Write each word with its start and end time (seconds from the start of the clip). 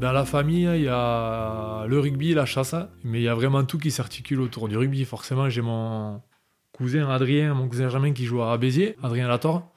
Dans 0.00 0.12
la 0.12 0.24
famille, 0.24 0.64
il 0.64 0.84
y 0.84 0.88
a 0.88 1.84
le 1.86 2.00
rugby, 2.00 2.32
la 2.32 2.46
chasse, 2.46 2.74
mais 3.04 3.20
il 3.20 3.24
y 3.24 3.28
a 3.28 3.34
vraiment 3.34 3.64
tout 3.64 3.76
qui 3.76 3.90
s'articule 3.90 4.40
autour 4.40 4.66
du 4.66 4.78
rugby. 4.78 5.04
Forcément, 5.04 5.50
j'ai 5.50 5.60
mon 5.60 6.22
cousin 6.72 7.06
Adrien, 7.10 7.52
mon 7.52 7.68
cousin 7.68 7.90
Germain 7.90 8.14
qui 8.14 8.24
joue 8.24 8.40
à 8.40 8.56
Béziers, 8.56 8.96
Adrien 9.02 9.28
Lator. 9.28 9.70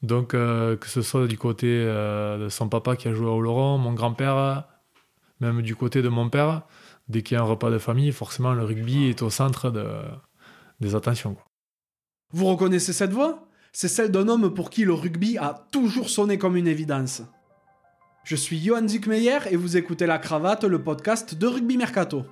Donc, 0.00 0.32
euh, 0.32 0.78
que 0.78 0.86
ce 0.88 1.02
soit 1.02 1.26
du 1.26 1.36
côté 1.36 1.66
euh, 1.68 2.44
de 2.44 2.48
son 2.48 2.70
papa 2.70 2.96
qui 2.96 3.06
a 3.06 3.12
joué 3.12 3.26
à 3.26 3.32
Oloron, 3.32 3.76
mon 3.76 3.92
grand-père, 3.92 4.64
même 5.40 5.60
du 5.60 5.76
côté 5.76 6.00
de 6.00 6.08
mon 6.08 6.30
père, 6.30 6.62
dès 7.10 7.20
qu'il 7.20 7.36
y 7.36 7.38
a 7.38 7.42
un 7.42 7.46
repas 7.46 7.70
de 7.70 7.76
famille, 7.76 8.12
forcément, 8.12 8.54
le 8.54 8.64
rugby 8.64 9.10
est 9.10 9.20
au 9.20 9.28
centre 9.28 9.70
de, 9.70 9.84
des 10.80 10.94
attentions. 10.94 11.36
Vous 12.32 12.46
reconnaissez 12.46 12.94
cette 12.94 13.12
voix? 13.12 13.46
C'est 13.72 13.88
celle 13.88 14.10
d'un 14.10 14.26
homme 14.26 14.54
pour 14.54 14.70
qui 14.70 14.86
le 14.86 14.94
rugby 14.94 15.36
a 15.36 15.66
toujours 15.70 16.08
sonné 16.08 16.38
comme 16.38 16.56
une 16.56 16.66
évidence. 16.66 17.24
Je 18.28 18.36
suis 18.36 18.62
Johan 18.62 18.86
Zuckmeyer 18.86 19.38
et 19.50 19.56
vous 19.56 19.78
écoutez 19.78 20.04
La 20.04 20.18
Cravate, 20.18 20.64
le 20.64 20.82
podcast 20.82 21.34
de 21.34 21.46
Rugby 21.46 21.78
Mercato. 21.78 22.26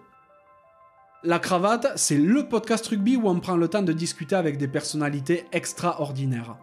La 1.24 1.38
Cravate, 1.38 1.95
c'est 1.96 2.19
le 2.19 2.46
podcast 2.46 2.86
rugby 2.86 3.16
où 3.16 3.30
on 3.30 3.41
prend 3.41 3.56
le 3.56 3.66
temps 3.66 3.80
de 3.80 3.95
discuter 3.95 4.36
avec 4.36 4.59
des 4.59 4.69
personnalités 4.69 5.46
extraordinaires. 5.52 6.59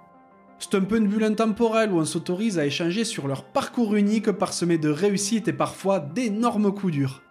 C'est 0.59 0.75
un 0.75 0.81
peu 0.81 0.97
une 0.97 1.07
bulle 1.07 1.23
intemporelle 1.23 1.91
où 1.91 1.97
on 1.97 2.05
s'autorise 2.05 2.59
à 2.59 2.67
échanger 2.67 3.05
sur 3.05 3.27
leur 3.27 3.43
parcours 3.43 3.95
unique 3.95 4.29
parsemé 4.29 4.77
de 4.77 4.89
réussites 4.89 5.47
et 5.47 5.53
parfois 5.53 5.99
d'énormes 5.99 6.71
coups 6.71 6.93
durs. 6.93 7.23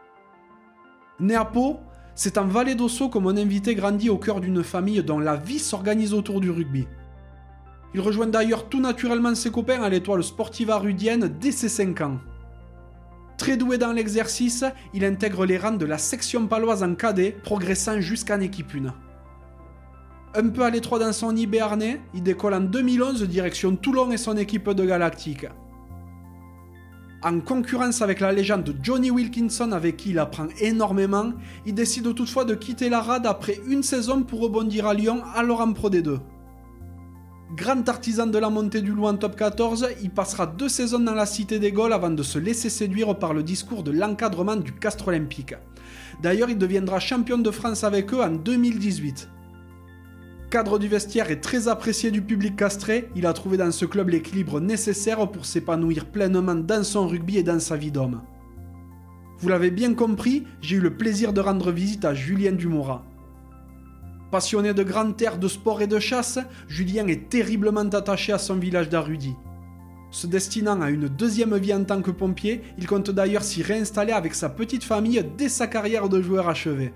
Né 1.21 1.37
à 1.37 1.45
Pau, 1.45 1.79
c'est 2.17 2.37
en 2.37 2.49
Vallée 2.49 2.75
d'Osso 2.75 3.11
que 3.11 3.19
mon 3.19 3.37
invité 3.37 3.77
grandit 3.77 4.11
au 4.11 4.19
cœur 4.19 4.41
d'une 4.41 4.65
famille 4.65 5.05
dont 5.05 5.21
la 5.21 5.37
vie 5.37 5.61
s'organise 5.61 6.15
autour 6.15 6.41
du 6.41 6.51
rugby. 6.51 6.85
Il 7.95 8.01
rejoint 8.01 8.27
d'ailleurs 8.27 8.69
tout 8.69 8.81
naturellement 8.81 9.35
ses 9.35 9.51
copains 9.51 9.83
à 9.83 9.89
l'étoile 9.89 10.23
sportive 10.23 10.71
rudienne 10.71 11.31
dès 11.41 11.53
ses 11.53 11.69
5 11.69 12.01
ans. 12.01 12.19
Très 13.37 13.57
doué 13.57 13.77
dans 13.77 13.93
l'exercice, 13.93 14.65
il 14.95 15.05
intègre 15.05 15.45
les 15.45 15.59
rangs 15.59 15.73
de 15.73 15.85
la 15.85 15.99
section 15.99 16.47
paloise 16.47 16.83
en 16.83 16.95
cadet, 16.95 17.37
progressant 17.43 18.01
jusqu'en 18.01 18.41
équipe 18.41 18.73
1. 18.75 18.95
Un 20.35 20.49
peu 20.49 20.63
à 20.63 20.71
l'étroit 20.71 20.99
dans 20.99 21.13
son 21.13 21.33
nid 21.33 21.51
il 22.15 22.23
décolle 22.23 22.55
en 22.55 22.61
2011 22.61 23.23
direction 23.25 23.77
Toulon 23.77 24.13
et 24.13 24.17
son 24.17 24.37
équipe 24.37 24.71
de 24.71 24.85
Galactique. 24.85 25.47
En 27.25 27.41
concurrence 27.41 28.01
avec 28.01 28.21
la 28.21 28.33
légende 28.33 28.75
Johnny 28.83 29.11
Wilkinson 29.11 29.73
avec 29.73 29.99
qui 29.99 30.11
il 30.11 30.19
apprend 30.19 30.49
énormément, 30.59 31.33
il 31.67 31.75
décide 31.75 32.15
toutefois 32.15 32.45
de 32.45 32.55
quitter 32.55 32.89
la 32.89 33.01
rade 33.01 33.27
après 33.27 33.61
une 33.69 33.83
saison 33.83 34.23
pour 34.23 34.41
rebondir 34.41 34.87
à 34.87 34.95
Lyon 34.95 35.23
alors 35.35 35.61
en 35.61 35.73
Pro 35.73 35.91
D2. 35.91 36.19
Grand 37.55 37.87
artisan 37.87 38.27
de 38.29 38.39
la 38.39 38.49
montée 38.49 38.81
du 38.81 38.93
loup 38.93 39.05
en 39.05 39.15
top 39.15 39.37
14, 39.37 39.89
il 40.03 40.09
passera 40.09 40.47
deux 40.47 40.71
saisons 40.71 41.01
dans 41.01 41.13
la 41.13 41.27
cité 41.27 41.59
des 41.59 41.71
Gaules 41.71 41.93
avant 41.93 42.09
de 42.09 42.23
se 42.23 42.39
laisser 42.39 42.71
séduire 42.71 43.19
par 43.19 43.35
le 43.35 43.43
discours 43.43 43.83
de 43.83 43.91
l'encadrement 43.91 44.57
du 44.57 44.73
Castre 44.73 45.09
Olympique. 45.09 45.55
D'ailleurs, 46.23 46.49
il 46.49 46.57
deviendra 46.57 46.99
champion 46.99 47.37
de 47.37 47.51
France 47.51 47.85
avec 47.85 48.15
eux 48.15 48.23
en 48.23 48.31
2018. 48.31 49.29
Cadre 50.51 50.79
du 50.79 50.89
vestiaire 50.89 51.31
et 51.31 51.43
très 51.43 51.69
apprécié 51.69 52.11
du 52.11 52.23
public 52.23 52.57
castré, 52.57 53.11
il 53.17 53.27
a 53.27 53.35
trouvé 53.35 53.59
dans 53.59 53.71
ce 53.71 53.85
club 53.85 54.09
l'équilibre 54.09 54.59
nécessaire 54.59 55.31
pour 55.31 55.45
s'épanouir 55.45 56.07
pleinement 56.07 56.55
dans 56.55 56.85
son 56.85 57.07
rugby 57.07 57.37
et 57.37 57.43
dans 57.43 57.61
sa 57.61 57.77
vie 57.77 57.93
d'homme. 57.93 58.23
Vous 59.41 59.51
l'avez 59.51 59.71
bien 59.71 59.93
compris, 59.93 60.45
j'ai 60.63 60.77
eu 60.77 60.81
le 60.81 60.97
plaisir 60.97 61.35
de 61.35 61.41
rendre 61.43 61.71
visite 61.71 62.07
à 62.07 62.15
Julien 62.15 62.53
Dumorat. 62.53 63.05
Passionné 64.33 64.73
de 64.73 64.83
grandes 64.83 65.19
terres, 65.19 65.37
de 65.37 65.47
sport 65.47 65.83
et 65.83 65.87
de 65.87 65.99
chasse, 65.99 66.39
Julien 66.67 67.07
est 67.07 67.29
terriblement 67.29 67.81
attaché 67.81 68.33
à 68.33 68.39
son 68.39 68.57
village 68.57 68.89
d'Arudi. 68.89 69.35
Se 70.11 70.27
destinant 70.27 70.81
à 70.81 70.89
une 70.89 71.07
deuxième 71.07 71.55
vie 71.59 71.75
en 71.75 71.85
tant 71.85 72.01
que 72.01 72.11
pompier, 72.11 72.63
il 72.79 72.87
compte 72.87 73.11
d'ailleurs 73.11 73.43
s'y 73.43 73.63
réinstaller 73.63 74.13
avec 74.13 74.35
sa 74.35 74.49
petite 74.49 74.85
famille 74.85 75.23
dès 75.37 75.51
sa 75.51 75.67
carrière 75.67 76.09
de 76.09 76.23
joueur 76.23 76.49
achevé. 76.49 76.95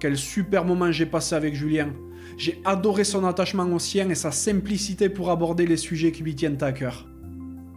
Quel 0.00 0.16
super 0.16 0.64
moment 0.64 0.90
j'ai 0.92 1.04
passé 1.04 1.34
avec 1.34 1.54
Julien. 1.54 1.92
J'ai 2.38 2.58
adoré 2.64 3.04
son 3.04 3.26
attachement 3.26 3.70
au 3.70 3.78
sien 3.78 4.08
et 4.08 4.14
sa 4.14 4.30
simplicité 4.30 5.10
pour 5.10 5.30
aborder 5.30 5.66
les 5.66 5.76
sujets 5.76 6.10
qui 6.10 6.22
lui 6.22 6.34
tiennent 6.34 6.62
à 6.62 6.72
cœur. 6.72 7.06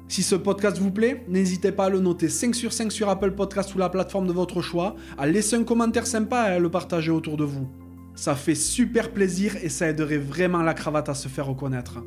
Si 0.07 0.23
ce 0.23 0.35
podcast 0.35 0.77
vous 0.77 0.91
plaît, 0.91 1.25
n'hésitez 1.27 1.73
pas 1.73 1.85
à 1.85 1.89
le 1.89 1.99
noter 1.99 2.29
5 2.29 2.55
sur 2.55 2.71
5 2.71 2.93
sur 2.93 3.09
Apple 3.09 3.31
Podcast 3.31 3.75
ou 3.75 3.77
la 3.77 3.89
plateforme 3.89 4.27
de 4.27 4.31
votre 4.31 4.61
choix, 4.61 4.95
à 5.17 5.27
laisser 5.27 5.57
un 5.57 5.65
commentaire 5.65 6.07
sympa 6.07 6.49
et 6.49 6.53
à 6.53 6.59
le 6.59 6.71
partager 6.71 7.11
autour 7.11 7.35
de 7.35 7.43
vous. 7.43 7.67
Ça 8.19 8.35
fait 8.35 8.53
super 8.53 9.11
plaisir 9.13 9.55
et 9.63 9.69
ça 9.69 9.87
aiderait 9.87 10.17
vraiment 10.17 10.61
la 10.61 10.73
cravate 10.73 11.07
à 11.07 11.13
se 11.13 11.29
faire 11.29 11.45
reconnaître. 11.45 12.03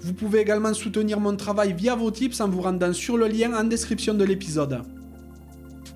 Vous 0.00 0.14
pouvez 0.14 0.40
également 0.40 0.72
soutenir 0.72 1.20
mon 1.20 1.36
travail 1.36 1.74
via 1.74 1.94
vos 1.94 2.10
tips 2.10 2.40
en 2.40 2.48
vous 2.48 2.62
rendant 2.62 2.94
sur 2.94 3.18
le 3.18 3.28
lien 3.28 3.52
en 3.52 3.64
description 3.64 4.14
de 4.14 4.24
l'épisode. 4.24 4.80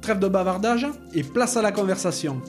Trêve 0.03 0.19
de 0.19 0.29
bavardage 0.29 0.87
et 1.15 1.23
place 1.23 1.57
à 1.57 1.63
la 1.63 1.73
conversation. 1.73 2.43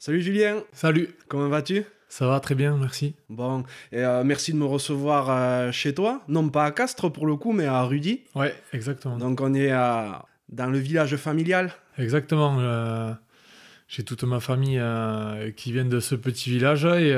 Salut 0.00 0.22
Julien, 0.22 0.64
Salut, 0.72 1.10
comment 1.28 1.48
vas-tu? 1.48 1.84
Ça 2.10 2.26
va 2.26 2.40
très 2.40 2.56
bien, 2.56 2.76
merci. 2.76 3.14
Bon, 3.28 3.62
et 3.92 4.04
euh, 4.04 4.24
merci 4.24 4.52
de 4.52 4.56
me 4.56 4.64
recevoir 4.64 5.30
euh, 5.30 5.70
chez 5.70 5.94
toi, 5.94 6.20
non 6.26 6.48
pas 6.48 6.64
à 6.64 6.72
Castres 6.72 7.10
pour 7.10 7.24
le 7.24 7.36
coup, 7.36 7.52
mais 7.52 7.66
à 7.66 7.82
Rudy. 7.84 8.22
Ouais, 8.34 8.52
exactement. 8.72 9.16
Donc 9.16 9.40
on 9.40 9.54
est 9.54 9.70
euh, 9.70 10.10
dans 10.48 10.66
le 10.66 10.78
village 10.78 11.14
familial. 11.16 11.72
Exactement. 11.98 13.16
J'ai 13.86 14.02
toute 14.02 14.24
ma 14.24 14.40
famille 14.40 14.82
qui 15.56 15.72
vient 15.72 15.84
de 15.84 16.00
ce 16.00 16.16
petit 16.16 16.50
village 16.50 16.84
et 16.84 17.16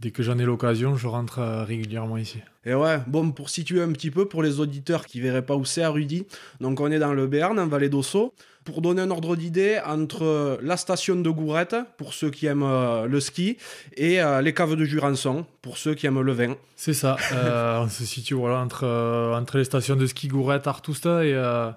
dès 0.00 0.10
que 0.10 0.22
j'en 0.22 0.38
ai 0.38 0.44
l'occasion, 0.44 0.96
je 0.96 1.06
rentre 1.06 1.40
régulièrement 1.66 2.18
ici. 2.18 2.40
Et 2.66 2.74
ouais, 2.74 2.98
bon, 3.06 3.32
pour 3.32 3.48
situer 3.48 3.80
un 3.80 3.92
petit 3.92 4.10
peu 4.10 4.26
pour 4.26 4.42
les 4.42 4.60
auditeurs 4.60 5.06
qui 5.06 5.20
verraient 5.20 5.44
pas 5.44 5.56
où 5.56 5.64
c'est 5.64 5.82
à 5.82 5.90
Rudy, 5.90 6.26
donc 6.60 6.80
on 6.80 6.90
est 6.90 6.98
dans 6.98 7.14
le 7.14 7.26
Béarn, 7.26 7.58
en 7.58 7.66
vallée 7.66 7.88
d'Osso. 7.88 8.34
Pour 8.70 8.82
donner 8.82 9.02
un 9.02 9.10
ordre 9.10 9.34
d'idée, 9.34 9.80
entre 9.84 10.58
la 10.62 10.76
station 10.76 11.16
de 11.16 11.28
Gourette, 11.28 11.74
pour 11.98 12.14
ceux 12.14 12.30
qui 12.30 12.46
aiment 12.46 12.62
euh, 12.62 13.06
le 13.06 13.18
ski, 13.18 13.56
et 13.96 14.22
euh, 14.22 14.40
les 14.42 14.54
caves 14.54 14.76
de 14.76 14.84
Jurançon, 14.84 15.44
pour 15.60 15.76
ceux 15.76 15.94
qui 15.94 16.06
aiment 16.06 16.20
le 16.20 16.32
vin. 16.32 16.54
C'est 16.76 16.94
ça. 16.94 17.16
euh, 17.32 17.80
on 17.84 17.88
se 17.88 18.04
situe 18.04 18.34
voilà, 18.34 18.58
entre, 18.58 18.84
euh, 18.86 19.34
entre 19.34 19.58
les 19.58 19.64
stations 19.64 19.96
de 19.96 20.06
ski 20.06 20.28
Gourette, 20.28 20.68
Artousta 20.68 21.24
et, 21.24 21.34
euh, 21.34 21.70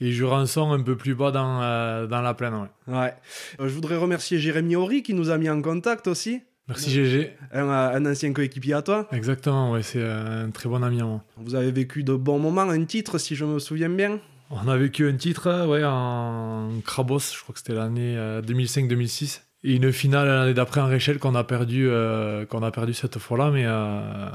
et 0.00 0.10
Jurançon 0.10 0.72
un 0.72 0.80
peu 0.82 0.96
plus 0.96 1.14
bas 1.14 1.30
dans, 1.32 1.60
euh, 1.62 2.06
dans 2.06 2.22
la 2.22 2.32
plaine. 2.32 2.54
ouais. 2.54 2.94
Ouais. 2.98 3.14
Euh, 3.60 3.68
je 3.68 3.74
voudrais 3.74 3.96
remercier 3.96 4.38
Jérémy 4.38 4.76
Horry 4.76 5.02
qui 5.02 5.12
nous 5.12 5.28
a 5.28 5.36
mis 5.36 5.50
en 5.50 5.60
contact 5.60 6.06
aussi, 6.06 6.40
Merci 6.66 6.90
GG. 6.90 7.36
un, 7.52 7.68
euh, 7.68 7.96
un 7.96 8.06
ancien 8.06 8.32
coéquipier 8.32 8.72
à 8.74 8.82
toi. 8.82 9.06
Exactement, 9.12 9.72
ouais, 9.72 9.82
c'est 9.82 10.02
un 10.02 10.50
très 10.50 10.68
bon 10.70 10.82
ami 10.82 11.00
à 11.02 11.04
moi. 11.04 11.22
Vous 11.36 11.54
avez 11.54 11.70
vécu 11.70 12.04
de 12.04 12.14
bons 12.14 12.38
moments, 12.38 12.62
un 12.62 12.84
titre 12.84 13.18
si 13.18 13.34
je 13.36 13.44
me 13.44 13.58
souviens 13.58 13.90
bien. 13.90 14.18
On 14.50 14.66
a 14.68 14.76
vécu 14.76 15.08
un 15.08 15.16
titre 15.16 15.46
euh, 15.46 15.66
ouais, 15.66 15.84
en 15.84 16.80
Crabos, 16.84 17.20
je 17.20 17.40
crois 17.40 17.52
que 17.52 17.60
c'était 17.60 17.74
l'année 17.74 18.16
euh, 18.16 18.42
2005-2006. 18.42 19.42
Et 19.62 19.76
une 19.76 19.92
finale 19.92 20.26
l'année 20.26 20.54
d'après 20.54 20.80
en 20.80 20.86
Réchelle 20.86 21.18
qu'on 21.18 21.34
a 21.34 21.44
perdu 21.44 21.88
euh, 21.88 22.46
qu'on 22.46 22.62
a 22.62 22.70
perdu 22.70 22.94
cette 22.94 23.18
fois-là, 23.18 23.50
mais 23.50 23.64
euh, 23.66 24.30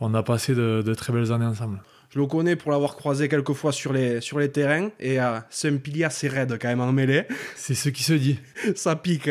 on 0.00 0.12
a 0.14 0.22
passé 0.22 0.54
de, 0.54 0.82
de 0.84 0.94
très 0.94 1.12
belles 1.12 1.32
années 1.32 1.46
ensemble. 1.46 1.80
Je 2.14 2.18
le 2.18 2.26
connais 2.26 2.56
pour 2.56 2.72
l'avoir 2.72 2.94
croisé 2.96 3.26
quelques 3.26 3.54
fois 3.54 3.72
sur 3.72 3.90
les, 3.90 4.20
sur 4.20 4.38
les 4.38 4.50
terrains 4.50 4.90
et 5.00 5.18
euh, 5.18 5.38
c'est 5.48 5.70
un 5.70 5.78
pilier 5.78 6.04
assez 6.04 6.28
raide 6.28 6.58
quand 6.60 6.68
même 6.68 6.82
en 6.82 6.92
mêlée. 6.92 7.24
C'est 7.56 7.74
ce 7.74 7.88
qui 7.88 8.02
se 8.02 8.12
dit. 8.12 8.38
Ça 8.74 8.96
pique. 8.96 9.30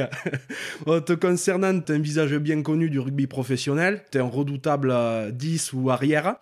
Euh, 0.88 1.00
Te 1.00 1.14
concernant, 1.14 1.80
t'as 1.80 1.94
un 1.94 2.00
visage 2.00 2.34
bien 2.38 2.64
connu 2.64 2.90
du 2.90 2.98
rugby 2.98 3.28
professionnel. 3.28 4.04
T'es 4.10 4.18
un 4.18 4.24
redoutable 4.28 4.90
euh, 4.92 5.30
10 5.30 5.74
ou 5.74 5.92
arrière. 5.92 6.38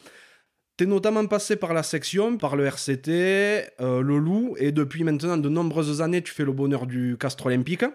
T'es 0.80 0.86
notamment 0.86 1.26
passé 1.26 1.58
par 1.58 1.74
la 1.74 1.84
section, 1.84 2.38
par 2.38 2.56
le 2.56 2.66
RCT, 2.66 3.10
euh, 3.10 4.02
le 4.02 4.18
Loup, 4.18 4.56
et 4.58 4.72
depuis 4.72 5.04
maintenant 5.04 5.36
de 5.36 5.50
nombreuses 5.50 6.02
années, 6.02 6.22
tu 6.22 6.32
fais 6.32 6.46
le 6.46 6.54
bonheur 6.54 6.86
du 6.86 7.18
Castre 7.20 7.48
Olympique. 7.48 7.84
Euh, 7.84 7.90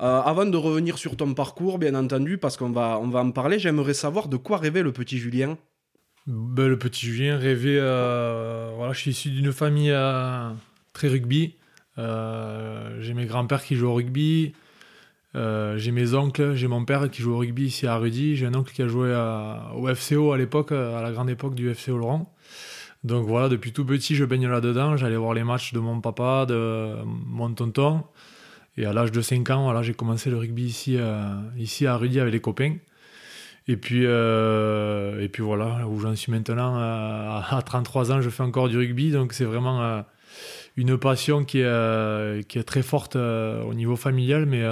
avant 0.00 0.44
de 0.44 0.56
revenir 0.56 0.98
sur 0.98 1.16
ton 1.16 1.34
parcours, 1.34 1.78
bien 1.78 1.94
entendu, 1.94 2.36
parce 2.36 2.56
qu'on 2.56 2.70
va, 2.70 2.98
on 3.00 3.06
va 3.06 3.20
en 3.20 3.30
parler, 3.30 3.60
j'aimerais 3.60 3.94
savoir 3.94 4.26
de 4.26 4.36
quoi 4.36 4.56
rêvait 4.56 4.82
le 4.82 4.90
petit 4.90 5.18
Julien. 5.18 5.56
Ben, 6.26 6.66
le 6.66 6.76
petit 6.80 7.06
Julien 7.06 7.38
rêvait. 7.38 7.78
euh, 7.78 8.72
voilà, 8.74 8.92
je 8.92 8.98
suis 8.98 9.12
issu 9.12 9.30
d'une 9.30 9.52
famille 9.52 9.96
très 10.92 11.06
rugby. 11.06 11.54
J'ai 11.96 13.14
mes 13.14 13.26
grands-pères 13.26 13.62
qui 13.62 13.76
jouent 13.76 13.90
au 13.90 13.94
rugby. 13.94 14.52
Euh, 15.36 15.78
j'ai 15.78 15.92
mes 15.92 16.14
oncles, 16.14 16.54
j'ai 16.54 16.66
mon 16.66 16.84
père 16.84 17.08
qui 17.08 17.22
joue 17.22 17.32
au 17.32 17.38
rugby 17.38 17.66
ici 17.66 17.86
à 17.86 17.96
Rudy. 17.96 18.36
J'ai 18.36 18.46
un 18.46 18.54
oncle 18.54 18.72
qui 18.72 18.82
a 18.82 18.88
joué 18.88 19.14
au 19.76 19.94
FCO 19.94 20.32
à 20.32 20.38
l'époque, 20.38 20.72
euh, 20.72 20.98
à 20.98 21.02
la 21.02 21.12
grande 21.12 21.30
époque 21.30 21.54
du 21.54 21.72
FCO 21.74 21.96
Laurent. 21.96 22.34
Donc 23.04 23.26
voilà, 23.26 23.48
depuis 23.48 23.72
tout 23.72 23.84
petit, 23.84 24.14
je 24.14 24.24
baigne 24.24 24.48
là-dedans. 24.48 24.96
J'allais 24.96 25.16
voir 25.16 25.34
les 25.34 25.44
matchs 25.44 25.72
de 25.72 25.78
mon 25.78 26.00
papa, 26.00 26.46
de 26.46 26.96
mon 27.04 27.52
tonton. 27.54 28.02
Et 28.76 28.84
à 28.84 28.92
l'âge 28.92 29.12
de 29.12 29.20
5 29.20 29.48
ans, 29.50 29.64
voilà, 29.64 29.82
j'ai 29.82 29.94
commencé 29.94 30.30
le 30.30 30.36
rugby 30.36 30.64
ici, 30.64 30.96
euh, 30.98 31.34
ici 31.56 31.86
à 31.86 31.96
Rudy 31.96 32.20
avec 32.20 32.32
les 32.32 32.40
copains. 32.40 32.76
Et 33.68 33.76
puis, 33.76 34.02
euh, 34.04 35.20
et 35.20 35.28
puis 35.28 35.42
voilà, 35.42 35.86
où 35.86 36.00
j'en 36.00 36.16
suis 36.16 36.32
maintenant, 36.32 36.76
à 36.76 37.62
33 37.64 38.12
ans, 38.12 38.20
je 38.20 38.30
fais 38.30 38.42
encore 38.42 38.68
du 38.68 38.76
rugby, 38.76 39.12
donc 39.12 39.32
c'est 39.32 39.44
vraiment 39.44 40.02
une 40.76 40.96
passion 40.96 41.44
qui 41.44 41.60
est, 41.60 42.48
qui 42.48 42.58
est 42.58 42.62
très 42.62 42.82
forte 42.82 43.16
au 43.16 43.74
niveau 43.74 43.96
familial, 43.96 44.46
mais, 44.46 44.64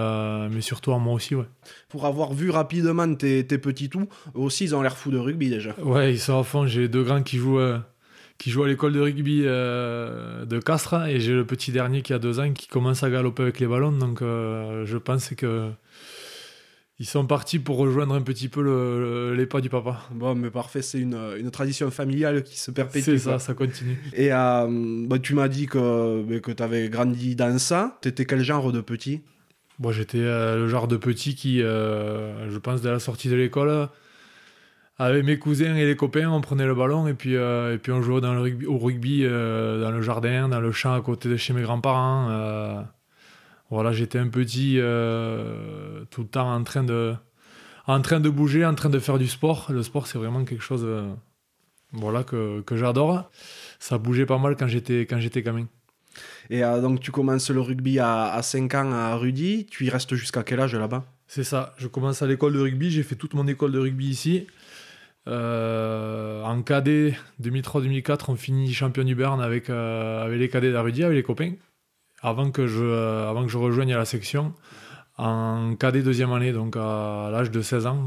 mais 0.50 0.60
surtout 0.60 0.92
en 0.92 0.98
moi 0.98 1.14
aussi. 1.14 1.34
Ouais. 1.34 1.46
Pour 1.88 2.06
avoir 2.06 2.32
vu 2.32 2.50
rapidement 2.50 3.14
tes, 3.14 3.46
tes 3.46 3.58
petits 3.58 3.88
tout, 3.88 4.08
aussi 4.34 4.64
ils 4.64 4.74
ont 4.74 4.82
l'air 4.82 4.96
fous 4.96 5.10
de 5.10 5.18
rugby 5.18 5.50
déjà. 5.50 5.74
Ouais, 5.82 6.12
ils 6.12 6.18
sont 6.18 6.38
à 6.38 6.44
fond. 6.44 6.66
J'ai 6.66 6.88
deux 6.88 7.02
grands 7.02 7.22
qui 7.22 7.36
jouent 7.36 7.60
qui 8.38 8.50
joue 8.50 8.62
à 8.62 8.68
l'école 8.68 8.92
de 8.92 9.00
rugby 9.00 9.42
euh, 9.44 10.44
de 10.44 10.60
Castres 10.60 11.06
et 11.08 11.18
j'ai 11.18 11.34
le 11.34 11.44
petit 11.44 11.72
dernier 11.72 12.02
qui 12.02 12.12
a 12.12 12.20
deux 12.20 12.38
ans 12.38 12.52
qui 12.52 12.68
commence 12.68 13.02
à 13.02 13.10
galoper 13.10 13.42
avec 13.42 13.58
les 13.58 13.66
ballons. 13.66 13.92
Donc 13.92 14.22
euh, 14.22 14.86
je 14.86 14.96
pense 14.96 15.30
que 15.30 15.70
ils 16.98 17.06
sont 17.06 17.26
partis 17.26 17.58
pour 17.58 17.76
rejoindre 17.76 18.14
un 18.14 18.22
petit 18.22 18.48
peu 18.48 18.62
le, 18.62 19.34
les 19.34 19.46
pas 19.46 19.60
du 19.60 19.68
papa. 19.68 20.00
Bon, 20.10 20.34
mais 20.34 20.50
parfait, 20.50 20.82
c'est 20.82 20.98
une, 20.98 21.18
une, 21.38 21.50
tradition 21.50 21.90
familiale 21.90 22.42
qui 22.42 22.58
se 22.58 22.70
perpétue. 22.70 23.04
C'est 23.04 23.18
ça, 23.18 23.38
ça 23.38 23.54
continue. 23.54 23.96
Et 24.14 24.32
euh, 24.32 25.06
bah, 25.06 25.18
tu 25.18 25.34
m'as 25.34 25.48
dit 25.48 25.66
que, 25.66 26.22
bah, 26.22 26.40
que 26.40 26.50
tu 26.50 26.62
avais 26.62 26.88
grandi 26.88 27.36
dans 27.36 27.58
ça. 27.58 27.98
Tu 28.02 28.08
étais 28.08 28.24
quel 28.24 28.42
genre 28.42 28.72
de 28.72 28.80
petit? 28.80 29.22
Bon, 29.78 29.92
j'étais 29.92 30.18
le 30.18 30.66
genre 30.66 30.88
de 30.88 30.96
petit 30.96 31.36
qui, 31.36 31.60
je 31.60 32.58
pense, 32.58 32.82
dès 32.82 32.90
la 32.90 32.98
sortie 32.98 33.28
de 33.28 33.36
l'école, 33.36 33.88
avec 34.98 35.24
mes 35.24 35.38
cousins 35.38 35.76
et 35.76 35.86
les 35.86 35.94
copains, 35.94 36.28
on 36.28 36.40
prenait 36.40 36.66
le 36.66 36.74
ballon 36.74 37.06
et 37.06 37.14
puis, 37.14 37.36
euh, 37.36 37.74
et 37.74 37.78
puis 37.78 37.92
on 37.92 38.02
jouait 38.02 38.20
dans 38.20 38.34
le 38.34 38.40
rugby, 38.40 38.66
au 38.66 38.78
rugby 38.78 39.20
euh, 39.22 39.80
dans 39.80 39.92
le 39.92 40.02
jardin, 40.02 40.48
dans 40.48 40.60
le 40.60 40.72
champ 40.72 40.92
à 40.92 41.00
côté 41.00 41.28
de 41.28 41.36
chez 41.36 41.52
mes 41.52 41.62
grands-parents. 41.62 42.84
Euh. 43.70 43.74
voilà, 43.74 43.92
j'étais 43.92 44.18
un 44.18 44.28
petit 44.28 44.74
tout 46.10 46.22
le 46.22 46.28
temps 46.28 46.52
en 46.52 46.62
train, 46.64 46.84
de, 46.84 47.14
en 47.86 48.00
train 48.00 48.20
de 48.20 48.28
bouger, 48.28 48.64
en 48.64 48.74
train 48.74 48.90
de 48.90 48.98
faire 48.98 49.18
du 49.18 49.28
sport. 49.28 49.66
Le 49.70 49.82
sport, 49.82 50.06
c'est 50.06 50.18
vraiment 50.18 50.44
quelque 50.44 50.62
chose 50.62 50.86
voilà, 51.92 52.24
que, 52.24 52.60
que 52.62 52.76
j'adore. 52.76 53.30
Ça 53.78 53.98
bougeait 53.98 54.26
pas 54.26 54.38
mal 54.38 54.56
quand 54.56 54.68
j'étais, 54.68 55.02
quand 55.02 55.20
j'étais 55.20 55.42
gamin. 55.42 55.66
Et 56.50 56.62
donc 56.62 57.00
tu 57.00 57.12
commences 57.12 57.50
le 57.50 57.60
rugby 57.60 57.98
à, 57.98 58.32
à 58.32 58.42
5 58.42 58.74
ans 58.74 58.92
à 58.92 59.14
Rudy, 59.16 59.66
tu 59.70 59.84
y 59.86 59.90
restes 59.90 60.14
jusqu'à 60.14 60.42
quel 60.42 60.60
âge 60.60 60.74
là-bas? 60.74 61.04
C'est 61.26 61.44
ça, 61.44 61.74
je 61.76 61.88
commence 61.88 62.22
à 62.22 62.26
l'école 62.26 62.54
de 62.54 62.58
rugby, 62.58 62.90
j'ai 62.90 63.02
fait 63.02 63.14
toute 63.14 63.34
mon 63.34 63.46
école 63.46 63.70
de 63.70 63.78
rugby 63.78 64.08
ici. 64.08 64.46
Euh, 65.26 66.42
en 66.42 66.62
cadet 66.62 67.14
2003-2004, 67.42 68.24
on 68.28 68.36
finit 68.36 68.72
champion 68.72 69.04
du 69.04 69.14
Bern 69.14 69.40
avec, 69.42 69.68
euh, 69.68 70.24
avec 70.24 70.38
les 70.38 70.48
cadets 70.48 70.72
d'Arudi, 70.72 71.04
avec 71.04 71.16
les 71.16 71.22
copains, 71.22 71.52
avant 72.22 72.50
que 72.50 72.66
je, 72.66 72.82
euh, 72.82 73.28
avant 73.28 73.44
que 73.44 73.50
je 73.50 73.58
rejoigne 73.58 73.94
la 73.94 74.04
section 74.04 74.54
en 75.16 75.74
cadet 75.74 76.02
deuxième 76.02 76.32
année, 76.32 76.52
donc 76.52 76.76
à, 76.76 77.28
l'âge 77.32 77.50
de 77.50 77.60
16 77.60 77.86
ans. 77.86 78.04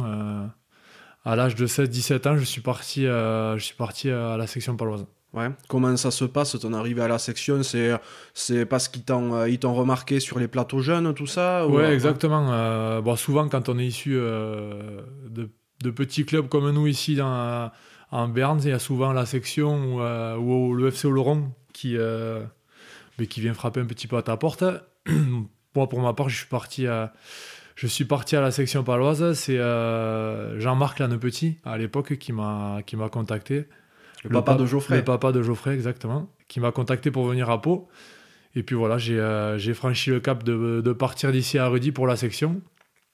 à 1.26 1.36
l'âge 1.36 1.56
de 1.56 1.68
16-17 1.68 2.28
ans, 2.30 2.38
je 2.38 2.46
suis 2.46 2.62
parti, 2.62 3.04
je 3.04 3.60
suis 3.60 3.76
parti 3.76 4.10
à 4.10 4.38
la 4.38 4.48
section 4.48 4.78
paloise. 4.78 5.06
Ouais. 5.34 5.50
Comment 5.68 5.96
ça 5.98 6.10
se 6.10 6.24
passe 6.24 6.58
ton 6.60 6.72
arrivée 6.74 7.02
à 7.02 7.10
la 7.10 7.20
section? 7.20 7.64
C'est 7.64 7.92
c'est 8.34 8.66
parce 8.66 8.88
qu'ils 8.88 9.04
t'ont 9.04 9.46
ils 9.46 9.60
t'ont 9.60 9.74
remarqué 9.74 10.22
sur 10.22 10.40
les 10.40 10.48
plateaux 10.48 10.80
jeunes 10.80 11.14
tout 11.14 11.28
ça 11.28 11.68
Ouais, 11.68 11.94
exactement. 11.94 13.02
bon, 13.02 13.16
souvent 13.18 13.50
quand 13.50 13.68
on 13.68 13.78
est 13.78 13.88
issu 13.88 14.12
de 14.12 15.50
de 15.84 15.92
petits 15.92 16.26
clubs 16.26 16.48
comme 16.48 16.70
nous 16.72 16.88
ici 16.88 17.16
dans, 17.16 17.72
en 18.12 18.28
Berne, 18.28 18.60
il 18.64 18.70
y 18.70 18.74
a 18.74 18.80
souvent 18.80 19.14
la 19.14 19.26
section 19.26 19.96
ou, 19.96 20.02
euh, 20.02 20.74
le 20.76 20.88
FC 20.88 21.08
Oloron 21.08 21.52
qui, 21.74 21.98
euh, 21.98 22.44
mais 23.22 23.28
qui 23.28 23.40
vient 23.40 23.54
frapper 23.54 23.80
un 23.80 23.86
petit 23.86 24.08
peu 24.08 24.18
à 24.18 24.24
ta 24.24 24.36
porte. 24.36 24.64
Moi, 25.76 25.88
pour 25.88 26.02
ma 26.02 26.14
part, 26.14 26.28
je 26.28 26.38
suis 26.38 26.48
parti 26.48 26.88
à, 26.88 27.14
je 27.76 27.86
suis 27.86 28.04
parti 28.04 28.36
à 28.36 28.42
la 28.42 28.50
section 28.50 28.84
paloise. 28.84 29.34
C'est 29.34 29.60
euh, 29.60 30.60
Jean-Marc 30.60 30.98
Lannepetit, 30.98 31.58
à 31.64 31.78
l'époque, 31.78 32.18
qui 32.18 32.34
m'a, 32.34 32.80
qui 32.84 32.96
m'a 32.96 33.10
contacté. 33.10 33.68
Le, 34.24 34.32
papa 34.32 34.56
de 34.56 34.66
Geoffrey. 34.66 34.98
Le 34.98 35.04
papa 35.04 35.32
de 35.32 35.44
Geoffrey, 35.44 35.76
exactement. 35.76 36.30
Qui 36.48 36.60
m'a 36.60 36.72
contacté 36.72 37.12
pour 37.12 37.26
venir 37.28 37.52
à 37.52 37.62
Pau. 37.62 37.88
Et 38.56 38.64
puis 38.64 38.76
voilà, 38.76 38.98
j'ai, 38.98 39.24
j'ai 39.58 39.76
franchi 39.76 40.10
le 40.10 40.20
cap 40.20 40.44
de, 40.44 40.82
de 40.84 40.94
partir 40.94 41.32
d'ici 41.32 41.60
à 41.60 41.68
Rudy 41.68 41.92
pour 41.92 42.08
la 42.08 42.16
section 42.16 42.60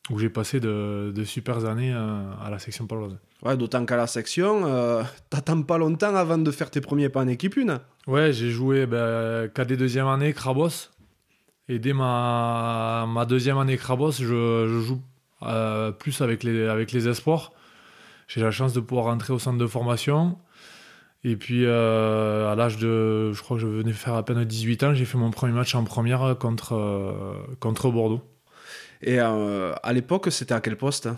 où 0.10 0.20
j'ai 0.20 0.30
passé 0.30 0.60
de, 0.60 1.12
de, 1.14 1.24
super 1.24 1.66
années 1.66 1.92
à, 1.92 2.50
la 2.50 2.60
section 2.60 2.88
paloise. 2.88 3.18
Ouais, 3.44 3.58
d'autant 3.58 3.86
qu'à 3.86 3.98
la 3.98 4.08
section, 4.08 4.66
euh, 4.66 5.04
t'attends 5.30 5.62
pas 5.62 5.78
longtemps 5.78 6.16
avant 6.16 6.38
de 6.38 6.52
faire 6.52 6.72
tes 6.72 6.82
premiers 6.82 7.10
pas 7.10 7.22
en 7.22 7.28
équipe 7.28 7.58
une. 7.58 7.80
Ouais, 8.08 8.32
j'ai 8.32 8.52
joué 8.52 8.86
ben, 8.86 9.50
KD 9.50 9.74
deuxième 9.74 10.08
année, 10.08 10.34
Krabos. 10.34 10.90
Et 11.70 11.80
dès 11.80 11.94
ma, 11.94 13.06
ma 13.08 13.26
deuxième 13.26 13.58
année 13.58 13.78
Krabos, 13.78 14.14
je, 14.14 14.24
je 14.26 14.80
joue 14.80 15.02
euh, 15.44 15.92
plus 15.92 16.22
avec 16.22 16.44
les, 16.44 16.68
avec 16.68 16.92
les 16.92 17.08
espoirs. 17.08 17.52
J'ai 18.28 18.42
la 18.42 18.52
chance 18.52 18.74
de 18.74 18.80
pouvoir 18.80 19.08
rentrer 19.08 19.34
au 19.34 19.40
centre 19.40 19.58
de 19.58 19.68
formation. 19.68 20.38
Et 21.24 21.36
puis, 21.36 21.66
euh, 21.66 22.52
à 22.52 22.56
l'âge 22.56 22.78
de, 22.78 23.34
je 23.34 23.42
crois 23.42 23.58
que 23.58 23.62
je 23.62 23.68
venais 23.68 23.92
faire 23.92 24.14
à 24.14 24.24
peine 24.24 24.44
18 24.44 24.84
ans, 24.84 24.94
j'ai 24.94 25.06
fait 25.06 25.18
mon 25.18 25.32
premier 25.32 25.54
match 25.54 25.76
en 25.76 25.84
première 25.84 26.38
contre, 26.40 26.74
euh, 26.74 27.34
contre 27.60 27.92
Bordeaux. 27.92 28.22
Et 29.02 29.20
euh, 29.20 29.74
à 29.84 29.94
l'époque, 29.94 30.32
c'était 30.32 30.54
à 30.54 30.62
quel 30.62 30.78
poste 30.78 31.10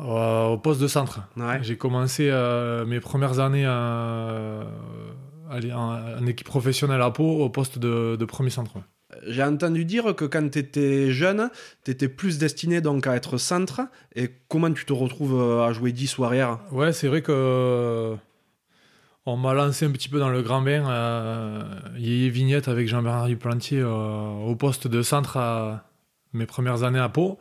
euh, 0.00 0.46
Au 0.46 0.58
poste 0.58 0.80
de 0.80 0.88
centre. 0.88 1.20
J'ai 1.62 1.76
commencé 1.76 2.28
euh, 2.30 2.84
mes 2.84 3.00
premières 3.00 3.38
années 3.40 3.66
en, 3.66 4.66
équipe 6.26 6.46
professionnelle 6.46 7.02
à 7.02 7.10
Pau 7.10 7.42
au 7.44 7.48
poste 7.48 7.78
de, 7.78 8.24
premier 8.24 8.50
centre. 8.50 8.72
J'ai 9.28 9.44
entendu 9.44 9.84
dire 9.84 10.16
que 10.16 10.24
quand 10.24 10.50
tu 10.50 10.58
étais 10.58 11.12
jeune, 11.12 11.48
tu 11.84 11.92
étais 11.92 12.08
plus 12.08 12.38
destiné 12.38 12.80
donc 12.80 13.06
à 13.06 13.14
être 13.14 13.38
centre. 13.38 13.82
Et 14.16 14.30
comment 14.48 14.72
tu 14.72 14.84
te 14.84 14.92
retrouves 14.92 15.60
à 15.62 15.72
jouer 15.72 15.92
10 15.92 16.18
ou 16.18 16.24
arrière? 16.24 16.58
Ouais, 16.72 16.92
c'est 16.92 17.06
vrai 17.06 17.22
que 17.22 18.16
on 19.26 19.36
m'a 19.36 19.54
lancé 19.54 19.86
un 19.86 19.90
petit 19.92 20.08
peu 20.08 20.18
dans 20.18 20.30
le 20.30 20.42
grand 20.42 20.62
bain. 20.62 20.82
Il 21.96 22.24
y 22.24 22.26
a 22.26 22.30
Vignette 22.30 22.66
avec 22.66 22.88
Jean-Bernard 22.88 23.28
Duplantier 23.28 23.84
au 23.84 24.56
poste 24.56 24.88
de 24.88 25.02
centre 25.02 25.36
à, 25.36 25.84
mes 26.34 26.46
premières 26.46 26.82
années 26.82 26.98
à 26.98 27.08
Pau. 27.08 27.38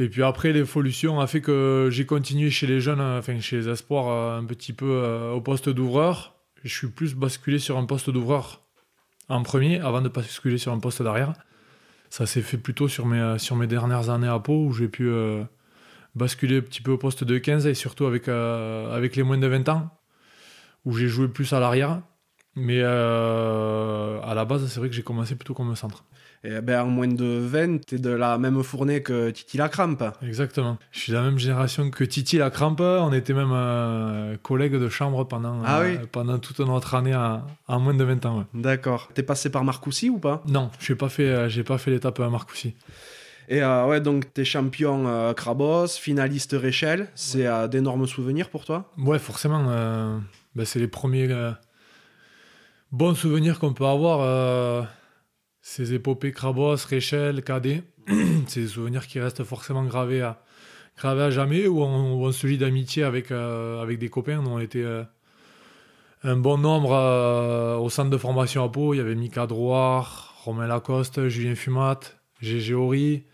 Et 0.00 0.08
puis 0.08 0.22
après, 0.22 0.52
l'évolution 0.52 1.20
a 1.20 1.26
fait 1.26 1.40
que 1.40 1.88
j'ai 1.90 2.06
continué 2.06 2.50
chez 2.50 2.66
les 2.66 2.80
jeunes, 2.80 3.00
enfin 3.00 3.40
chez 3.40 3.56
les 3.56 3.68
espoirs, 3.68 4.08
euh, 4.08 4.38
un 4.38 4.44
petit 4.44 4.72
peu 4.72 4.86
euh, 4.88 5.32
au 5.32 5.40
poste 5.40 5.68
d'ouvreur. 5.68 6.36
Je 6.62 6.72
suis 6.72 6.86
plus 6.88 7.14
basculé 7.14 7.58
sur 7.58 7.76
un 7.78 7.84
poste 7.84 8.10
d'ouvreur 8.10 8.62
en 9.28 9.42
premier 9.42 9.80
avant 9.80 10.00
de 10.00 10.08
basculer 10.08 10.58
sur 10.58 10.72
un 10.72 10.78
poste 10.78 11.02
d'arrière. 11.02 11.32
Ça 12.10 12.26
s'est 12.26 12.42
fait 12.42 12.58
plutôt 12.58 12.88
sur 12.88 13.06
mes, 13.06 13.18
euh, 13.18 13.66
dernières 13.66 14.08
années 14.08 14.28
à 14.28 14.38
Pau 14.38 14.66
où 14.66 14.72
j'ai 14.72 14.88
pu 14.88 15.10
basculer 16.14 16.58
un 16.58 16.62
petit 16.62 16.80
peu 16.80 16.92
au 16.92 16.98
poste 16.98 17.24
de 17.24 17.38
15 17.38 17.66
et 17.66 17.74
surtout 17.74 18.06
avec, 18.06 18.28
avec 18.28 19.16
les 19.16 19.22
moins 19.22 19.38
de 19.38 19.46
20 19.46 19.68
ans 19.68 19.90
où 20.84 20.96
j'ai 20.96 21.08
joué 21.08 21.28
plus 21.28 21.52
à 21.52 21.60
l'arrière. 21.60 22.00
Mais 22.56 22.82
à 22.82 24.32
la 24.34 24.44
base, 24.44 24.66
c'est 24.68 24.80
vrai 24.80 24.88
que 24.88 24.94
j'ai 24.94 25.02
commencé 25.02 25.34
plutôt 25.34 25.54
comme 25.54 25.74
centre. 25.76 26.04
Et 26.44 26.60
ben, 26.60 26.82
en 26.82 26.86
moins 26.86 27.08
de 27.08 27.38
20, 27.40 27.86
tu 27.86 27.96
es 27.96 27.98
de 27.98 28.10
la 28.10 28.38
même 28.38 28.62
fournée 28.62 29.02
que 29.02 29.30
Titi 29.30 29.56
la 29.56 29.68
Crampe. 29.68 30.04
Exactement. 30.22 30.78
Je 30.92 31.00
suis 31.00 31.12
de 31.12 31.16
la 31.16 31.24
même 31.24 31.38
génération 31.38 31.90
que 31.90 32.04
Titi 32.04 32.38
la 32.38 32.50
Crampe. 32.50 32.80
On 32.80 33.12
était 33.12 33.34
même 33.34 33.50
euh, 33.52 34.36
collègues 34.42 34.76
de 34.76 34.88
chambre 34.88 35.24
pendant, 35.24 35.60
ah 35.64 35.80
euh, 35.80 35.96
pendant 36.10 36.38
toute 36.38 36.60
notre 36.60 36.94
année 36.94 37.16
en 37.16 37.80
moins 37.80 37.94
de 37.94 38.04
20 38.04 38.26
ans. 38.26 38.44
D'accord. 38.54 39.08
T'es 39.14 39.24
passé 39.24 39.50
par 39.50 39.64
Marcoussis 39.64 40.10
ou 40.10 40.18
pas? 40.18 40.42
Non, 40.46 40.70
je 40.78 40.92
n'ai 40.92 40.96
pas 40.96 41.08
fait, 41.08 41.28
euh, 41.28 41.48
j'ai 41.48 41.64
pas 41.64 41.78
fait 41.78 41.90
l'étape 41.90 42.20
à 42.20 42.30
Marcoussis. 42.30 42.74
Et 43.48 43.64
ouais, 43.64 44.02
donc 44.02 44.32
t'es 44.34 44.44
champion 44.44 45.32
Krabos, 45.34 45.88
finaliste 45.88 46.52
Réchel. 46.52 47.08
C'est 47.14 47.46
d'énormes 47.70 48.06
souvenirs 48.06 48.50
pour 48.50 48.66
toi? 48.66 48.92
Ouais, 48.98 49.18
forcément. 49.18 49.64
Ben, 50.54 50.66
c'est 50.66 50.78
les 50.78 50.86
premiers 50.86 51.34
bons 52.92 53.14
souvenirs 53.14 53.58
qu'on 53.58 53.72
peut 53.72 53.86
avoir 53.86 54.86
ces 55.68 55.92
épopées 55.92 56.32
Krabos, 56.32 56.76
Réchel, 56.88 57.42
Cadet, 57.42 57.82
c'est 58.46 58.60
des 58.62 58.68
souvenirs 58.68 59.06
qui 59.06 59.20
restent 59.20 59.44
forcément 59.44 59.84
gravés 59.84 60.22
à, 60.22 60.40
gravés 60.96 61.24
à 61.24 61.30
jamais, 61.30 61.66
où 61.66 61.82
on, 61.82 62.32
se 62.32 62.46
lie 62.46 62.56
d'amitié 62.56 63.02
avec, 63.02 63.30
euh, 63.30 63.82
avec 63.82 63.98
des 63.98 64.08
copains. 64.08 64.42
On 64.46 64.58
était 64.60 64.82
euh, 64.82 65.04
un 66.24 66.36
bon 66.36 66.56
nombre 66.56 66.92
euh, 66.94 67.76
au 67.76 67.90
centre 67.90 68.08
de 68.08 68.16
formation 68.16 68.64
à 68.64 68.70
Pau. 68.70 68.94
Il 68.94 68.96
y 68.96 69.00
avait 69.00 69.14
Mika 69.14 69.46
Drouard, 69.46 70.40
Romain 70.42 70.66
Lacoste, 70.66 71.28
Julien 71.28 71.54
Fumat, 71.54 72.00
Gégé 72.40 72.72
Horry. 72.72 73.26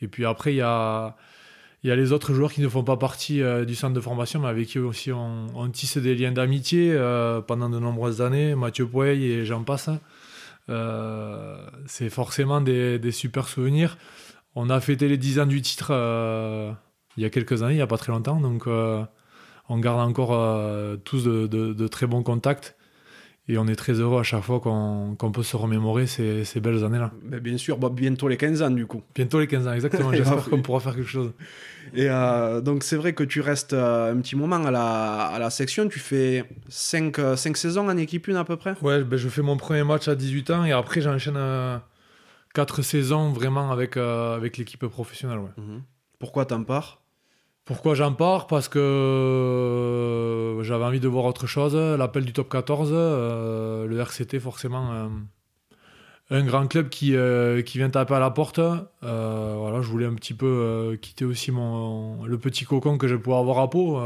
Et 0.00 0.08
puis 0.08 0.26
après, 0.26 0.54
il 0.54 0.56
y 0.56 0.62
a, 0.62 1.16
y 1.84 1.92
a 1.92 1.94
les 1.94 2.10
autres 2.10 2.34
joueurs 2.34 2.52
qui 2.52 2.62
ne 2.62 2.68
font 2.68 2.82
pas 2.82 2.96
partie 2.96 3.40
du 3.64 3.76
centre 3.76 3.94
de 3.94 4.00
formation, 4.00 4.40
mais 4.40 4.48
avec 4.48 4.66
qui 4.66 4.80
aussi 4.80 5.12
on, 5.12 5.46
on 5.54 5.70
tisse 5.70 5.98
des 5.98 6.16
liens 6.16 6.32
d'amitié 6.32 6.98
pendant 7.46 7.70
de 7.70 7.78
nombreuses 7.78 8.22
années. 8.22 8.56
Mathieu 8.56 8.88
Pouey 8.88 9.16
et 9.18 9.44
j'en 9.44 9.62
passe. 9.62 9.88
Euh, 10.68 11.58
c'est 11.86 12.10
forcément 12.10 12.60
des, 12.60 13.12
super 13.12 13.48
souvenirs. 13.48 13.98
On 14.54 14.70
a 14.70 14.80
fêté 14.80 15.08
les 15.08 15.18
10 15.18 15.40
ans 15.40 15.46
du 15.46 15.62
titre 15.62 15.88
euh, 15.90 16.72
il 17.16 17.22
y 17.22 17.26
a 17.26 17.30
quelques 17.30 17.62
années, 17.62 17.74
il 17.74 17.76
n'y 17.76 17.82
a 17.82 17.86
pas 17.86 17.98
très 17.98 18.12
longtemps, 18.12 18.40
donc 18.40 18.66
euh, 18.66 19.04
on 19.68 19.78
garde 19.78 20.00
encore 20.00 20.30
tous 21.04 21.24
de, 21.24 21.88
très 21.88 22.06
bons 22.06 22.22
contacts. 22.22 22.75
Et 23.48 23.58
on 23.58 23.66
est 23.66 23.76
très 23.76 23.92
heureux 23.94 24.20
à 24.20 24.22
chaque 24.24 24.42
fois 24.42 24.60
qu'on 24.60 25.32
peut 25.32 25.42
se 25.42 25.56
remémorer 25.56 26.06
ces, 26.06 26.44
ces 26.44 26.60
belles 26.60 26.84
années-là. 26.84 27.12
Bien 27.22 27.56
sûr, 27.56 27.78
bah, 27.78 27.90
bientôt 27.92 28.28
les 28.28 28.36
15 28.36 28.62
ans 28.62 28.70
du 28.70 28.86
coup. 28.86 29.02
Bientôt 29.14 29.38
les 29.38 29.46
15 29.46 29.68
ans, 29.68 29.72
exactement. 29.72 30.12
J'espère 30.14 30.44
qu'on 30.48 30.62
pourra 30.62 30.80
faire 30.80 30.96
quelque 30.96 31.08
chose. 31.08 31.32
Et 31.94 32.08
euh, 32.10 32.60
donc 32.60 32.82
c'est 32.82 32.96
vrai 32.96 33.12
que 33.12 33.22
tu 33.22 33.40
restes 33.40 33.72
euh, 33.72 34.12
un 34.12 34.16
petit 34.20 34.34
moment 34.34 34.64
à 34.64 34.70
la, 34.70 35.26
à 35.26 35.38
la 35.38 35.50
section, 35.50 35.88
tu 35.88 36.00
fais 36.00 36.44
5, 36.68 37.16
5 37.36 37.56
saisons 37.56 37.88
en 37.88 37.96
équipe 37.96 38.26
une 38.26 38.36
à 38.36 38.44
peu 38.44 38.56
près? 38.56 38.74
Ouais, 38.82 39.04
ben, 39.04 39.16
je 39.16 39.28
fais 39.28 39.42
mon 39.42 39.56
premier 39.56 39.84
match 39.84 40.08
à 40.08 40.16
18 40.16 40.50
ans 40.50 40.64
et 40.64 40.72
après 40.72 41.00
j'enchaîne 41.00 41.38
4 42.54 42.82
saisons 42.82 43.30
vraiment 43.32 43.70
avec, 43.70 43.96
avec 43.96 44.56
l'équipe 44.56 44.84
professionnelle. 44.86 45.38
Ouais. 45.38 45.50
Mhm. 45.56 45.82
Pourquoi 46.18 46.46
t'en 46.46 46.64
pars? 46.64 47.02
Pourquoi 47.66 47.94
j'en 47.96 48.12
pars? 48.12 48.46
Parce 48.46 48.68
que 48.68 48.78
euh, 48.78 50.62
j'avais 50.62 50.84
envie 50.84 51.00
de 51.00 51.08
voir 51.08 51.24
autre 51.24 51.48
chose. 51.48 51.74
L'appel 51.74 52.24
du 52.24 52.32
top 52.32 52.48
14, 52.48 52.90
euh, 52.92 53.86
le 53.86 53.98
RCT, 53.98 54.38
forcément, 54.38 54.92
euh, 54.92 55.08
un 56.30 56.44
grand 56.44 56.68
club 56.68 56.88
qui, 56.88 57.10
vient 57.10 57.90
taper 57.90 58.14
à 58.14 58.20
la 58.20 58.30
porte. 58.30 58.60
voilà, 59.02 59.80
je 59.82 59.88
voulais 59.88 60.06
un 60.06 60.14
petit 60.14 60.32
peu 60.32 60.96
quitter 61.02 61.24
aussi 61.24 61.50
mon, 61.50 62.24
le 62.24 62.38
petit 62.38 62.64
cocon 62.64 62.98
que 62.98 63.08
je 63.08 63.16
pouvais 63.16 63.36
avoir 63.36 63.58
à 63.58 63.68
peau. 63.68 64.00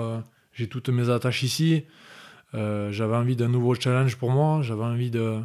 J'ai 0.52 0.67
toutes 0.67 0.88
mes 0.88 1.11
attaches 1.11 1.43
ici. 1.43 1.85
j'avais 2.55 3.17
envie 3.17 3.37
d'un 3.37 3.49
nouveau 3.49 3.75
challenge 3.75 4.17
pour 4.17 4.31
moi. 4.31 4.62
J'avais 4.62 4.85
envie 4.85 5.11
de, 5.11 5.38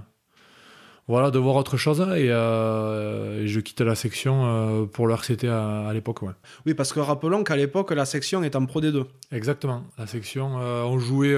voilà, 1.08 1.30
de 1.30 1.38
voir 1.38 1.56
autre 1.56 1.78
chose. 1.78 2.02
Et, 2.16 2.32
euh, 2.32 3.46
je 3.46 3.60
quitte 3.60 3.82
la 3.82 3.96
section 3.96 4.46
euh, 4.46 4.86
pour 4.86 5.08
le 5.08 5.14
RCT 5.14 5.48
à, 5.48 5.92
l'époque. 5.94 6.24
Ouais. 6.24 6.34
Oui, 6.66 6.74
parce 6.74 6.94
que 6.94 7.00
rappelons 7.00 7.44
qu'à 7.44 7.56
l'époque, 7.56 7.92
la 7.92 8.06
section 8.06 8.44
est 8.44 8.56
en 8.56 8.66
Pro 8.66 8.82
D2. 8.82 9.06
Exactement. 9.32 9.84
La 9.98 10.08
section, 10.08 10.60
euh, 10.60 10.84
on 10.84 10.98
jouait, 10.98 11.36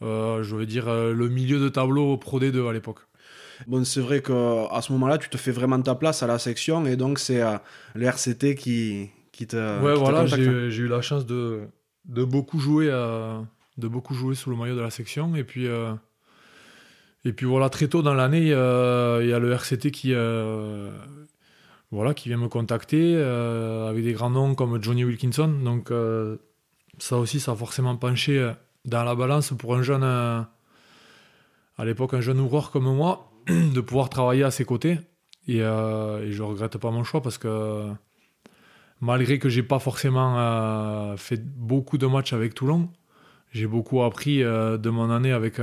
je 0.00 0.54
veux 0.54 0.66
dire, 0.66 0.86
le 0.86 1.28
milieu 1.28 1.58
de 1.58 1.68
tableau 1.68 2.16
Pro 2.16 2.38
D2 2.38 2.68
à 2.68 2.72
l'époque. 2.72 3.00
Bon, 3.66 3.84
c'est 3.84 4.00
vrai 4.00 4.20
qu'à 4.20 4.80
ce 4.80 4.92
moment-là, 4.92 5.18
tu 5.18 5.28
te 5.28 5.36
fais 5.36 5.52
vraiment 5.52 5.80
ta 5.80 5.94
place 5.94 6.22
à 6.22 6.26
la 6.26 6.38
section 6.38 6.86
et 6.86 6.96
donc 6.96 7.18
c'est 7.18 7.40
le 7.94 8.06
RCT 8.06 8.56
qui, 8.56 9.10
qui 9.32 9.46
te. 9.46 9.82
Ouais, 9.82 9.94
voilà, 9.94 10.26
j'ai 10.26 10.42
eu 10.42 10.88
la 10.88 11.00
chance 11.00 11.24
de, 11.24 11.62
de, 12.04 12.24
beaucoup 12.24 12.58
jouer, 12.58 12.86
de 12.86 13.88
beaucoup 13.88 14.14
jouer 14.14 14.34
sous 14.34 14.50
le 14.50 14.56
maillot 14.56 14.76
de 14.76 14.80
la 14.80 14.90
section 14.90 15.34
et 15.34 15.42
puis. 15.44 15.68
Et 17.24 17.32
puis 17.32 17.46
voilà, 17.46 17.70
très 17.70 17.88
tôt 17.88 18.02
dans 18.02 18.14
l'année, 18.14 18.42
il 18.42 18.48
y 18.48 18.52
a 19.32 19.38
le 19.38 19.52
RCT 19.52 19.90
qui, 19.90 20.12
euh, 20.12 20.90
voilà, 21.90 22.12
qui 22.12 22.28
vient 22.28 22.36
me 22.36 22.48
contacter 22.48 23.14
euh, 23.16 23.88
avec 23.88 24.04
des 24.04 24.12
grands 24.12 24.30
noms 24.30 24.54
comme 24.54 24.82
Johnny 24.82 25.04
Wilkinson. 25.04 25.48
Donc 25.48 25.90
euh, 25.90 26.36
ça 26.98 27.16
aussi, 27.16 27.40
ça 27.40 27.52
a 27.52 27.56
forcément 27.56 27.96
penché 27.96 28.52
dans 28.84 29.04
la 29.04 29.14
balance 29.14 29.54
pour 29.58 29.74
un 29.74 29.82
jeune, 29.82 30.04
à 30.04 30.48
l'époque 31.78 32.12
un 32.12 32.20
jeune 32.20 32.40
ouvreur 32.40 32.70
comme 32.70 32.94
moi, 32.94 33.30
de 33.48 33.80
pouvoir 33.80 34.10
travailler 34.10 34.44
à 34.44 34.50
ses 34.50 34.66
côtés. 34.66 34.98
Et, 35.48 35.58
je 35.58 36.42
regrette 36.42 36.76
pas 36.76 36.90
mon 36.90 37.04
choix 37.04 37.22
parce 37.22 37.38
que 37.38 37.88
malgré 39.00 39.38
que 39.38 39.48
j'ai 39.48 39.62
pas 39.62 39.78
forcément 39.78 41.16
fait 41.16 41.42
beaucoup 41.42 41.96
de 41.96 42.06
matchs 42.06 42.34
avec 42.34 42.54
Toulon, 42.54 42.90
j'ai 43.52 43.66
beaucoup 43.66 44.02
appris 44.02 44.40
de 44.40 44.90
mon 44.90 45.10
année 45.10 45.32
avec 45.32 45.58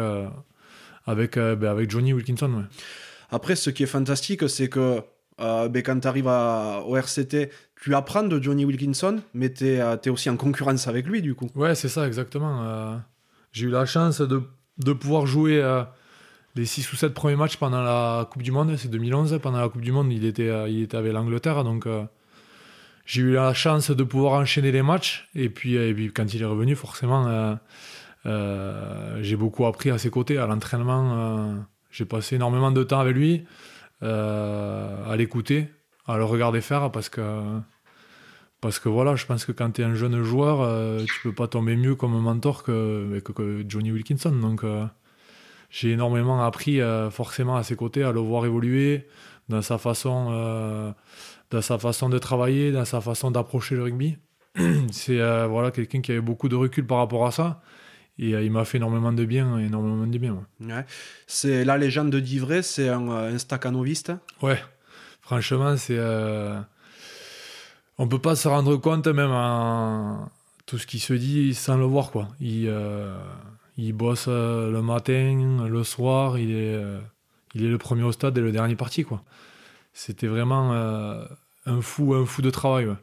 avec, 1.06 1.38
euh, 1.38 1.56
ben, 1.56 1.70
avec 1.70 1.90
Johnny 1.90 2.14
Wilkinson. 2.14 2.66
Après, 3.30 3.56
ce 3.56 3.70
qui 3.70 3.84
est 3.84 3.88
fantastique, 3.88 4.48
c'est 4.50 4.70
que 4.70 5.02
euh, 5.40 5.70
ben, 5.70 5.82
quand 5.82 6.00
tu 6.00 6.08
arrives 6.08 6.28
au 6.28 6.96
RCT, 6.96 7.50
tu 7.82 7.96
apprends 7.96 8.24
de 8.24 8.42
Johnny 8.42 8.66
Wilkinson, 8.66 9.22
mais 9.34 9.52
tu 9.52 9.68
es, 9.68 9.78
es, 9.78 10.10
aussi 10.10 10.30
en 10.30 10.38
concurrence 10.38 10.88
avec 10.88 11.08
lui, 11.08 11.22
du 11.22 11.34
coup. 11.34 11.50
Ouais, 11.56 11.76
c'est 11.76 11.90
ça, 11.90 12.06
exactement. 12.06 12.64
Euh, 12.64 12.96
j'ai 13.52 13.66
eu 13.66 13.70
la 13.70 13.86
chance 13.86 14.22
de, 14.22 14.44
de 14.78 14.94
pouvoir 14.94 15.26
jouer 15.26 15.62
les 16.56 16.66
6 16.66 16.92
ou 16.94 16.96
7 16.96 17.14
premiers 17.14 17.36
matchs 17.36 17.58
pendant 17.58 17.82
la 17.82 18.28
Coupe 18.32 18.44
du 18.44 18.52
Monde. 18.52 18.76
C'est 18.78 18.90
2011. 18.90 19.40
Pendant 19.42 19.60
la 19.60 19.70
Coupe 19.70 19.82
du 19.82 19.92
Monde, 19.92 20.12
il 20.12 20.26
était, 20.26 20.72
il 20.72 20.84
était 20.84 20.98
avec 20.98 21.12
l'Angleterre. 21.12 21.64
Donc, 21.64 21.88
j'ai 23.06 23.22
eu 23.22 23.34
la 23.34 23.54
chance 23.54 23.92
de 23.92 24.04
pouvoir 24.04 24.40
enchaîner 24.40 24.72
les 24.72 24.82
matchs. 24.82 25.30
Et 25.36 25.50
puis, 25.50 25.76
et 25.76 25.94
puis 25.94 26.12
quand 26.12 26.34
il 26.34 26.42
est 26.42 26.46
revenu, 26.46 26.76
forcément 26.76 27.28
euh, 27.28 27.56
j'ai 28.26 29.36
beaucoup 29.36 29.66
appris 29.66 29.90
à 29.90 29.98
ses 29.98 30.10
côtés, 30.10 30.38
à 30.38 30.48
l'entraînement. 30.48 31.14
Euh, 31.18 31.56
j'ai 31.90 32.06
passé 32.06 32.36
énormément 32.36 32.72
de 32.72 32.84
temps 32.84 33.00
avec 33.00 33.16
lui, 33.16 33.46
euh, 34.04 35.12
à 35.12 35.16
l'écouter, 35.16 35.68
à 36.08 36.18
le 36.18 36.24
regarder 36.24 36.62
faire, 36.62 36.92
parce 36.92 37.10
que 37.10 37.42
parce 38.62 38.78
que 38.78 38.90
voilà, 38.90 39.16
je 39.16 39.26
pense 39.26 39.44
que 39.46 39.52
quand 39.52 39.72
tu 39.72 39.82
es 39.82 39.84
un 39.84 39.96
jeune 39.96 40.22
joueur, 40.22 40.60
tu 41.08 41.22
peux 41.24 41.34
pas 41.34 41.48
tomber 41.48 41.76
mieux 41.76 41.96
comme 41.96 42.20
mentor 42.22 42.62
que, 42.62 43.20
que, 43.20 43.66
Johnny 43.68 43.92
Wilkinson. 43.92 44.32
Donc 44.32 44.64
j'ai 45.72 45.92
énormément 45.92 46.46
appris 46.46 46.80
forcément 47.10 47.56
à 47.56 47.64
ses 47.64 47.76
côtés, 47.76 48.04
à 48.04 48.12
le 48.12 48.20
voir 48.20 48.46
évoluer 48.46 49.08
dans 49.50 49.64
sa 49.64 49.80
façon, 49.80 50.94
dans 51.50 51.62
sa 51.62 51.80
façon 51.80 52.08
de 52.10 52.20
travailler, 52.20 52.72
dans 52.72 52.86
sa 52.86 53.02
façon 53.02 53.32
d'approcher 53.32 53.74
le 53.74 53.82
rugby. 53.82 54.18
C'est 54.92 55.18
voilà 55.48 55.72
quelqu'un 55.72 56.02
qui 56.02 56.12
avait 56.12 56.22
beaucoup 56.22 56.48
de 56.48 56.56
recul 56.56 56.86
par 56.86 57.00
rapport 57.00 57.26
à 57.26 57.32
ça. 57.32 57.64
Et 58.20 58.36
euh, 58.36 58.44
il 58.44 58.52
m'a 58.52 58.66
fait 58.66 58.78
énormément 58.78 59.12
de 59.12 59.26
bien, 59.26 59.58
énormément 59.58 60.06
de 60.06 60.18
bien. 60.18 60.38
Ouais. 60.60 60.86
C'est 61.28 61.66
la 61.66 61.78
légende 61.78 62.10
de 62.12 62.20
Divray, 62.20 62.62
c'est 62.64 62.90
un, 62.90 63.10
euh, 63.10 63.34
un 63.34 63.38
staccanoviste. 63.38 64.12
Ouais, 64.42 64.62
franchement, 65.22 65.76
c'est. 65.78 65.98
Euh... 65.98 66.60
On 67.98 68.08
peut 68.08 68.20
pas 68.20 68.36
se 68.36 68.48
rendre 68.48 68.78
compte, 68.78 69.08
même 69.08 69.32
en 69.32 70.30
tout 70.66 70.78
ce 70.78 70.88
qui 70.88 71.00
se 71.00 71.14
dit, 71.14 71.54
sans 71.54 71.78
le 71.78 71.86
voir. 71.86 72.12
quoi. 72.12 72.30
Il, 72.40 72.68
euh, 72.68 73.16
il 73.78 73.94
bosse 73.94 74.28
le 74.28 74.82
matin, 74.82 75.66
le 75.68 75.84
soir, 75.84 76.38
il 76.40 76.52
est, 76.52 76.84
il 77.54 77.64
est 77.66 77.70
le 77.70 77.78
premier 77.78 78.04
au 78.04 78.12
stade 78.12 78.38
et 78.38 78.42
le 78.42 78.52
dernier 78.52 78.76
parti. 78.76 79.04
quoi. 79.04 79.24
C'était 79.94 80.28
vraiment 80.28 80.72
un, 80.74 81.82
fou, 81.82 82.16
un 82.16 82.26
fou 82.26 82.42
de 82.42 82.50
travail. 82.50 82.88
Ouais. 82.88 82.96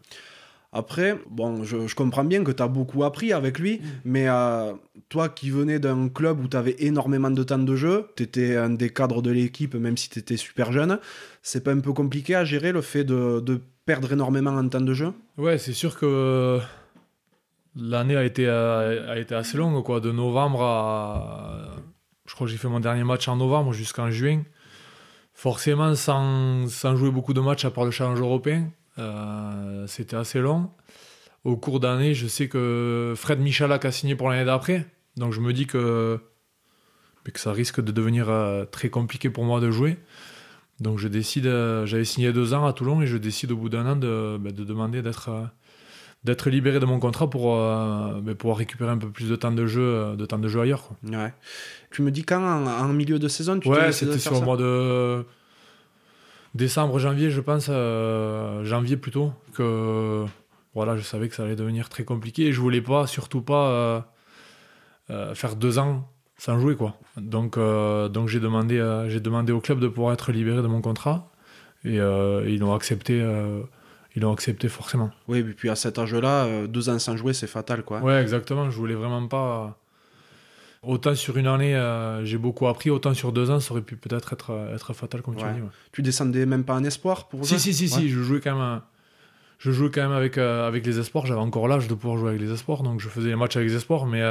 Après, 0.72 1.18
bon, 1.30 1.64
je, 1.64 1.94
comprends 1.94 2.24
bien 2.24 2.44
que 2.44 2.52
tu 2.52 2.62
as 2.62 2.68
beaucoup 2.68 3.04
appris 3.04 3.32
avec 3.32 3.58
lui, 3.58 3.78
mm. 3.78 3.82
mais 4.04 4.28
euh, 4.28 4.74
toi 5.08 5.30
qui 5.30 5.50
venais 5.50 5.78
d'un 5.78 6.08
club 6.08 6.40
où 6.40 6.48
tu 6.48 6.56
avais 6.56 6.76
énormément 6.80 7.30
de 7.30 7.42
temps 7.42 7.58
de 7.58 7.74
jeu, 7.74 8.08
tu 8.16 8.24
étais 8.24 8.56
un 8.56 8.70
des 8.70 8.90
cadres 8.90 9.22
de 9.22 9.30
l'équipe, 9.30 9.74
même 9.74 9.96
si 9.96 10.10
tu 10.10 10.18
étais 10.18 10.36
super 10.36 10.70
jeune, 10.72 10.98
c'est 11.42 11.64
pas 11.64 11.72
un 11.72 11.80
peu 11.80 11.94
compliqué 11.94 12.34
à 12.34 12.44
gérer 12.44 12.72
le 12.72 12.82
fait 12.82 13.04
de, 13.04 13.60
perdre 13.86 14.12
énormément 14.12 14.50
en 14.50 14.68
temps 14.68 14.82
de 14.82 14.92
jeu? 14.92 15.14
Ouais, 15.38 15.56
c'est 15.56 15.72
sûr 15.72 15.98
que 15.98 16.60
l'année 17.74 18.16
a 18.16 18.24
été, 18.24 18.46
a, 18.46 19.18
été 19.18 19.34
assez 19.34 19.56
longue, 19.56 19.82
quoi, 19.82 20.00
de 20.00 20.12
novembre 20.12 20.62
à. 20.62 21.76
Je 22.26 22.34
crois 22.34 22.46
que 22.46 22.50
j'ai 22.50 22.58
fait 22.58 22.68
mon 22.68 22.80
dernier 22.80 23.04
match 23.04 23.26
en 23.28 23.36
novembre 23.36 23.72
jusqu'en 23.72 24.10
juin. 24.10 24.42
Forcément, 25.32 25.94
sans, 25.94 26.68
sans 26.68 26.96
jouer 26.96 27.10
beaucoup 27.10 27.32
de 27.32 27.40
matchs 27.40 27.64
à 27.64 27.70
part 27.70 27.86
le 27.86 27.90
challenge 27.90 28.20
européen. 28.20 28.68
Euh, 28.98 29.86
c'était 29.86 30.16
assez 30.16 30.40
long. 30.40 30.70
Au 31.44 31.56
cours 31.56 31.80
d'année, 31.80 32.14
je 32.14 32.26
sais 32.26 32.48
que 32.48 33.14
Fred 33.16 33.40
Michalak 33.40 33.84
a 33.84 33.92
signé 33.92 34.14
pour 34.14 34.28
l'année 34.28 34.44
d'après. 34.44 34.86
Donc 35.16 35.32
je 35.32 35.40
me 35.40 35.52
dis 35.52 35.66
que, 35.66 36.18
que 37.24 37.40
ça 37.40 37.52
risque 37.52 37.80
de 37.80 37.92
devenir 37.92 38.28
euh, 38.28 38.64
très 38.64 38.90
compliqué 38.90 39.30
pour 39.30 39.44
moi 39.44 39.60
de 39.60 39.70
jouer. 39.70 39.98
Donc 40.80 40.98
je 40.98 41.08
décide, 41.08 41.46
euh, 41.46 41.86
j'avais 41.86 42.04
signé 42.04 42.32
deux 42.32 42.54
ans 42.54 42.66
à 42.66 42.72
Toulon 42.72 43.02
et 43.02 43.06
je 43.06 43.16
décide 43.16 43.52
au 43.52 43.56
bout 43.56 43.68
d'un 43.68 43.86
an 43.86 43.96
de, 43.96 44.38
de 44.38 44.64
demander 44.64 45.02
d'être 45.02 45.30
d'être 46.24 46.50
libéré 46.50 46.80
de 46.80 46.84
mon 46.84 46.98
contrat 46.98 47.30
pour 47.30 47.54
ben, 47.54 48.34
pouvoir 48.34 48.58
récupérer 48.58 48.90
un 48.90 48.98
peu 48.98 49.08
plus 49.08 49.30
de 49.30 49.36
temps 49.36 49.52
de 49.52 49.66
jeu, 49.66 50.16
de 50.16 50.26
temps 50.26 50.40
de 50.40 50.48
jeu 50.48 50.60
ailleurs. 50.60 50.90
Ouais. 51.04 51.32
Tu 51.92 52.02
me 52.02 52.10
dis 52.10 52.24
quand 52.24 52.42
en, 52.42 52.88
milieu 52.88 53.20
de 53.20 53.28
saison 53.28 53.60
tu 53.60 53.68
Ouais, 53.68 53.92
c'était 53.92 54.18
sur 54.18 54.34
le 54.34 54.40
mois 54.40 54.56
de 54.56 55.24
décembre, 56.58 56.98
janvier, 56.98 57.30
je 57.30 57.40
pense, 57.40 57.68
euh, 57.70 58.62
janvier 58.64 58.98
plutôt, 58.98 59.32
que 59.54 60.26
voilà, 60.74 60.96
je 60.96 61.02
savais 61.02 61.28
que 61.28 61.34
ça 61.34 61.44
allait 61.44 61.56
devenir 61.56 61.88
très 61.88 62.04
compliqué 62.04 62.48
et 62.48 62.52
je 62.52 62.60
voulais 62.60 62.82
pas, 62.82 63.06
surtout 63.06 63.40
pas, 63.40 63.68
euh, 63.68 64.00
euh, 65.10 65.34
faire 65.34 65.56
deux 65.56 65.78
ans 65.78 66.06
sans 66.36 66.58
jouer 66.60 66.76
quoi. 66.76 66.96
Donc, 67.16 67.58
donc 67.58 68.28
j'ai 68.28 68.38
demandé, 68.38 68.76
j'ai 69.08 69.20
demandé 69.20 69.52
au 69.52 69.60
club 69.60 69.80
de 69.80 69.88
pouvoir 69.88 70.12
être 70.12 70.30
libéré 70.30 70.62
de 70.62 70.68
mon 70.68 70.80
contrat 70.80 71.32
et, 71.84 71.96
ils 71.96 72.58
l'ont 72.58 72.74
accepté. 72.74 73.14
ils 74.14 74.22
l'ont 74.22 74.32
accepté 74.32 74.68
forcément. 74.68 75.10
Oui, 75.26 75.38
et 75.38 75.42
puis 75.42 75.68
à 75.68 75.74
cet 75.74 75.98
âge-là, 75.98 76.66
deux 76.68 76.90
ans 76.90 76.98
sans 76.98 77.16
jouer, 77.16 77.32
c'est 77.32 77.48
fatal 77.48 77.82
quoi. 77.82 78.00
Ouais, 78.00 78.20
exactement. 78.20 78.70
Je 78.70 78.76
voulais 78.76 78.94
vraiment 78.94 79.26
pas 79.26 79.78
Autant 80.82 81.14
sur 81.14 81.36
une 81.36 81.46
année, 81.48 81.74
euh, 81.74 82.24
j'ai 82.24 82.38
beaucoup 82.38 82.68
appris, 82.68 82.90
autant 82.90 83.12
sur 83.12 83.32
deux 83.32 83.50
ans, 83.50 83.58
ça 83.58 83.72
aurait 83.72 83.82
pu 83.82 83.96
peut-être 83.96 84.32
être, 84.32 84.50
euh, 84.50 84.74
être 84.74 84.92
fatal, 84.92 85.22
comme 85.22 85.34
tu 85.34 85.44
dis. 85.44 85.60
Tu 85.92 86.02
descendais 86.02 86.46
même 86.46 86.64
pas 86.64 86.74
en 86.74 86.84
espoir 86.84 87.28
pour 87.28 87.44
Si, 87.44 87.58
si, 87.58 87.74
si, 87.74 87.88
si, 87.88 88.08
je 88.08 88.20
jouais 88.20 88.40
quand 88.40 88.56
même, 88.56 88.80
je 89.58 89.72
jouais 89.72 89.90
quand 89.90 90.02
même 90.02 90.12
avec, 90.12 90.38
euh, 90.38 90.68
avec 90.68 90.86
les 90.86 90.98
espoirs. 91.00 91.26
J'avais 91.26 91.40
encore 91.40 91.66
l'âge 91.66 91.88
de 91.88 91.94
pouvoir 91.94 92.18
jouer 92.18 92.30
avec 92.30 92.40
les 92.40 92.52
espoirs, 92.52 92.82
donc 92.82 93.00
je 93.00 93.08
faisais 93.08 93.28
les 93.28 93.36
matchs 93.36 93.56
avec 93.56 93.68
les 93.68 93.76
espoirs, 93.76 94.06
mais, 94.06 94.22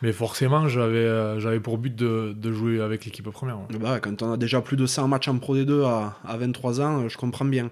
Mais 0.00 0.12
forcément, 0.12 0.68
j'avais 0.68 0.98
euh, 0.98 1.40
j'avais 1.40 1.58
pour 1.58 1.76
but 1.76 1.94
de, 1.94 2.32
de 2.36 2.52
jouer 2.52 2.80
avec 2.80 3.04
l'équipe 3.04 3.28
première. 3.30 3.58
ouais. 3.58 3.78
Bah, 3.80 3.98
quand 3.98 4.22
on 4.22 4.32
a 4.32 4.36
déjà 4.36 4.60
plus 4.60 4.76
de 4.76 4.86
100 4.86 5.08
matchs 5.08 5.26
en 5.26 5.38
Pro 5.38 5.56
D2 5.56 5.84
à, 5.84 6.16
à 6.24 6.36
23 6.36 6.80
ans, 6.80 7.00
euh, 7.02 7.08
je 7.08 7.16
comprends 7.18 7.44
bien. 7.44 7.70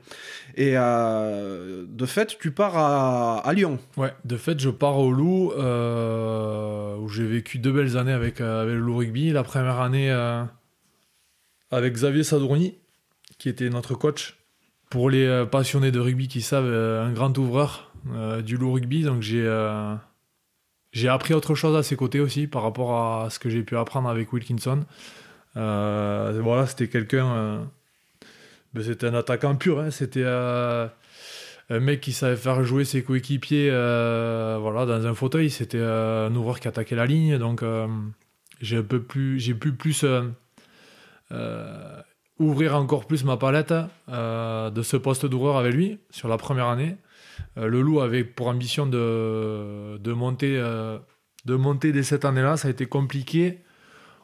Et 0.57 0.73
euh, 0.75 1.85
de 1.89 2.05
fait, 2.07 2.37
tu 2.41 2.51
pars 2.51 2.77
à, 2.77 3.39
à 3.47 3.53
Lyon. 3.53 3.79
Ouais, 3.97 4.13
de 4.25 4.37
fait, 4.37 4.59
je 4.59 4.71
pars 4.71 4.99
au 4.99 5.13
Loup, 5.13 5.53
euh, 5.57 6.97
où 6.97 7.09
j'ai 7.09 7.27
vécu 7.27 7.59
deux 7.59 7.71
belles 7.71 7.97
années 7.97 8.13
avec, 8.13 8.41
avec 8.41 8.75
le 8.75 8.81
Loup 8.81 8.97
Rugby. 8.97 9.31
La 9.31 9.45
première 9.45 9.81
année 9.81 10.11
euh, 10.11 10.43
avec 11.71 11.95
Xavier 11.95 12.25
Sadourny, 12.25 12.75
qui 13.39 13.49
était 13.49 13.71
notre 13.71 13.95
coach. 13.95 14.37
Pour 14.91 15.11
les 15.11 15.45
passionnés 15.51 15.91
de 15.91 15.99
rugby 15.99 16.29
qui 16.29 16.43
savent, 16.43 16.73
un 16.73 17.13
grand 17.13 17.37
ouvreur 17.39 17.93
du 18.45 18.57
Loup 18.57 18.73
Rugby. 18.73 19.03
Donc 19.03 19.21
j'ai 19.21 19.45
j'ai 20.97 21.09
appris 21.09 21.35
autre 21.35 21.55
chose 21.55 21.77
à 21.77 21.83
ses 21.83 21.95
côtés 21.95 22.21
aussi 22.21 22.47
par 22.47 22.63
rapport 22.63 22.95
à 22.95 23.29
ce 23.29 23.39
que 23.39 23.51
j'ai 23.51 23.63
pu 23.63 23.77
apprendre 23.77 24.09
avec 24.09 24.33
Wilkinson. 24.33 24.81
Euh, 25.59 26.41
voilà, 26.43 26.67
c'était 26.67 26.89
quelqu'un. 26.89 27.27
euh, 27.27 27.59
ben, 28.73 28.83
c'était 28.83 29.07
un 29.07 29.15
attaquant 29.15 29.55
pur. 29.57 29.79
hein. 29.79 29.91
C'était. 29.91 30.23
euh, 30.25 30.89
un 31.69 31.81
mec 31.81 32.01
qui 32.01 32.13
savait 32.13 32.37
faire 32.37 32.63
jouer 32.65 32.85
ses 32.87 33.03
coéquipiers 33.03 33.69
voilà, 33.69 34.87
dans 34.87 35.07
un 35.07 35.15
fauteuil. 35.15 35.51
C'était 35.51 35.83
un 35.83 36.35
ouvreur 36.35 36.61
qui 36.61 36.69
attaquait 36.69 36.97
la 36.97 37.05
ligne. 37.07 37.37
Donc, 37.39 37.63
j'ai 38.63 38.83
pu 38.83 39.73
plus 39.73 40.07
ouvrir 42.39 42.77
encore 42.77 43.07
plus 43.07 43.25
ma 43.25 43.37
palette 43.37 43.75
de 44.09 44.83
ce 44.83 44.97
poste 44.97 45.27
d'ouvreur 45.27 45.59
avec 45.59 45.75
lui 45.75 45.99
sur 46.11 46.29
la 46.29 46.39
première 46.39 46.69
année. 46.69 46.97
Euh, 47.59 47.67
le 47.67 47.81
Loup 47.83 48.01
avait 48.01 48.25
pour 48.25 48.49
ambition 48.49 48.87
de, 48.87 49.99
de 49.99 50.13
monter, 50.13 50.57
euh, 50.59 50.99
de 51.45 51.55
monter 51.55 51.93
dès 51.93 52.03
cette 52.03 52.25
année-là. 52.25 52.57
Ça 52.57 52.69
a 52.69 52.71
été 52.71 52.87
compliqué. 52.87 53.63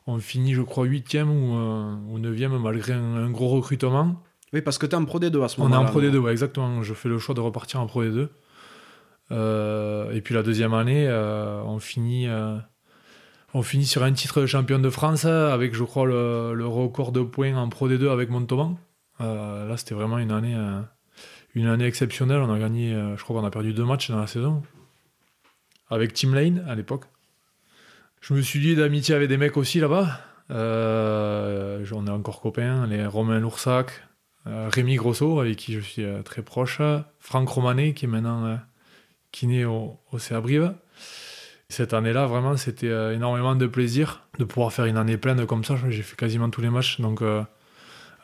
On 0.07 0.19
finit, 0.19 0.55
je 0.55 0.63
crois, 0.63 0.87
8e 0.87 1.29
ou, 1.29 1.55
euh, 1.57 1.95
ou 2.09 2.19
9e 2.19 2.59
malgré 2.59 2.93
un, 2.93 3.17
un 3.17 3.31
gros 3.31 3.49
recrutement. 3.49 4.23
Oui, 4.53 4.61
parce 4.61 4.77
que 4.77 4.87
tu 4.87 4.93
es 4.93 4.99
en 4.99 5.05
Pro 5.05 5.19
D2 5.19 5.43
à 5.45 5.49
ce 5.49 5.61
On 5.61 5.65
est 5.65 5.69
moment-là. 5.71 5.89
en 5.89 5.91
Pro 5.91 6.01
D2, 6.03 6.17
ouais, 6.19 6.33
exactement. 6.33 6.83
Je 6.83 6.93
fais 6.95 7.09
le 7.09 7.19
choix 7.19 7.35
de 7.35 7.41
repartir 7.41 7.81
en 7.81 7.87
Pro 7.87 8.05
D2. 8.05 8.29
Euh, 9.31 10.11
et 10.13 10.21
puis 10.21 10.35
la 10.35 10.43
deuxième 10.43 10.75
année, 10.75 11.07
euh, 11.09 11.63
on, 11.65 11.79
finit, 11.79 12.27
euh, 12.29 12.57
on 13.55 13.63
finit 13.63 13.87
sur 13.87 14.03
un 14.03 14.13
titre 14.13 14.41
de 14.43 14.47
champion 14.47 14.79
de 14.79 14.91
France 14.91 15.25
avec, 15.25 15.75
je 15.75 15.85
crois, 15.85 16.07
le, 16.07 16.53
le 16.55 16.67
record 16.67 17.13
de 17.13 17.23
points 17.23 17.57
en 17.57 17.69
Pro 17.69 17.89
D2 17.89 18.11
avec 18.11 18.29
Montauban. 18.29 18.77
Là, 19.21 19.75
c'était 19.77 19.95
vraiment 19.95 20.19
une 20.19 20.33
année, 20.33 20.57
une 21.55 21.67
année 21.67 21.87
exceptionnelle. 21.87 22.41
On 22.41 22.53
a 22.53 22.59
gagné, 22.59 22.95
euh, 22.95 23.17
je 23.17 23.23
crois 23.23 23.41
qu'on 23.41 23.47
a 23.47 23.51
perdu 23.51 23.73
deux 23.73 23.85
matchs 23.85 24.11
dans 24.11 24.19
la 24.19 24.27
saison. 24.27 24.63
Avec 25.91 26.13
Team 26.13 26.35
Lane 26.35 26.65
à 26.69 26.75
l'époque. 26.75 27.05
Je 28.23 28.35
me 28.35 28.41
suis 28.41 28.61
lié 28.61 28.77
d'amitié 28.77 29.15
avec 29.15 29.29
des 29.29 29.37
mecs 29.37 29.57
aussi 29.57 29.81
là-bas. 29.81 30.21
Euh, 30.53 31.85
on 31.93 32.07
est 32.07 32.11
encore 32.11 32.41
copains, 32.41 32.87
les 32.87 33.07
Romain 33.07 33.41
Loursac, 33.41 33.91
euh, 34.47 34.69
Rémi 34.71 34.97
Grosso, 34.97 35.41
avec 35.41 35.57
qui 35.57 35.73
je 35.73 35.81
suis 35.81 36.05
euh, 36.05 36.23
très 36.23 36.43
proche, 36.43 36.81
Franck 37.19 37.49
Romanet, 37.49 37.95
qui 37.95 38.05
est 38.05 38.09
maintenant 38.09 38.59
kiné 39.31 39.65
au, 39.65 39.99
au 40.13 40.19
CA. 40.19 40.43
Cette 41.69 41.95
année-là, 41.95 42.27
vraiment, 42.27 42.57
c'était 42.57 43.15
énormément 43.15 43.57
de 43.57 43.67
plaisir 43.67 44.27
de 44.39 44.45
pouvoir 44.45 44.73
faire 44.73 44.85
une 44.85 44.99
année 44.99 45.17
pleine 45.17 45.47
comme 45.47 45.65
ça. 45.65 45.77
J'ai 45.89 46.03
fait 46.03 46.17
quasiment 46.17 46.51
tous 46.51 46.61
les 46.61 46.71
matchs, 46.71 47.01
donc 47.01 47.23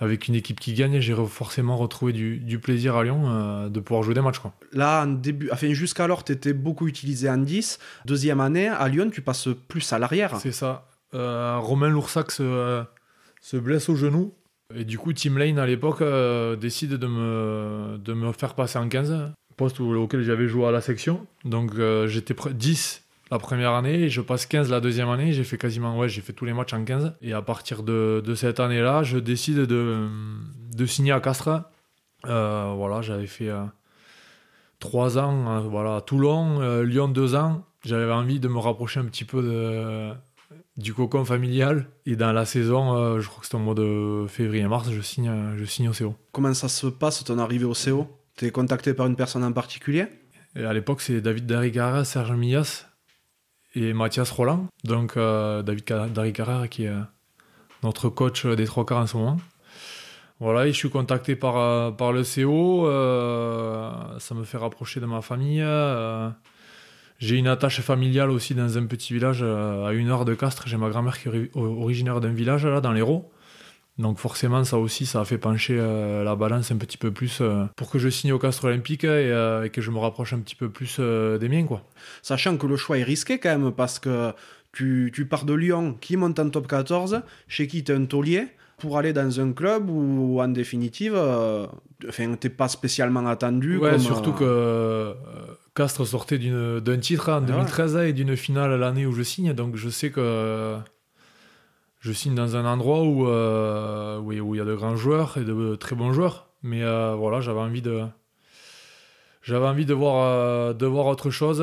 avec 0.00 0.28
une 0.28 0.34
équipe 0.34 0.60
qui 0.60 0.74
gagne, 0.74 1.00
j'ai 1.00 1.14
forcément 1.28 1.76
retrouvé 1.76 2.12
du, 2.12 2.38
du 2.38 2.58
plaisir 2.58 2.96
à 2.96 3.02
Lyon 3.04 3.22
euh, 3.26 3.68
de 3.68 3.80
pouvoir 3.80 4.02
jouer 4.04 4.14
des 4.14 4.20
matchs. 4.20 4.38
Quoi. 4.38 4.52
Là, 4.72 5.02
en 5.04 5.08
début, 5.08 5.48
enfin, 5.52 5.72
jusqu'alors, 5.72 6.24
tu 6.24 6.32
étais 6.32 6.52
beaucoup 6.52 6.86
utilisé 6.86 7.28
en 7.28 7.38
10. 7.38 7.78
Deuxième 8.04 8.40
année, 8.40 8.68
à 8.68 8.86
Lyon, 8.88 9.10
tu 9.12 9.22
passes 9.22 9.48
plus 9.68 9.92
à 9.92 9.98
l'arrière. 9.98 10.36
C'est 10.36 10.52
ça. 10.52 10.88
Euh, 11.14 11.56
Romain 11.58 11.88
Loursac 11.88 12.30
se, 12.30 12.82
se 13.40 13.56
blesse 13.56 13.88
au 13.88 13.96
genou. 13.96 14.32
Et 14.74 14.84
du 14.84 14.98
coup, 14.98 15.12
Tim 15.14 15.38
Lane, 15.38 15.58
à 15.58 15.66
l'époque, 15.66 16.02
euh, 16.02 16.54
décide 16.54 16.92
de 16.94 17.06
me, 17.06 17.96
de 17.98 18.12
me 18.12 18.32
faire 18.32 18.54
passer 18.54 18.78
en 18.78 18.88
15, 18.88 19.32
poste 19.56 19.80
au- 19.80 19.94
auquel 20.02 20.22
j'avais 20.22 20.46
joué 20.46 20.66
à 20.66 20.70
la 20.70 20.80
section. 20.82 21.26
Donc, 21.44 21.72
j'étais 22.06 22.34
prêt- 22.34 22.52
10 22.52 23.02
la 23.30 23.38
première 23.38 23.72
année 23.72 24.02
et 24.04 24.08
je 24.08 24.20
passe 24.20 24.46
15 24.46 24.70
la 24.70 24.80
deuxième 24.80 25.08
année. 25.08 25.32
J'ai 25.32 25.44
fait 25.44 25.58
quasiment, 25.58 25.98
ouais, 25.98 26.08
j'ai 26.08 26.20
fait 26.20 26.32
tous 26.32 26.44
les 26.44 26.52
matchs 26.52 26.72
en 26.72 26.84
15. 26.84 27.14
Et 27.22 27.32
à 27.32 27.42
partir 27.42 27.82
de, 27.82 28.22
de 28.24 28.34
cette 28.34 28.60
année-là, 28.60 29.02
je 29.02 29.18
décide 29.18 29.60
de, 29.60 30.08
de 30.74 30.86
signer 30.86 31.12
à 31.12 31.20
Castres. 31.20 31.62
Euh, 32.26 32.72
voilà, 32.76 33.02
j'avais 33.02 33.26
fait 33.26 33.50
3 34.80 35.18
ans 35.18 35.48
euh, 35.48 35.60
voilà, 35.60 35.96
à 35.96 36.00
Toulon, 36.00 36.60
euh, 36.60 36.82
Lyon 36.84 37.08
2 37.08 37.34
ans. 37.34 37.64
J'avais 37.84 38.10
envie 38.10 38.40
de 38.40 38.48
me 38.48 38.58
rapprocher 38.58 39.00
un 39.00 39.04
petit 39.04 39.24
peu 39.24 39.42
de, 39.42 40.12
du 40.76 40.94
cocon 40.94 41.24
familial. 41.24 41.86
Et 42.06 42.16
dans 42.16 42.32
la 42.32 42.44
saison, 42.44 42.96
euh, 42.96 43.20
je 43.20 43.28
crois 43.28 43.40
que 43.40 43.46
c'était 43.46 43.56
au 43.56 43.60
mois 43.60 43.74
de 43.74 44.26
février-mars, 44.28 44.90
je 44.90 45.00
signe, 45.00 45.28
euh, 45.28 45.56
je 45.58 45.64
signe 45.64 45.88
au 45.88 45.92
CO. 45.92 46.14
Comment 46.32 46.54
ça 46.54 46.68
se 46.68 46.86
passe 46.86 47.22
ton 47.24 47.38
arrivée 47.38 47.64
au 47.64 47.74
CO 47.74 48.08
Tu 48.36 48.46
es 48.46 48.50
contacté 48.50 48.94
par 48.94 49.06
une 49.06 49.16
personne 49.16 49.44
en 49.44 49.52
particulier? 49.52 50.06
Et 50.56 50.64
à 50.64 50.72
l'époque, 50.72 51.00
c'est 51.00 51.20
David 51.20 51.46
Darigara, 51.46 52.04
Serge 52.04 52.32
Millas 52.32 52.87
et 53.84 53.92
Mathias 53.92 54.30
Roland. 54.30 54.66
Donc, 54.84 55.16
euh, 55.16 55.62
David 55.62 55.84
Ca- 55.88 56.06
Darigara 56.08 56.68
qui 56.68 56.84
est 56.84 56.88
euh, 56.88 57.00
notre 57.82 58.08
coach 58.08 58.46
des 58.46 58.64
trois 58.64 58.84
quarts 58.86 58.98
en 59.02 59.06
ce 59.06 59.16
moment. 59.16 59.36
Voilà, 60.40 60.66
je 60.66 60.72
suis 60.72 60.90
contacté 60.90 61.34
par, 61.36 61.56
euh, 61.56 61.90
le 62.12 62.22
CO. 62.22 62.86
euh, 62.86 63.90
ça 64.18 64.34
me 64.34 64.44
fait 64.44 64.58
rapprocher 64.58 65.00
de 65.00 65.06
ma 65.06 65.20
famille. 65.22 65.60
euh, 65.62 66.28
j'ai 67.18 67.36
une 67.36 67.48
attache 67.48 67.80
familiale 67.80 68.30
aussi 68.30 68.54
dans 68.54 68.78
un 68.78 68.86
petit 68.86 69.12
village 69.12 69.40
euh, 69.42 69.86
à 69.86 69.92
une 69.92 70.08
heure 70.08 70.24
de 70.24 70.34
Castres. 70.34 70.68
J'ai 70.68 70.76
ma 70.76 70.88
grand-mère 70.88 71.18
qui 71.20 71.28
est 71.28 71.30
ori- 71.32 71.50
originaire 71.54 72.20
d'un 72.20 72.32
village 72.32 72.64
là, 72.64 72.80
dans 72.80 72.92
l'Hérault. 72.92 73.32
Donc 73.98 74.18
forcément, 74.18 74.62
ça 74.62 74.78
aussi, 74.78 75.06
ça 75.06 75.20
a 75.20 75.24
fait 75.24 75.38
pencher 75.38 75.76
euh, 75.78 76.22
la 76.22 76.36
balance 76.36 76.70
un 76.70 76.76
petit 76.76 76.96
peu 76.98 77.10
plus 77.10 77.38
euh, 77.40 77.64
pour 77.74 77.90
que 77.90 77.98
je 77.98 78.08
signe 78.08 78.32
au 78.32 78.38
Castres 78.38 78.64
Olympique 78.66 79.02
et, 79.04 79.08
euh, 79.08 79.64
et 79.64 79.70
que 79.70 79.80
je 79.80 79.90
me 79.90 79.98
rapproche 79.98 80.32
un 80.32 80.38
petit 80.38 80.54
peu 80.54 80.68
plus 80.68 80.98
des 81.00 81.48
miens. 81.48 81.64
Quoi. 81.64 81.82
Sachant 82.22 82.56
que 82.56 82.66
le 82.66 82.76
choix 82.76 82.98
est 82.98 83.02
risqué 83.02 83.38
quand 83.38 83.58
même, 83.58 83.72
parce 83.72 83.98
que 83.98 84.32
tu, 84.72 85.10
tu 85.12 85.26
pars 85.26 85.44
de 85.44 85.54
Lyon, 85.54 85.96
qui 86.00 86.16
monte 86.16 86.38
en 86.38 86.48
top 86.48 86.68
14, 86.68 87.22
chez 87.48 87.66
qui 87.66 87.82
tu 87.82 87.90
es 87.90 87.94
un 87.96 88.04
taulier, 88.04 88.46
pour 88.78 88.98
aller 88.98 89.12
dans 89.12 89.40
un 89.40 89.52
club 89.52 89.90
où, 89.90 90.40
en 90.40 90.46
définitive, 90.48 91.16
enfin, 92.08 92.34
t'es 92.38 92.50
pas 92.50 92.68
spécialement 92.68 93.26
attendu. 93.26 93.78
Ouais, 93.78 93.90
comme, 93.90 93.98
surtout 93.98 94.32
que 94.32 95.12
Castres 95.74 96.06
sortait 96.06 96.38
d'un 96.38 96.98
titre 96.98 97.30
en 97.30 97.40
Ouais. 97.40 97.46
2013 97.48 97.96
et 97.96 98.12
d'une 98.12 98.36
finale 98.36 98.78
l'année 98.78 99.06
où 99.06 99.12
je 99.12 99.22
signe. 99.22 99.52
Donc 99.52 99.74
je 99.74 99.88
sais 99.88 100.10
que 100.10 100.76
je 102.00 102.12
signe 102.12 102.34
dans 102.34 102.56
un 102.56 102.64
endroit 102.64 103.02
où 103.02 103.26
euh, 103.26 104.18
où 104.20 104.32
il 104.32 104.40
où 104.40 104.54
il 104.54 104.58
y 104.58 104.60
a 104.60 104.64
de 104.64 104.74
grands 104.74 104.96
joueurs 104.96 105.36
et 105.36 105.44
de 105.44 105.74
très 105.74 105.96
bons 105.96 106.12
joueurs. 106.12 106.48
Mais 106.62 106.82
euh, 106.82 107.14
voilà, 107.16 107.40
j'avais 107.40 107.60
envie 107.60 107.82
de 107.82 108.04
j'avais 109.42 109.66
envie 109.66 109.86
de 109.86 109.94
voir 109.94 110.24
euh, 110.26 110.72
de 110.72 110.86
voir 110.86 111.06
autre 111.06 111.30
chose. 111.30 111.60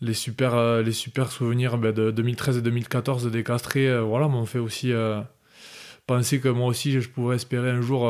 les 0.00 0.14
super 0.14 0.82
les 0.82 0.92
super 0.92 1.30
souvenirs 1.30 1.78
ben, 1.78 1.92
de 1.92 2.10
2013 2.10 2.58
et 2.58 2.62
2014 2.62 3.30
des 3.30 3.44
Castrés, 3.44 3.88
euh, 3.88 4.02
voilà, 4.02 4.28
m'ont 4.28 4.46
fait 4.46 4.58
aussi 4.58 4.92
penser 6.06 6.40
que 6.40 6.48
moi 6.48 6.66
aussi 6.68 7.00
je 7.00 7.08
pouvais 7.08 7.36
espérer 7.36 7.70
un 7.70 7.80
jour 7.80 8.02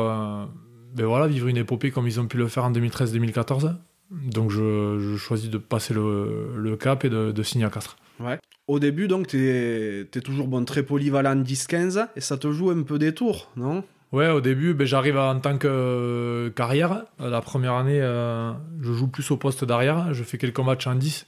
ben 0.95 1.05
voilà, 1.05 1.27
vivre 1.27 1.47
une 1.47 1.57
épopée 1.57 1.91
comme 1.91 2.07
ils 2.07 2.19
ont 2.19 2.27
pu 2.27 2.37
le 2.37 2.47
faire 2.47 2.65
en 2.65 2.71
2013-2014. 2.71 3.75
Donc 4.11 4.49
je, 4.49 4.97
je 4.99 5.17
choisis 5.17 5.49
de 5.49 5.59
passer 5.59 5.93
le, 5.93 6.55
le 6.57 6.75
cap 6.77 7.05
et 7.05 7.09
de, 7.09 7.31
de 7.31 7.43
signer 7.43 7.65
à 7.65 7.69
Castres. 7.69 7.95
Ouais. 8.19 8.39
Au 8.67 8.79
début, 8.79 9.07
donc, 9.07 9.27
tu 9.27 9.49
es, 9.49 10.05
toujours 10.21 10.47
bon, 10.47 10.63
très 10.65 10.83
polyvalent 10.83 11.31
en 11.39 11.43
10-15, 11.43 12.07
et 12.15 12.21
ça 12.21 12.37
te 12.37 12.51
joue 12.51 12.69
un 12.69 12.83
peu 12.83 12.99
des 12.99 13.13
tours, 13.13 13.49
non? 13.55 13.83
Ouais, 14.11 14.29
au 14.29 14.41
début, 14.41 14.73
ben, 14.73 14.87
j'arrive 14.87 15.17
en 15.17 15.39
tant 15.39 15.57
que 15.57 15.67
euh, 15.67 16.49
carrière. 16.49 17.05
Euh, 17.21 17.29
La 17.29 17.41
première 17.41 17.73
année, 17.73 17.99
euh, 18.01 18.51
je 18.81 18.91
joue 18.93 19.07
plus 19.07 19.29
au 19.29 19.37
poste 19.37 19.65
d'arrière. 19.65 20.13
Je 20.13 20.23
fais 20.23 20.37
quelques 20.39 20.59
matchs 20.59 20.87
en 20.87 20.95
10. 20.95 21.27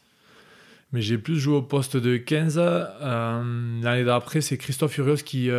Mais 0.91 1.01
j'ai 1.01 1.17
plus 1.17 1.37
joué 1.39 1.57
au 1.57 1.61
poste 1.61 1.95
de 1.95 2.17
15. 2.17 2.55
Euh, 2.57 3.81
L'année 3.81 4.03
d'après, 4.03 4.41
c'est 4.41 4.57
Christophe 4.57 4.93
Furios 4.93 5.17
qui, 5.17 5.49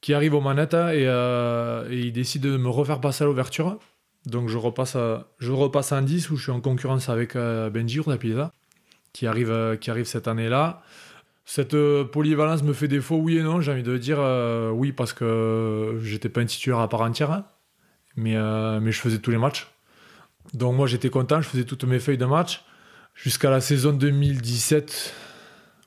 qui 0.00 0.14
arrive 0.14 0.34
aux 0.34 0.40
manettes 0.40 0.74
et, 0.74 1.02
et 1.04 1.98
il 1.98 2.12
décide 2.12 2.42
de 2.42 2.56
me 2.56 2.68
refaire 2.68 3.00
passer 3.00 3.24
à 3.24 3.26
l'ouverture. 3.26 3.78
Donc 4.26 4.48
je 4.48 4.56
repasse, 4.56 4.96
je 5.38 5.52
repasse 5.52 5.92
en 5.92 6.00
10 6.00 6.30
où 6.30 6.36
je 6.36 6.44
suis 6.44 6.52
en 6.52 6.60
concurrence 6.60 7.10
avec 7.10 7.34
Benji 7.36 7.98
Urdapileza 7.98 8.50
qui 9.14 9.26
arrive, 9.26 9.50
euh, 9.50 9.76
qui 9.76 9.90
arrive 9.90 10.04
cette 10.04 10.28
année-là. 10.28 10.82
Cette 11.46 11.74
euh, 11.74 12.04
polyvalence 12.04 12.62
me 12.62 12.74
fait 12.74 12.88
défaut, 12.88 13.16
oui 13.16 13.38
et 13.38 13.42
non. 13.42 13.62
J'ai 13.62 13.72
envie 13.72 13.82
de 13.82 13.96
dire 13.96 14.18
euh, 14.20 14.70
oui 14.70 14.92
parce 14.92 15.14
que 15.14 15.98
j'étais 16.02 16.28
pas 16.28 16.42
un 16.42 16.46
titulaire 16.46 16.80
à 16.80 16.88
part 16.88 17.00
entière, 17.00 17.30
hein. 17.30 17.46
mais, 18.16 18.34
mais 18.80 18.92
je 18.92 19.00
faisais 19.00 19.18
tous 19.18 19.30
les 19.30 19.38
matchs. 19.38 19.68
Donc 20.52 20.76
moi 20.76 20.86
j'étais 20.86 21.08
content, 21.08 21.40
je 21.40 21.48
faisais 21.48 21.64
toutes 21.64 21.84
mes 21.84 21.98
feuilles 21.98 22.18
de 22.18 22.26
match 22.26 22.64
jusqu'à 23.14 23.48
la 23.48 23.62
saison 23.62 23.92
2017 23.92 25.14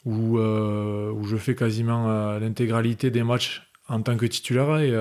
où, 0.05 0.39
où 0.39 1.23
je 1.25 1.37
fais 1.37 1.53
quasiment 1.53 2.39
l'intégralité 2.39 3.11
des 3.11 3.23
matchs 3.23 3.69
en 3.87 4.01
tant 4.01 4.17
que 4.17 4.25
titulaire. 4.25 4.77
Et, 4.77 4.93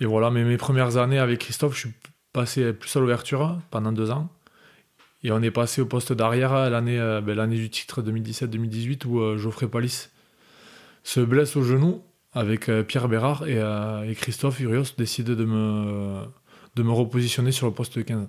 et 0.00 0.06
voilà, 0.06 0.30
mais 0.30 0.44
mes 0.44 0.56
premières 0.56 0.96
années 0.96 1.18
avec 1.18 1.40
Christophe, 1.40 1.74
je 1.74 1.80
suis 1.80 1.94
passé 2.32 2.72
plus 2.72 2.94
à 2.96 3.00
l'ouverture 3.00 3.58
pendant 3.70 3.92
deux 3.92 4.10
ans. 4.10 4.28
Et 5.24 5.32
on 5.32 5.42
est 5.42 5.50
passé 5.50 5.80
au 5.80 5.86
poste 5.86 6.12
d'arrière 6.12 6.70
l'année 6.70 6.98
ben, 7.24 7.34
l'année 7.34 7.56
du 7.56 7.70
titre 7.70 8.02
2017-2018 8.02 9.06
où 9.06 9.36
Geoffrey 9.36 9.66
Palis 9.66 10.08
se 11.02 11.20
blesse 11.20 11.56
au 11.56 11.62
genou 11.62 12.02
avec 12.32 12.70
Pierre 12.86 13.08
Bérard 13.08 13.46
et, 13.48 14.14
Christophe 14.14 14.60
Urios 14.60 14.84
décident 14.96 15.34
de 15.34 15.44
me, 15.44 16.22
de 16.76 16.82
me 16.82 16.92
repositionner 16.92 17.50
sur 17.50 17.66
le 17.66 17.72
poste 17.72 17.98
de 17.98 18.02
15. 18.02 18.28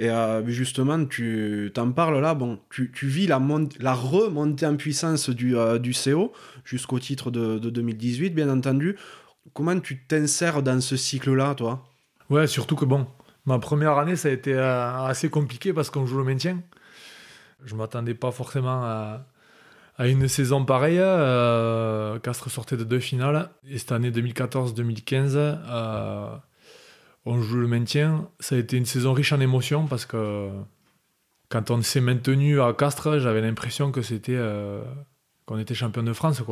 Et 0.00 0.08
justement, 0.46 1.04
tu 1.04 1.70
t'en 1.74 1.92
parles 1.92 2.20
là, 2.20 2.34
bon, 2.34 2.58
tu, 2.70 2.90
tu 2.90 3.06
vis 3.06 3.26
la, 3.26 3.40
la 3.78 3.94
remontée 3.94 4.66
en 4.66 4.76
puissance 4.76 5.30
du, 5.30 5.54
du 5.80 5.92
CO 5.92 6.32
jusqu'au 6.64 6.98
titre 6.98 7.30
de, 7.30 7.58
de, 7.58 7.70
2018, 7.70 8.30
bien 8.30 8.48
entendu. 8.48 8.96
Comment 9.52 9.78
tu 9.78 10.04
t'insères 10.06 10.62
dans 10.62 10.80
ce 10.80 10.96
cycle-là, 10.96 11.54
toi? 11.54 11.84
Ouais, 12.30 12.46
surtout 12.46 12.76
que 12.76 12.84
bon, 12.84 13.06
ma 13.46 13.58
première 13.58 13.98
année, 13.98 14.16
ça 14.16 14.28
a 14.28 14.30
été 14.30 14.54
euh, 14.54 15.04
assez 15.04 15.30
compliqué 15.30 15.72
parce 15.72 15.90
qu'on 15.90 16.06
joue 16.06 16.18
le 16.18 16.24
maintien. 16.24 16.60
Je 17.64 17.74
m'attendais 17.74 18.14
pas 18.14 18.30
forcément 18.30 18.82
à, 18.82 19.26
une 19.98 20.28
saison 20.28 20.64
pareille. 20.64 20.98
Euh, 20.98 22.18
Castres 22.18 22.50
sortait 22.50 22.76
de 22.76 22.84
deux 22.84 23.00
finales. 23.00 23.50
Et 23.68 23.78
cette 23.78 23.92
année 23.92 24.10
2014-2015, 24.10 25.32
euh, 25.36 26.36
on 27.26 27.40
joue 27.42 27.58
le 27.58 27.66
maintien. 27.66 28.28
Ça 28.38 28.54
a 28.54 28.58
été 28.58 28.76
une 28.76 28.86
saison 28.86 29.12
riche 29.12 29.32
en 29.32 29.40
émotions 29.40 29.86
parce 29.86 30.06
que 30.06 30.48
quand 31.50 31.70
on 31.70 31.82
s'est 31.82 32.00
maintenu 32.00 32.60
à 32.62 32.72
Castres, 32.72 33.18
j'avais 33.18 33.42
l'impression 33.42 33.92
que 33.92 34.00
c'était 34.00 34.38
qu'on 35.44 35.58
était 35.58 35.74
champion 35.74 36.02
de 36.02 36.14
France. 36.14 36.42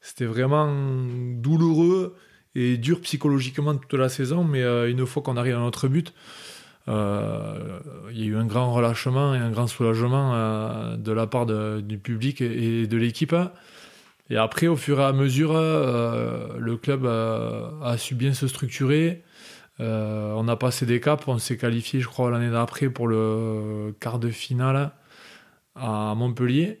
C'était 0.00 0.24
vraiment 0.24 0.72
douloureux 1.34 2.16
et 2.58 2.76
dur 2.76 3.00
psychologiquement 3.00 3.76
toute 3.76 3.94
la 3.94 4.08
saison, 4.08 4.42
mais 4.42 4.62
euh, 4.62 4.90
une 4.90 5.06
fois 5.06 5.22
qu'on 5.22 5.36
arrive 5.36 5.54
à 5.54 5.60
notre 5.60 5.86
but, 5.86 6.12
euh, 6.88 7.78
il 8.10 8.18
y 8.18 8.22
a 8.24 8.26
eu 8.26 8.36
un 8.36 8.46
grand 8.46 8.72
relâchement 8.72 9.34
et 9.34 9.38
un 9.38 9.50
grand 9.50 9.68
soulagement 9.68 10.34
euh, 10.34 10.96
de 10.96 11.12
la 11.12 11.26
part 11.26 11.46
du 11.46 11.98
public 11.98 12.40
et, 12.40 12.86
de 12.86 12.96
l'équipe. 12.96 13.36
Et 14.30 14.36
après, 14.36 14.66
au 14.66 14.76
fur 14.76 14.98
et 15.00 15.04
à 15.04 15.12
mesure, 15.12 15.54
le 15.54 16.76
club 16.76 17.06
a 17.06 17.96
su 17.96 18.14
bien 18.14 18.34
se 18.34 18.46
structurer. 18.46 19.22
on 19.78 20.48
a 20.48 20.56
passé 20.56 20.84
des 20.84 21.00
caps, 21.00 21.26
on 21.28 21.38
s'est 21.38 21.56
qualifié, 21.56 22.00
je 22.00 22.08
crois, 22.08 22.30
l'année 22.30 22.50
d'après 22.50 22.90
pour 22.90 23.08
le 23.08 23.94
quart 24.00 24.18
de 24.18 24.28
finale 24.28 24.90
à 25.76 26.14
Montpellier. 26.14 26.80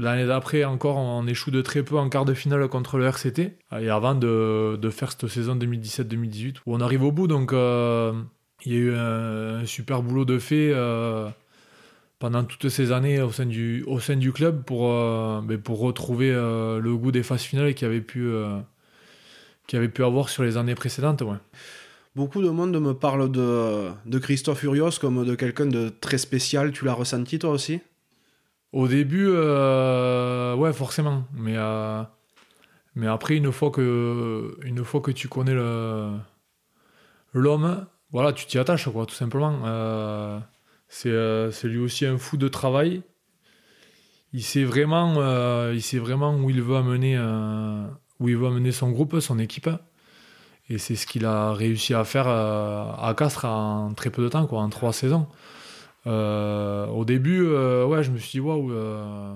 L'année 0.00 0.26
d'après, 0.26 0.64
encore, 0.64 0.96
on 0.96 1.26
échoue 1.26 1.50
de 1.50 1.60
très 1.60 1.82
peu 1.82 1.98
en 1.98 2.08
quart 2.08 2.24
de 2.24 2.32
finale 2.32 2.68
contre 2.68 2.98
le 2.98 3.06
RCT. 3.06 3.58
Et 3.80 3.90
avant 3.90 4.14
de, 4.14 4.78
faire 4.92 5.10
cette 5.10 5.26
saison 5.26 5.56
2017-2018, 5.56 6.58
où 6.66 6.74
on 6.74 6.80
arrive 6.80 7.02
au 7.02 7.10
bout. 7.10 7.26
Donc, 7.26 7.52
euh, 7.52 8.12
il 8.64 8.72
y 8.72 8.76
a 8.76 8.78
eu 8.78 8.94
un, 8.94 9.66
super 9.66 10.02
boulot 10.02 10.24
de 10.24 10.38
fait 10.38 10.70
euh, 10.72 11.28
pendant 12.20 12.44
toutes 12.44 12.68
ces 12.68 12.92
années 12.92 13.20
au 13.20 13.30
sein 13.32 13.46
du, 13.46 14.32
club 14.32 14.62
pour, 14.62 14.92
euh, 14.92 15.40
ben, 15.42 15.60
retrouver 15.68 16.30
le 16.32 16.96
goût 16.96 17.10
des 17.10 17.24
phases 17.24 17.42
finales 17.42 17.74
qu'il 17.74 17.88
avait 17.88 18.00
pu, 18.00 18.32
avait 19.72 19.88
pu 19.88 20.04
avoir 20.04 20.28
sur 20.28 20.44
les 20.44 20.56
années 20.56 20.76
précédentes. 20.76 21.24
Beaucoup 22.14 22.40
de 22.40 22.50
monde 22.50 22.80
me 22.80 22.94
parle 22.94 23.32
de, 23.32 23.88
de 24.06 24.18
Christophe 24.18 24.62
Urios 24.62 24.98
comme 25.00 25.24
de 25.24 25.34
quelqu'un 25.34 25.66
de 25.66 25.88
très 25.88 26.18
spécial. 26.18 26.70
Tu 26.70 26.84
l'as 26.84 26.94
ressenti 26.94 27.40
toi 27.40 27.50
aussi? 27.50 27.80
Au 28.72 28.88
début, 28.88 29.28
euh, 29.28 30.54
ouais, 30.54 30.72
forcément. 30.72 31.24
Mais, 31.34 31.54
euh, 31.56 32.02
mais 32.94 33.06
après, 33.06 33.36
une 33.36 33.52
fois, 33.52 33.70
que, 33.70 34.56
une 34.62 34.84
fois 34.84 35.00
que 35.00 35.10
tu 35.10 35.28
connais 35.28 35.54
l'homme, 37.32 37.86
voilà, 38.10 38.32
tu 38.32 38.46
t'y 38.46 38.58
attaches, 38.58 38.88
quoi, 38.88 39.06
tout 39.06 39.14
simplement. 39.14 39.60
Euh, 39.64 40.38
c'est 40.88 41.68
lui 41.68 41.78
aussi 41.78 42.06
un 42.06 42.18
fou 42.18 42.36
de 42.36 42.48
travail. 42.48 43.02
Il 44.32 44.42
sait 44.42 44.64
vraiment, 44.64 45.22
il 45.70 45.82
sait 45.82 45.98
vraiment 45.98 46.36
où 46.36 46.50
il 46.50 46.60
veut 46.62 46.76
amener, 46.76 47.18
où 48.20 48.28
il 48.28 48.36
veut 48.36 48.46
amener 48.46 48.72
son 48.72 48.90
groupe, 48.90 49.20
son 49.20 49.38
équipe. 49.38 49.70
Et 50.70 50.76
c'est 50.76 50.96
ce 50.96 51.06
qu'il 51.06 51.24
a 51.24 51.54
réussi 51.54 51.94
à 51.94 52.04
faire 52.04 52.28
à 52.28 53.14
Castres 53.16 53.46
en 53.46 53.94
très 53.94 54.10
peu 54.10 54.22
de 54.22 54.28
temps, 54.28 54.46
quoi, 54.46 54.60
en 54.60 54.68
trois 54.68 54.92
saisons. 54.92 55.26
Euh, 56.08 56.86
au 56.86 57.04
début, 57.04 57.44
euh, 57.46 57.84
ouais, 57.86 58.02
je 58.02 58.10
me 58.10 58.18
suis 58.18 58.30
dit, 58.32 58.40
waouh, 58.40 58.72
euh, 58.72 59.34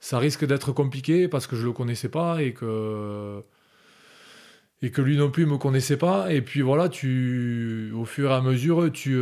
ça 0.00 0.18
risque 0.18 0.46
d'être 0.46 0.72
compliqué 0.72 1.28
parce 1.28 1.46
que 1.46 1.56
je 1.56 1.66
le 1.66 1.72
connaissais 1.72 2.08
pas 2.08 2.42
et 2.42 2.54
que 2.54 3.42
et 4.82 4.90
que 4.90 5.00
lui 5.00 5.16
non 5.16 5.30
plus 5.30 5.46
me 5.46 5.58
connaissait 5.58 5.96
pas. 5.96 6.32
Et 6.32 6.42
puis 6.42 6.60
voilà, 6.60 6.88
tu, 6.88 7.92
au 7.94 8.04
fur 8.04 8.30
et 8.30 8.34
à 8.34 8.40
mesure, 8.40 8.90
tu, 8.92 9.16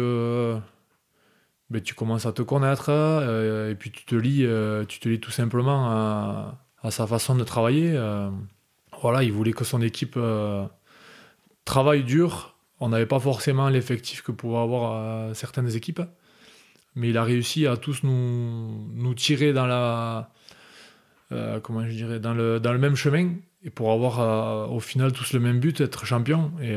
ben, 1.70 1.82
tu 1.82 1.94
commences 1.94 2.26
à 2.26 2.32
te 2.32 2.42
connaître 2.42 2.90
et 3.70 3.74
puis 3.74 3.90
tu 3.90 4.04
te 4.06 4.14
lis, 4.14 4.46
tu 4.88 5.00
te 5.00 5.08
lis 5.08 5.20
tout 5.20 5.30
simplement 5.30 5.90
à, 5.90 6.64
à 6.82 6.90
sa 6.90 7.06
façon 7.06 7.34
de 7.34 7.44
travailler. 7.44 7.92
voilà, 9.02 9.22
il 9.22 9.32
voulait 9.32 9.52
que 9.52 9.64
son 9.64 9.82
équipe 9.82 10.18
travaille 11.66 12.04
dur 12.04 12.56
on 12.80 12.88
n'avait 12.88 13.06
pas 13.06 13.20
forcément 13.20 13.68
l'effectif 13.68 14.22
que 14.22 14.32
pouvaient 14.32 14.58
avoir 14.58 14.92
euh, 14.92 15.34
certaines 15.34 15.76
équipes, 15.76 16.00
mais 16.96 17.10
il 17.10 17.18
a 17.18 17.24
réussi 17.24 17.66
à 17.66 17.76
tous 17.76 18.02
nous, 18.02 19.14
tirer 19.14 19.52
dans 19.52 19.66
la 19.66 20.32
euh, 21.32 21.60
comment 21.60 21.86
je 21.86 21.92
dirais 21.92 22.18
dans 22.18 22.34
le, 22.34 22.58
dans 22.58 22.72
le 22.72 22.78
même 22.78 22.96
chemin 22.96 23.34
et 23.62 23.70
pour 23.70 23.92
avoir 23.92 24.20
euh, 24.20 24.66
au 24.66 24.80
final 24.80 25.12
tous 25.12 25.32
le 25.34 25.40
même 25.40 25.60
but, 25.60 25.80
être 25.80 26.06
champion. 26.06 26.50
Et, 26.62 26.76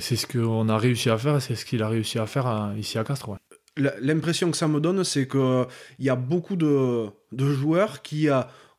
c'est 0.00 0.16
ce 0.16 0.26
qu'on 0.26 0.68
a 0.68 0.76
réussi 0.76 1.08
à 1.08 1.16
faire, 1.16 1.40
c'est 1.40 1.54
ce 1.54 1.64
qu'il 1.64 1.80
a 1.80 1.88
réussi 1.88 2.18
à 2.18 2.26
faire 2.26 2.72
ici 2.76 2.98
à 2.98 3.04
Castres. 3.04 3.30
L'impression 3.76 4.50
que 4.50 4.56
ça 4.56 4.66
me 4.66 4.80
donne, 4.80 5.04
c'est 5.04 5.28
qu'il 5.28 5.66
y 6.00 6.08
a 6.08 6.16
beaucoup 6.16 6.56
de, 6.56 7.06
de 7.30 7.52
joueurs 7.52 8.02
qui, 8.02 8.26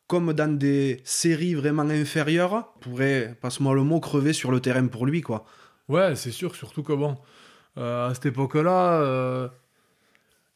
comme 0.07 0.33
dans 0.33 0.57
des 0.57 0.99
séries 1.05 1.53
vraiment 1.53 1.83
inférieures, 1.83 2.73
pourraient, 2.81 3.37
passe-moi 3.39 3.73
le 3.75 3.83
mot, 3.83 4.01
crever 4.01 4.33
sur 4.33 4.51
le 4.51 4.59
terrain 4.59 4.85
pour 4.87 5.05
lui. 5.05 5.21
quoi. 5.21 5.45
Ouais, 5.87 6.15
c'est 6.15 6.31
sûr, 6.31 6.55
surtout 6.55 6.83
que 6.83 6.93
bon, 6.93 7.15
euh, 7.77 8.09
à 8.09 8.13
cette 8.13 8.27
époque-là, 8.27 9.01
euh, 9.01 9.47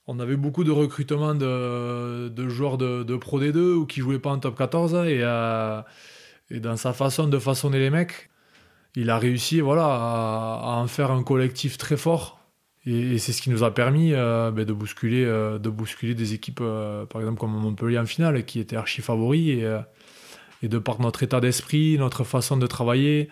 on 0.08 0.20
avait 0.20 0.38
beaucoup 0.38 0.64
de 0.64 0.72
recrutements 0.72 1.36
de, 1.36 2.50
joueurs 2.50 2.78
de, 2.78 3.16
Pro 3.18 3.40
D2 3.40 3.74
ou 3.76 3.86
qui 3.86 4.02
jouaient 4.02 4.20
pas 4.20 4.32
en 4.32 4.40
top 4.40 4.58
14 4.58 4.96
et, 5.06 5.20
euh, 5.22 5.82
et 6.50 6.60
dans 6.60 6.78
sa 6.78 6.94
façon 6.94 7.28
de 7.28 7.38
façonner 7.38 7.80
les 7.80 7.92
mecs, 7.92 8.30
il 8.96 9.10
a 9.12 9.20
réussi 9.20 9.60
voilà, 9.62 9.86
à, 9.86 10.78
en 10.78 10.88
faire 10.88 11.12
un 11.12 11.24
collectif 11.24 11.78
très 11.78 11.98
fort. 11.98 12.40
Et, 12.86 13.20
c'est 13.20 13.34
ce 13.34 13.42
qui 13.42 13.52
nous 13.52 13.64
a 13.64 13.74
permis 13.74 14.14
ben, 14.14 14.52
de, 14.52 14.74
bousculer, 14.74 15.26
de 15.26 15.70
bousculer 15.70 16.16
des 16.16 16.34
équipes, 16.34 16.64
par 17.10 17.22
exemple 17.22 17.40
comme 17.40 17.52
Montpellier 17.52 18.00
en 18.00 18.06
finale, 18.06 18.46
qui 18.46 18.60
étaient 18.60 18.78
archi 18.78 19.02
favoris. 19.02 19.50
Et, 19.50 19.80
et 20.62 20.68
de 20.68 20.78
par 20.78 21.00
notre 21.00 21.24
état 21.24 21.40
d'esprit, 21.40 21.98
notre 21.98 22.24
façon 22.24 22.58
de 22.58 22.68
travailler, 22.68 23.30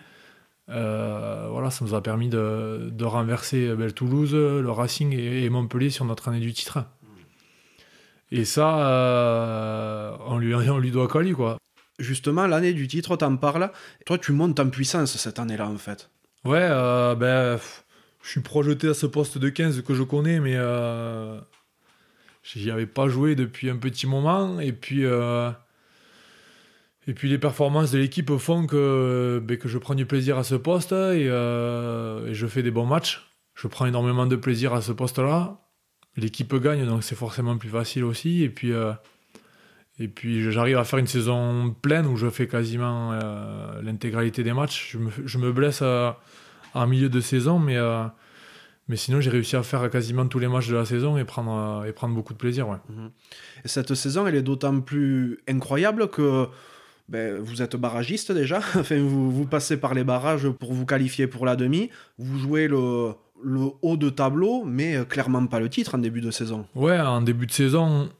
euh, 0.70 1.48
voilà, 1.50 1.70
ça 1.70 1.84
nous 1.84 1.94
a 1.94 2.02
permis 2.02 2.28
de, 2.28 2.90
de 2.92 3.04
renverser 3.04 3.74
Belle 3.74 3.94
Toulouse, 3.94 4.34
le 4.34 4.70
Racing 4.70 5.12
et, 5.12 5.48
Montpellier 5.48 5.90
sur 5.90 6.04
notre 6.04 6.28
année 6.28 6.40
du 6.40 6.52
titre. 6.52 6.84
Et 8.30 8.44
ça, 8.44 8.86
euh, 8.86 10.16
on, 10.26 10.38
lui, 10.38 10.54
on 10.54 10.78
lui 10.78 10.90
doit 10.90 11.08
coller, 11.08 11.32
quoi. 11.32 11.58
Justement, 11.98 12.46
l'année 12.46 12.74
du 12.74 12.86
titre, 12.86 13.16
t'en 13.16 13.36
parles. 13.36 13.70
Toi, 14.06 14.18
tu 14.18 14.32
montes 14.32 14.60
en 14.60 14.68
puissance 14.68 15.16
cette 15.16 15.38
année-là, 15.38 15.68
en 15.68 15.78
fait. 15.78 16.10
Ouais, 16.44 16.60
euh, 16.60 17.14
ben, 17.14 17.58
je 18.22 18.28
suis 18.28 18.40
projeté 18.40 18.88
à 18.88 18.94
ce 18.94 19.06
poste 19.06 19.38
de 19.38 19.48
15 19.48 19.82
que 19.82 19.94
je 19.94 20.02
connais, 20.02 20.38
mais 20.38 20.56
j'y 22.42 22.70
avais 22.70 22.86
pas 22.86 23.08
joué 23.08 23.34
depuis 23.34 23.70
un 23.70 23.76
petit 23.76 24.06
moment. 24.06 24.60
Et 24.60 24.72
puis, 24.72 25.04
et 27.08 27.14
puis 27.14 27.30
les 27.30 27.38
performances 27.38 27.90
de 27.90 27.98
l'équipe 27.98 28.36
font 28.36 28.66
que, 28.66 29.42
ben, 29.42 29.56
que 29.56 29.66
je 29.66 29.78
prends 29.78 29.94
du 29.94 30.04
plaisir 30.04 30.36
à 30.36 30.44
ce 30.44 30.54
poste 30.54 30.92
euh, 30.92 32.26
et, 32.26 32.34
je 32.34 32.46
fais 32.46 32.62
des 32.62 32.70
bons 32.70 32.84
matchs. 32.84 33.32
Je 33.54 33.66
prends 33.66 33.86
énormément 33.86 34.26
de 34.26 34.36
plaisir 34.36 34.74
à 34.74 34.82
ce 34.82 34.92
poste-là. 34.92 35.58
L'équipe 36.16 36.54
gagne, 36.54 36.84
donc 36.86 37.02
c'est 37.02 37.14
forcément 37.14 37.56
plus 37.56 37.70
facile 37.70 38.04
aussi. 38.04 38.42
Et 38.42 38.50
puis, 38.50 38.72
euh, 38.72 38.92
puis 40.14 40.52
j'arrive 40.52 40.76
à 40.76 40.84
faire 40.84 40.98
une 40.98 41.06
saison 41.06 41.74
pleine 41.80 42.06
où 42.06 42.16
je 42.16 42.28
fais 42.28 42.46
quasiment 42.46 43.14
euh, 43.14 43.80
l'intégralité 43.80 44.42
des 44.42 44.52
matchs. 44.52 44.90
Je 44.92 44.98
me, 44.98 45.10
je 45.24 45.38
me 45.38 45.50
blesse 45.50 45.82
en 45.82 46.86
milieu 46.86 47.08
de 47.08 47.20
saison, 47.20 47.58
mais, 47.58 47.78
mais 48.86 48.96
sinon 48.96 49.22
j'ai 49.22 49.30
réussi 49.30 49.56
à 49.56 49.62
faire 49.62 49.88
quasiment 49.88 50.26
tous 50.26 50.40
les 50.40 50.48
matchs 50.48 50.68
de 50.68 50.76
la 50.76 50.84
saison 50.84 51.16
et 51.16 51.24
prendre, 51.24 51.86
et 51.86 51.92
prendre 51.92 52.14
beaucoup 52.14 52.34
de 52.34 52.38
plaisir. 52.38 52.68
Ouais. 52.68 52.76
Mhm. 52.90 53.10
Et 53.64 53.68
cette 53.68 53.94
saison, 53.94 54.26
elle 54.26 54.34
est 54.34 54.42
d'autant 54.42 54.78
plus 54.82 55.38
incroyable 55.48 56.08
que 56.10 56.48
ben, 57.08 57.38
vous 57.40 57.62
êtes 57.62 57.76
barragiste 57.76 58.32
déjà, 58.32 58.58
enfin, 58.76 58.98
vous, 58.98 59.30
vous, 59.30 59.46
passez 59.46 59.78
par 59.78 59.94
les 59.94 60.04
barrages 60.04 60.48
pour 60.50 60.72
vous 60.72 60.84
qualifier 60.84 61.26
pour 61.26 61.46
la 61.46 61.56
demi, 61.56 61.90
vous 62.18 62.38
jouez 62.38 62.68
le, 62.68 63.12
haut 63.82 63.96
de 63.96 64.10
tableau, 64.10 64.64
mais 64.64 64.96
euh, 64.96 65.04
clairement 65.04 65.46
pas 65.46 65.60
le 65.60 65.70
titre 65.70 65.94
en 65.94 65.98
début 65.98 66.20
de 66.20 66.30
saison. 66.30 66.66
Ouais, 66.74 66.98
en 67.00 67.22
début 67.22 67.46
de 67.46 67.52
saison, 67.52 68.10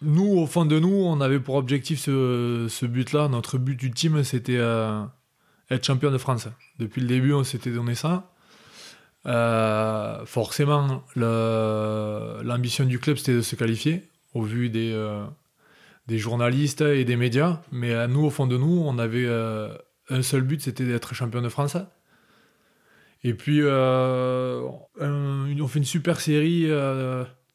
nous, 0.00 0.38
au 0.38 0.46
fond 0.46 0.64
de 0.64 0.78
nous, 0.78 0.94
on 0.94 1.20
avait 1.20 1.40
pour 1.40 1.56
objectif 1.56 2.00
ce, 2.00 2.86
but-là. 2.86 3.28
Notre 3.28 3.58
but 3.58 3.82
ultime, 3.82 4.24
c'était 4.24 4.56
euh, 4.58 5.02
être 5.70 5.84
champion 5.84 6.10
de 6.10 6.18
France. 6.18 6.48
Depuis 6.78 7.02
le 7.02 7.06
début, 7.06 7.32
on 7.32 7.44
s'était 7.44 7.72
donné 7.72 7.94
ça. 7.94 8.30
Euh, 9.26 10.24
forcément, 10.26 11.02
l'ambition 11.16 12.84
du 12.84 12.98
club, 12.98 13.16
c'était 13.16 13.34
de 13.34 13.40
se 13.42 13.56
qualifier, 13.56 14.02
au 14.34 14.42
vu 14.42 14.68
des, 14.70 14.92
des 16.06 16.18
journalistes 16.18 16.82
et 16.82 17.04
des 17.04 17.16
médias. 17.16 17.60
Mais 17.72 17.94
à 17.94 18.06
nous, 18.06 18.24
au 18.24 18.30
fond 18.30 18.46
de 18.46 18.56
nous, 18.56 18.82
on 18.84 18.98
avait 18.98 19.28
un 20.08 20.22
seul 20.22 20.42
but, 20.42 20.60
c'était 20.60 20.84
d'être 20.84 21.14
champion 21.14 21.42
de 21.42 21.48
France. 21.48 21.76
Et 23.22 23.34
puis, 23.34 23.62
on 23.64 24.78
fait 25.68 25.78
une 25.78 25.84
super 25.84 26.20
série, 26.20 26.68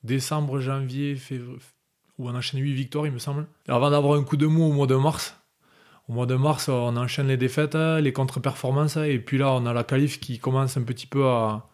décembre, 0.04 0.60
janvier, 0.60 1.16
février, 1.16 1.58
où 2.18 2.28
on 2.28 2.36
enchaîne 2.36 2.60
8 2.60 2.74
victoires, 2.74 3.06
il 3.06 3.14
me 3.14 3.20
semble. 3.20 3.48
avant 3.68 3.92
d'avoir 3.92 4.20
un 4.20 4.24
coup 4.24 4.38
de 4.38 4.46
mou 4.46 4.64
au 4.64 4.72
mois 4.74 4.88
de 4.88 4.96
mars, 4.96 5.36
au 6.10 6.14
mois 6.14 6.26
de 6.26 6.36
mars, 6.36 6.70
on 6.70 6.98
enchaîne 6.98 7.28
les 7.28 7.38
défaites, 7.38 7.76
les 7.76 8.12
contre-performances, 8.12 8.98
et 8.98 9.20
puis 9.20 9.38
là, 9.38 9.52
on 9.52 9.66
a 9.66 9.74
la 9.74 9.84
qualif 9.84 10.20
qui 10.20 10.40
commence 10.40 10.76
un 10.76 10.82
petit 10.82 11.08
peu 11.08 11.26
à, 11.28 11.70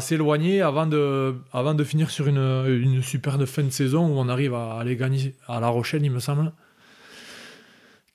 s'éloigner 0.00 0.60
avant 0.60 0.86
de, 0.86 1.36
avant 1.52 1.74
de 1.74 1.84
finir 1.84 2.10
sur 2.10 2.26
une, 2.26 2.66
une 2.66 3.02
superbe 3.02 3.44
fin 3.46 3.62
de 3.62 3.70
saison 3.70 4.06
où 4.06 4.18
on 4.18 4.28
arrive 4.28 4.54
à 4.54 4.78
aller 4.78 4.96
gagner 4.96 5.34
à 5.46 5.60
La 5.60 5.68
Rochelle, 5.68 6.04
il 6.04 6.10
me 6.10 6.20
semble, 6.20 6.52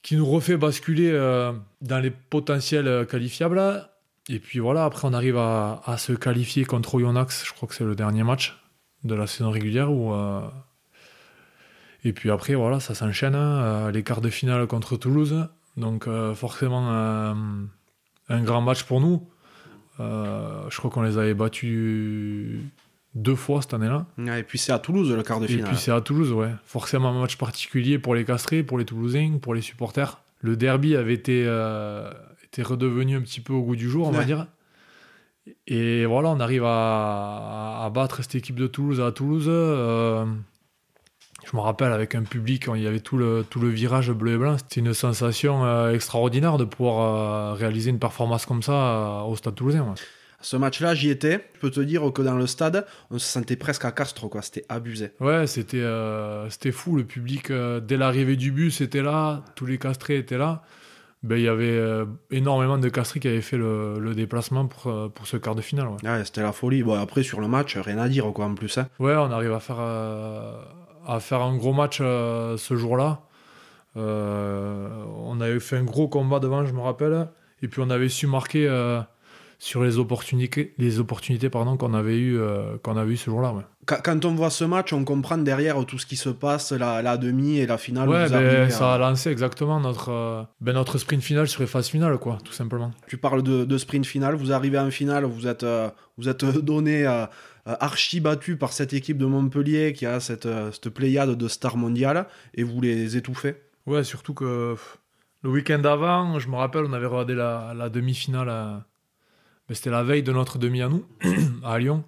qui 0.01 0.15
nous 0.15 0.25
refait 0.25 0.57
basculer 0.57 1.11
euh, 1.11 1.51
dans 1.81 1.99
les 1.99 2.11
potentiels 2.11 3.07
qualifiables. 3.09 3.87
Et 4.29 4.39
puis 4.39 4.59
voilà, 4.59 4.85
après, 4.85 5.07
on 5.07 5.13
arrive 5.13 5.37
à, 5.37 5.95
se 5.97 6.13
qualifier 6.13 6.65
contre 6.65 6.95
Oyonnax, 6.95 7.45
je 7.45 7.53
crois 7.53 7.67
que 7.67 7.75
c'est 7.75 7.83
le 7.83 7.95
dernier 7.95 8.23
match 8.23 8.57
de 9.03 9.15
la 9.15 9.27
saison 9.27 9.49
régulière. 9.49 9.89
Euh, 9.91 10.41
et 12.03 12.13
puis 12.13 12.31
après, 12.31 12.55
voilà, 12.55 12.79
ça 12.79 12.95
s'enchaîne. 12.95 13.35
Euh, 13.35 13.91
les 13.91 14.03
quarts 14.03 14.21
de 14.21 14.29
finale 14.29 14.67
contre 14.67 14.97
Toulouse. 14.97 15.47
Donc 15.77 16.07
euh, 16.07 16.33
forcément, 16.35 16.91
euh, 16.91 17.33
un 18.29 18.43
grand 18.43 18.61
match 18.61 18.83
pour 18.83 19.01
nous. 19.01 19.27
Je 19.99 20.77
crois 20.77 20.89
qu'on 20.89 21.01
les 21.01 21.17
avait 21.17 21.33
battus 21.33 22.59
deux 23.15 23.35
fois 23.35 23.61
cette 23.61 23.73
année-là. 23.73 24.05
et 24.37 24.43
puis 24.43 24.57
c'est 24.57 24.71
à 24.71 24.79
Toulouse 24.79 25.11
le 25.11 25.23
quart 25.23 25.39
de 25.39 25.47
finale. 25.47 25.65
Et 25.65 25.69
puis 25.69 25.77
c'est 25.77 25.91
à 25.91 26.01
Toulouse, 26.01 26.31
ouais. 26.31 26.49
Forcément 26.65 27.09
un 27.09 27.21
match 27.21 27.37
particulier 27.37 27.99
pour 27.99 28.15
les 28.15 28.25
castrés, 28.25 28.63
pour 28.63 28.77
les 28.77 28.85
Toulousains, 28.85 29.37
pour 29.41 29.53
les 29.53 29.61
supporters. 29.61 30.19
Le 30.39 30.57
derby 30.57 30.95
avait 30.95 31.13
été, 31.13 31.41
été 32.43 32.63
redevenu 32.63 33.15
un 33.15 33.21
petit 33.21 33.39
peu 33.39 33.53
au 33.53 33.61
goût 33.61 33.75
du 33.75 33.89
jour, 33.89 34.07
on 34.07 34.11
va 34.11 34.25
dire. 34.25 34.47
Et 35.67 36.05
voilà, 36.05 36.29
on 36.29 36.39
arrive 36.39 36.63
à, 36.65 37.83
à, 37.83 37.89
battre 37.89 38.21
cette 38.23 38.35
équipe 38.35 38.55
de 38.55 38.67
Toulouse 38.67 39.01
à 39.01 39.11
Toulouse. 39.11 39.49
Je 41.45 41.57
me 41.57 41.61
rappelle 41.61 41.91
avec 41.91 42.15
un 42.15 42.23
public, 42.23 42.65
il 42.73 42.81
y 42.81 42.87
avait 42.87 42.99
tout 42.99 43.17
le, 43.17 43.45
tout 43.47 43.59
le 43.59 43.67
virage 43.67 44.11
bleu 44.11 44.33
et 44.33 44.37
blanc, 44.37 44.57
c'était 44.57 44.79
une 44.79 44.93
sensation 44.93 45.65
euh, 45.65 45.93
extraordinaire 45.93 46.57
de 46.57 46.63
pouvoir 46.63 47.53
euh, 47.53 47.53
réaliser 47.53 47.89
une 47.89 47.99
performance 47.99 48.45
comme 48.45 48.63
ça 48.63 48.71
euh, 48.73 49.21
au 49.23 49.35
Stade 49.35 49.55
Toulousain. 49.55 49.93
Ce 50.41 50.57
match-là, 50.57 50.93
j'y 50.93 51.09
étais. 51.09 51.45
Je 51.55 51.59
peux 51.59 51.69
te 51.69 51.79
dire 51.79 52.11
que 52.11 52.21
dans 52.21 52.35
le 52.35 52.47
stade, 52.47 52.85
on 53.11 53.17
se 53.17 53.25
sentait 53.25 53.55
presque 53.55 53.85
à 53.85 53.91
Castres, 53.91 54.29
quoi. 54.29 54.41
C'était 54.41 54.65
abusé. 54.67 55.11
Ouais, 55.21 55.47
c'était 55.47 55.85
c'était 56.49 56.73
fou. 56.73 56.97
Le 56.97 57.05
public, 57.05 57.49
dès 57.49 57.95
l'arrivée 57.95 58.35
du 58.35 58.51
bus, 58.51 58.81
était 58.81 59.01
là. 59.01 59.45
Tous 59.55 59.65
les 59.65 59.77
castrés 59.77 60.17
étaient 60.17 60.37
là. 60.37 60.63
Ben, 61.23 61.37
il 61.37 61.43
y 61.43 61.47
avait 61.47 61.79
énormément 62.29 62.77
de 62.77 62.89
castrés 62.89 63.21
qui 63.21 63.29
avaient 63.29 63.39
fait 63.39 63.55
le, 63.55 63.99
le 63.99 64.13
déplacement 64.15 64.67
pour, 64.67 65.13
pour 65.13 65.27
ce 65.27 65.37
quart 65.37 65.55
de 65.55 65.61
finale. 65.61 65.87
Ouais, 66.03 66.25
c'était 66.25 66.41
la 66.41 66.51
folie. 66.51 66.83
Bon, 66.83 66.99
après, 66.99 67.23
sur 67.23 67.39
le 67.39 67.47
match, 67.47 67.77
rien 67.77 67.97
à 67.97 68.09
dire, 68.09 68.25
quoi, 68.33 68.43
en 68.43 68.53
plus. 68.55 68.77
Hein. 68.77 68.89
Ouais, 68.99 69.15
on 69.15 69.31
arrive 69.31 69.53
à 69.53 69.61
faire 69.61 69.79
à 71.07 71.19
faire 71.19 71.41
un 71.41 71.55
gros 71.55 71.73
match 71.73 71.99
euh, 72.01 72.57
ce 72.57 72.75
jour-là. 72.75 73.21
Euh, 73.95 74.89
on 75.23 75.39
avait 75.41 75.59
fait 75.59 75.77
un 75.77 75.83
gros 75.83 76.07
combat 76.07 76.39
devant, 76.39 76.65
je 76.65 76.73
me 76.73 76.81
rappelle. 76.81 77.27
Et 77.61 77.67
puis 77.67 77.81
on 77.81 77.89
avait 77.89 78.09
su 78.09 78.27
marquer 78.27 78.67
euh, 78.67 78.99
sur 79.59 79.83
les 79.83 79.97
opportunités, 79.97 80.73
les 80.77 80.99
opportunités 80.99 81.49
pardon, 81.49 81.77
qu'on 81.77 81.93
avait 81.93 82.17
eues 82.17 82.39
qu'on 82.81 82.97
avait 82.97 83.13
eu 83.13 83.17
ce 83.17 83.29
jour-là. 83.29 83.53
Quand 83.85 84.25
on 84.25 84.33
voit 84.33 84.49
ce 84.49 84.65
match, 84.65 84.91
on 84.93 85.05
comprend 85.05 85.37
derrière 85.37 85.85
tout 85.85 85.99
ce 85.99 86.05
qui 86.05 86.15
se 86.15 86.29
passe, 86.29 86.71
la, 86.71 87.17
demi 87.17 87.59
et 87.59 87.67
la 87.67 87.77
finale. 87.77 88.09
Ouais, 88.09 88.29
ben, 88.29 88.69
ça 88.69 88.95
a 88.95 88.97
lancé 88.97 89.29
exactement 89.29 89.79
notre, 89.79 90.47
ben, 90.59 90.73
notre 90.73 90.97
sprint 90.97 91.21
final 91.21 91.47
sur 91.47 91.61
les 91.61 91.67
phases 91.67 91.87
finales, 91.87 92.17
quoi, 92.17 92.37
tout 92.43 92.53
simplement. 92.53 92.91
Tu 93.07 93.17
parles 93.17 93.43
de, 93.43 93.77
sprint 93.77 94.05
final, 94.05 94.35
vous 94.35 94.51
arrivez 94.51 94.79
en 94.79 94.91
finale, 94.91 95.25
vous 95.25 95.47
êtes, 95.47 95.65
vous 96.17 96.27
êtes 96.27 96.43
donné 96.65 97.05
archi 97.65 98.19
battu 98.19 98.57
par 98.57 98.73
cette 98.73 98.93
équipe 98.93 99.17
de 99.17 99.25
Montpellier 99.25 99.93
qui 99.93 100.05
a 100.05 100.19
cette, 100.19 100.45
euh, 100.45 100.71
cette 100.71 100.89
pléiade 100.89 101.31
de 101.31 101.47
stars 101.47 101.77
mondiales 101.77 102.27
et 102.53 102.63
vous 102.63 102.81
les 102.81 103.17
étouffez 103.17 103.55
Ouais, 103.85 104.03
surtout 104.03 104.33
que 104.33 104.75
le 105.41 105.49
week-end 105.49 105.83
avant, 105.83 106.39
je 106.39 106.47
me 106.47 106.55
rappelle, 106.55 106.85
on 106.85 106.93
avait 106.93 107.05
regardé 107.05 107.35
la, 107.35 107.73
la 107.75 107.89
demi-finale. 107.89 108.47
Ben, 108.47 109.75
c'était 109.75 109.89
la 109.89 110.03
veille 110.03 110.23
de 110.23 110.31
notre 110.31 110.57
demi 110.57 110.81
à 110.81 110.87
nous, 110.87 111.05
à 111.63 111.79
Lyon. 111.79 112.03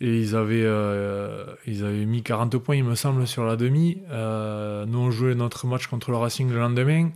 Et 0.00 0.20
ils 0.20 0.34
avaient, 0.34 0.64
euh, 0.64 1.54
ils 1.66 1.84
avaient 1.84 2.04
mis 2.04 2.24
40 2.24 2.58
points, 2.58 2.74
il 2.74 2.82
me 2.82 2.96
semble, 2.96 3.26
sur 3.28 3.44
la 3.44 3.54
demi. 3.54 4.02
nous, 4.08 4.98
on 4.98 5.10
jouait 5.12 5.36
notre 5.36 5.66
match 5.68 5.86
contre 5.86 6.10
le 6.10 6.16
Racing 6.16 6.50
le 6.50 6.58
lendemain. 6.58 7.10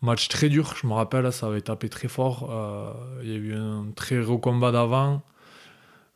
Match 0.00 0.28
très 0.28 0.48
dur, 0.48 0.74
je 0.80 0.86
me 0.86 0.94
rappelle, 0.94 1.30
ça 1.32 1.46
avait 1.48 1.60
tapé 1.60 1.90
très 1.90 2.08
fort. 2.08 2.50
Il 3.22 3.30
y 3.30 3.34
a 3.34 3.36
eu 3.36 3.54
un 3.54 3.88
très 3.94 4.20
gros 4.22 4.38
combat 4.38 4.72
d'avant. 4.72 5.22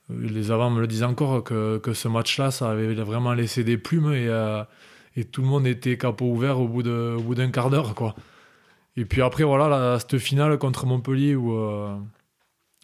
Les 0.08 0.52
avants 0.52 0.70
me 0.70 0.80
le 0.80 0.86
disent 0.86 1.02
encore 1.02 1.42
que, 1.42 1.78
que 1.78 1.92
ce 1.92 2.06
match-là, 2.06 2.50
ça 2.50 2.70
avait 2.70 2.94
vraiment 2.94 3.34
laissé 3.34 3.64
des 3.64 3.76
plumes 3.76 4.12
et, 4.12 4.28
euh, 4.28 4.62
et 5.16 5.24
tout 5.24 5.42
le 5.42 5.48
monde 5.48 5.66
était 5.66 5.98
capot 5.98 6.26
ouvert 6.26 6.60
au 6.60 6.68
bout 6.68 6.82
d'un 6.82 7.50
quart 7.50 7.70
d'heure. 7.70 7.94
quoi. 7.94 8.14
Et 8.96 9.04
puis 9.04 9.20
après, 9.20 9.42
voilà, 9.42 9.98
cette 9.98 10.18
finale 10.18 10.58
contre 10.58 10.86
Montpellier 10.86 11.34
où, 11.34 11.56
euh, 11.58 11.96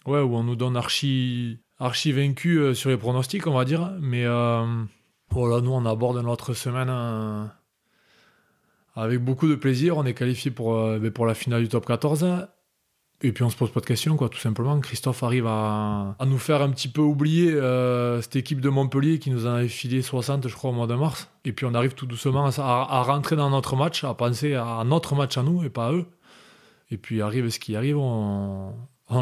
ouais, 0.06 0.20
où 0.20 0.34
on 0.34 0.42
nous 0.42 0.56
donne 0.56 0.76
archi, 0.76 1.60
archi 1.78 2.10
vaincu 2.10 2.58
euh, 2.58 2.74
sur 2.74 2.90
les 2.90 2.96
pronostics, 2.96 3.46
on 3.46 3.54
va 3.54 3.64
dire. 3.64 3.92
Mais 4.00 4.24
voilà, 5.30 5.60
nous, 5.60 5.72
on 5.72 5.86
aborde 5.86 6.18
notre 6.24 6.54
semaine 6.54 6.90
avec 8.96 9.20
beaucoup 9.24 9.46
de 9.46 9.54
plaisir. 9.54 9.96
On 9.96 10.04
est 10.04 10.14
qualifié 10.14 10.50
pour, 10.50 10.74
ben, 10.74 11.10
pour 11.12 11.26
la 11.26 11.34
finale 11.34 11.62
du 11.62 11.68
top 11.68 11.86
14. 11.86 12.48
Et 13.24 13.30
puis 13.30 13.44
on 13.44 13.50
se 13.50 13.56
pose 13.56 13.70
pas 13.70 13.78
de 13.78 13.86
questions, 13.86 14.16
quoi, 14.16 14.28
tout 14.28 14.38
simplement. 14.38 14.80
Christophe 14.80 15.22
arrive 15.22 15.46
à, 15.46 16.16
nous 16.26 16.38
faire 16.38 16.60
un 16.60 16.70
petit 16.70 16.88
peu 16.88 17.00
oublier 17.00 17.52
euh, 17.52 18.20
cette 18.20 18.34
équipe 18.34 18.60
de 18.60 18.68
Montpellier 18.68 19.20
qui 19.20 19.30
nous 19.30 19.46
en 19.46 19.50
avait 19.54 19.68
filé 19.68 20.02
60, 20.02 20.48
je 20.48 20.54
crois, 20.54 20.70
au 20.70 20.72
mois 20.72 20.88
de 20.88 20.94
mars. 20.94 21.30
Et 21.44 21.52
puis 21.52 21.64
on 21.64 21.74
arrive 21.74 21.94
tout 21.94 22.06
doucement 22.06 22.50
à, 22.58 23.02
rentrer 23.02 23.36
dans 23.36 23.48
notre 23.48 23.76
match, 23.76 24.02
à 24.02 24.12
penser 24.14 24.54
à 24.54 24.82
notre 24.84 25.14
match 25.14 25.38
à 25.38 25.44
nous 25.44 25.62
et 25.62 25.70
pas 25.70 25.88
à 25.88 25.92
eux. 25.92 26.06
Et 26.90 26.96
puis 26.96 27.22
arrive 27.22 27.48
ce 27.48 27.60
qui 27.60 27.76
arrive, 27.76 27.96
on, 27.96 28.74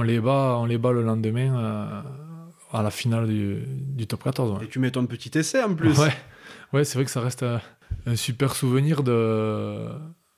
les, 0.02 0.18
bat, 0.18 0.56
on 0.58 0.64
les 0.64 0.78
bat 0.78 0.92
le 0.92 1.02
lendemain 1.02 1.54
euh, 1.56 2.02
à 2.72 2.82
la 2.82 2.90
finale 2.90 3.28
du, 3.28 4.06
top 4.06 4.24
14. 4.24 4.62
Et 4.62 4.68
tu 4.68 4.78
mets 4.78 4.90
ton 4.90 5.04
petit 5.04 5.38
essai 5.38 5.62
en 5.62 5.74
plus. 5.74 5.98
Ouais, 5.98 6.12
ouais 6.72 6.84
c'est 6.84 6.96
vrai 6.96 7.04
que 7.04 7.10
ça 7.10 7.20
reste 7.20 7.44
un 8.06 8.16
super 8.16 8.56
souvenir 8.56 9.02
de 9.02 9.90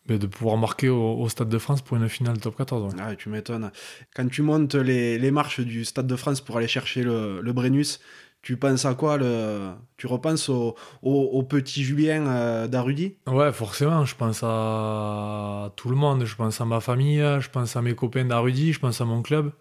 de 0.08 0.26
pouvoir 0.26 0.56
marquer 0.56 0.88
au, 0.88 1.28
Stade 1.28 1.48
de 1.48 1.58
France 1.58 1.82
pour 1.82 1.96
une 1.96 2.08
finale 2.08 2.38
top 2.38 2.56
14. 2.56 2.94
Ah, 2.98 3.14
tu 3.16 3.28
m'étonnes. 3.28 3.70
Quand 4.14 4.28
tu 4.28 4.42
montes 4.42 4.74
les, 4.74 5.18
les, 5.18 5.30
marches 5.30 5.60
du 5.60 5.84
Stade 5.84 6.06
de 6.06 6.16
France 6.16 6.40
pour 6.40 6.56
aller 6.56 6.68
chercher 6.68 7.02
le, 7.02 7.40
le 7.40 7.52
Brennus, 7.52 8.00
tu 8.42 8.56
penses 8.56 8.84
à 8.84 8.94
quoi 8.94 9.16
le... 9.16 9.70
Tu 9.96 10.08
repenses 10.08 10.48
au, 10.48 10.74
au, 11.02 11.42
petit 11.44 11.84
Julien 11.84 12.26
euh, 12.26 12.66
d'Arudy 12.66 13.14
Ouais, 13.28 13.52
forcément. 13.52 14.04
Je 14.04 14.16
pense 14.16 14.40
à 14.42 15.72
tout 15.76 15.88
le 15.88 15.96
monde. 15.96 16.24
Je 16.24 16.34
pense 16.34 16.60
à 16.60 16.64
ma 16.64 16.80
famille, 16.80 17.20
je 17.40 17.48
pense 17.48 17.76
à 17.76 17.82
mes 17.82 17.94
copains 17.94 18.24
d'Arudy, 18.24 18.72
je 18.72 18.80
pense 18.80 19.00
à 19.00 19.04
mon 19.04 19.22
club 19.22 19.52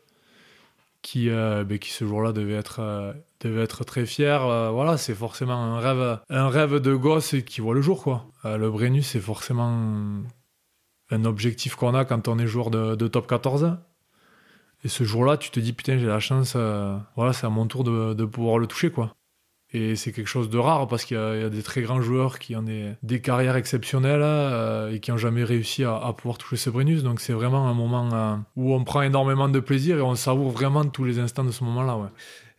qui, 1.01 1.29
euh, 1.29 1.63
ben, 1.63 1.79
qui 1.79 1.91
ce 1.91 2.05
jour-là 2.05 2.31
devait 2.31 2.53
être, 2.53 2.79
euh, 2.79 3.13
devait 3.39 3.63
être 3.63 3.83
très 3.83 4.05
fier. 4.05 4.41
voilà, 4.71 4.97
c'est 4.97 5.15
forcément 5.15 5.53
un 5.53 5.79
rêve, 5.79 6.19
un 6.29 6.49
rêve 6.49 6.79
de 6.79 6.95
gosse 6.95 7.35
qui 7.45 7.61
voit 7.61 7.73
le 7.73 7.81
jour. 7.81 8.03
quoi. 8.03 8.25
le 8.43 8.69
Brennus, 8.69 9.07
c'est 9.07 9.19
forcément 9.19 10.23
un 11.11 11.25
objectif 11.25 11.75
qu'on 11.75 11.93
a 11.93 12.05
quand 12.05 12.27
on 12.27 12.39
est 12.39 12.47
joueur 12.47 12.71
de, 12.71 13.07
top 13.07 13.27
14. 13.27 13.77
Et 14.83 14.87
ce 14.87 15.03
jour-là, 15.03 15.37
tu 15.37 15.51
te 15.51 15.59
dis, 15.59 15.73
putain, 15.73 15.97
j'ai 15.97 16.07
la 16.07 16.19
chance, 16.19 16.53
euh, 16.55 16.97
voilà, 17.15 17.33
c'est 17.33 17.45
à 17.45 17.49
mon 17.49 17.67
tour 17.67 17.83
de, 17.83 18.25
pouvoir 18.25 18.57
le 18.57 18.65
toucher, 18.65 18.89
quoi. 18.89 19.13
Et 19.73 19.95
c'est 19.95 20.11
quelque 20.11 20.27
chose 20.27 20.49
de 20.49 20.57
rare 20.57 20.87
parce 20.87 21.05
qu'il 21.05 21.15
y, 21.15 21.19
a 21.19 21.49
des 21.49 21.63
très 21.63 21.81
grands 21.81 22.01
joueurs 22.01 22.39
qui 22.39 22.55
ont 22.57 22.61
des, 22.61 22.89
des 23.03 23.21
carrières 23.21 23.55
exceptionnelles 23.55 24.21
euh, 24.21 24.91
et 24.91 24.99
qui 24.99 25.11
n'ont 25.11 25.17
jamais 25.17 25.45
réussi 25.45 25.85
à, 25.85 26.13
pouvoir 26.17 26.37
toucher 26.37 26.57
ce 26.57 26.69
Brennus. 26.69 27.03
Donc 27.03 27.21
c'est 27.21 27.31
vraiment 27.31 27.69
un 27.69 27.73
moment 27.73 28.09
euh, 28.13 28.35
où 28.57 28.73
on 28.73 28.83
prend 28.83 29.01
énormément 29.01 29.47
de 29.47 29.59
plaisir 29.61 29.97
et 29.97 30.01
on 30.01 30.15
savoure 30.15 30.51
vraiment 30.51 30.83
tous 30.83 31.05
les 31.05 31.19
instants 31.19 31.45
de 31.45 31.51
ce 31.51 31.63
moment-là. 31.63 31.95
Ouais. 31.95 32.09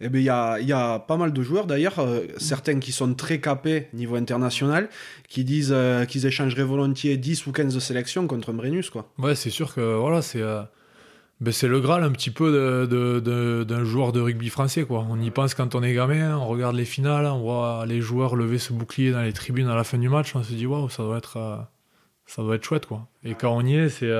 Eh 0.01 0.09
bien, 0.09 0.57
il 0.59 0.67
y 0.67 0.73
a, 0.73 0.99
pas 1.01 1.19
mal 1.19 1.35
de 1.35 1.43
joueurs 1.43 1.67
d'ailleurs, 1.67 1.99
euh, 1.99 2.23
certains 2.39 2.79
qui 2.79 2.93
sont 2.93 3.13
très 3.13 3.41
capés 3.41 3.89
niveau 3.93 4.17
international, 4.17 4.89
qui 5.29 5.45
disent 5.45 5.75
qu'ils 6.09 6.25
échangeraient 6.27 6.65
volontiers 6.65 7.19
10 7.19 7.47
ou 7.47 7.53
15 7.53 7.79
sélections 7.79 8.27
contre 8.27 8.51
un 8.51 8.55
Brennus. 8.55 8.89
Quoi. 8.89 9.07
Ouais, 9.19 9.35
c'est 9.35 9.51
sûr 9.51 9.75
que 9.75 9.97
voilà, 9.97 10.23
c'est 10.23 10.43
ben, 11.43 11.53
c'est 11.53 11.69
le 11.69 11.81
Graal 11.81 12.03
un 12.03 12.11
petit 12.11 12.31
peu 12.31 12.87
d'un 13.67 13.85
joueur 13.85 14.13
de 14.13 14.21
rugby 14.21 14.49
français. 14.49 14.85
Quoi. 14.85 15.07
On 15.11 15.21
y 15.21 15.31
pense 15.31 15.55
quand 15.55 15.75
on 15.75 15.83
est 15.83 15.93
gamin, 15.93 16.37
on 16.37 16.47
regarde 16.47 16.77
les 16.77 16.85
finales, 16.85 17.27
on 17.27 17.41
voit 17.41 17.85
les 17.87 18.01
joueurs 18.01 18.37
lever 18.37 18.59
ce 18.59 18.73
bouclier 18.73 19.13
dans 19.13 19.23
les 19.23 19.33
tribunes 19.33 19.69
à 19.69 19.75
la 19.75 19.85
fin 19.85 19.99
du 19.99 20.09
match, 20.09 20.35
on 20.35 20.43
se 20.43 20.53
dit 20.53 20.67
waouh, 20.67 20.89
ça 20.89 21.03
doit 21.03 21.19
être, 21.19 21.67
ça 22.27 22.43
doit 22.43 22.55
être 22.57 22.65
chouette. 22.65 22.87
Quoi. 22.87 23.07
Et 23.25 23.35
quand 23.35 23.55
on 23.55 23.65
y 23.65 23.77
est, 23.77 23.89
c'est 23.89 24.13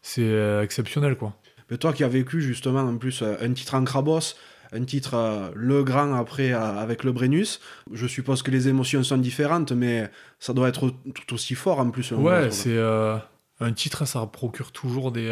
c'est 0.00 0.62
exceptionnel. 0.62 1.16
quoi. 1.16 1.34
Mais 1.70 1.76
toi 1.76 1.92
qui 1.92 2.04
as 2.04 2.08
vécu 2.08 2.40
justement 2.40 2.80
en 2.80 2.96
plus 2.96 3.22
euh, 3.22 3.36
un 3.42 3.52
titre 3.52 3.74
en 3.74 3.84
Crabos, 3.84 4.34
un 4.72 4.84
titre 4.84 5.14
euh, 5.14 5.50
Le 5.54 5.84
Grand 5.84 6.14
après 6.14 6.52
euh, 6.52 6.78
avec 6.78 7.04
le 7.04 7.12
Brennus, 7.12 7.60
je 7.92 8.06
suppose 8.06 8.42
que 8.42 8.50
les 8.50 8.68
émotions 8.68 9.02
sont 9.02 9.18
différentes, 9.18 9.72
mais 9.72 10.10
ça 10.38 10.52
doit 10.52 10.68
être 10.68 10.90
tout 11.14 11.34
aussi 11.34 11.54
fort 11.54 11.80
en 11.80 11.90
plus. 11.90 12.12
Ouais, 12.12 12.50
c'est 12.50 12.76
euh, 12.76 13.16
un 13.60 13.72
titre, 13.72 14.06
ça 14.06 14.26
procure 14.26 14.72
toujours 14.72 15.12
des. 15.12 15.28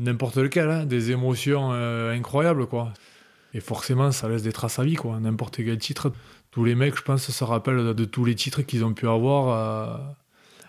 N'importe 0.00 0.36
lequel, 0.38 0.68
hein, 0.70 0.84
des 0.86 1.10
émotions 1.10 1.70
euh, 1.72 2.12
incroyables, 2.16 2.66
quoi. 2.66 2.92
Et 3.52 3.60
forcément, 3.60 4.12
ça 4.12 4.28
laisse 4.28 4.42
des 4.42 4.52
traces 4.52 4.78
à 4.78 4.84
vie, 4.84 4.94
quoi. 4.94 5.20
N'importe 5.20 5.56
quel 5.56 5.78
titre. 5.78 6.12
Tous 6.50 6.64
les 6.64 6.74
mecs, 6.74 6.96
je 6.96 7.02
pense, 7.02 7.30
se 7.30 7.44
rappellent 7.44 7.84
de, 7.84 7.92
de 7.92 8.04
tous 8.04 8.24
les 8.24 8.34
titres 8.34 8.62
qu'ils 8.62 8.84
ont 8.84 8.94
pu 8.94 9.06
avoir. 9.08 9.98
euh, 9.98 9.98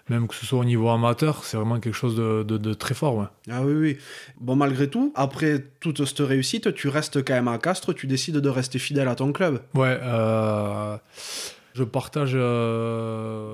même 0.09 0.27
que 0.27 0.35
ce 0.35 0.45
soit 0.45 0.59
au 0.59 0.65
niveau 0.65 0.89
amateur, 0.89 1.43
c'est 1.45 1.55
vraiment 1.55 1.79
quelque 1.79 1.93
chose 1.95 2.17
de, 2.17 2.43
de- 2.43 2.57
de 2.57 2.73
très 2.73 2.93
fort, 2.93 3.15
ouais. 3.15 3.27
Ah 3.49 3.61
oui, 3.63 3.73
oui. 3.73 3.97
Bon, 4.41 4.55
malgré 4.57 4.89
tout, 4.89 5.13
après 5.15 5.63
toute 5.79 6.03
cette 6.03 6.19
réussite, 6.19 6.73
tu 6.73 6.89
restes 6.89 7.23
quand 7.23 7.33
même 7.33 7.47
à 7.47 7.57
Castres, 7.59 7.93
tu 7.93 8.07
décides 8.07 8.35
de 8.37 8.49
rester 8.49 8.77
fidèle 8.79 9.07
à 9.07 9.15
ton 9.15 9.31
club. 9.31 9.61
Ouais, 9.73 9.97
euh, 10.01 10.97
je 11.75 11.83
partage 11.85 12.31
euh, 12.35 13.53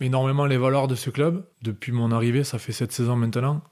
énormément 0.00 0.46
les 0.46 0.56
valeurs 0.56 0.88
de 0.88 0.94
ce 0.96 1.10
club. 1.10 1.44
Depuis 1.62 1.92
mon 1.92 2.10
arrivée, 2.10 2.42
ça 2.42 2.58
fait 2.58 2.72
sept 2.72 2.90
saisons 2.90 3.16
maintenant. 3.16 3.62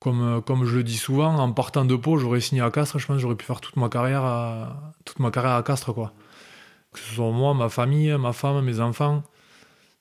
Comme, 0.00 0.20
euh, 0.22 0.40
comme 0.40 0.64
je 0.66 0.76
le 0.76 0.84
dis 0.84 0.96
souvent, 0.98 1.34
en 1.36 1.52
partant 1.52 1.84
de 1.84 1.96
Pau, 1.96 2.18
j'aurais 2.18 2.40
signé 2.40 2.60
à 2.60 2.70
Castres. 2.70 2.98
Je 2.98 3.06
pense 3.06 3.16
que 3.16 3.22
j'aurais 3.22 3.36
pu 3.36 3.44
faire 3.46 3.60
toute 3.60 3.76
ma 3.76 3.88
carrière 3.88 4.22
à, 4.24 4.92
toute 5.04 5.18
ma 5.18 5.30
carrière 5.30 5.54
à 5.54 5.62
Castres. 5.62 5.94
Quoi. 5.94 6.12
Que 6.92 6.98
ce 7.00 7.14
soit 7.14 7.30
moi, 7.30 7.54
ma 7.54 7.68
famille, 7.68 8.14
ma 8.18 8.32
femme, 8.32 8.64
mes 8.64 8.80
enfants. 8.80 9.22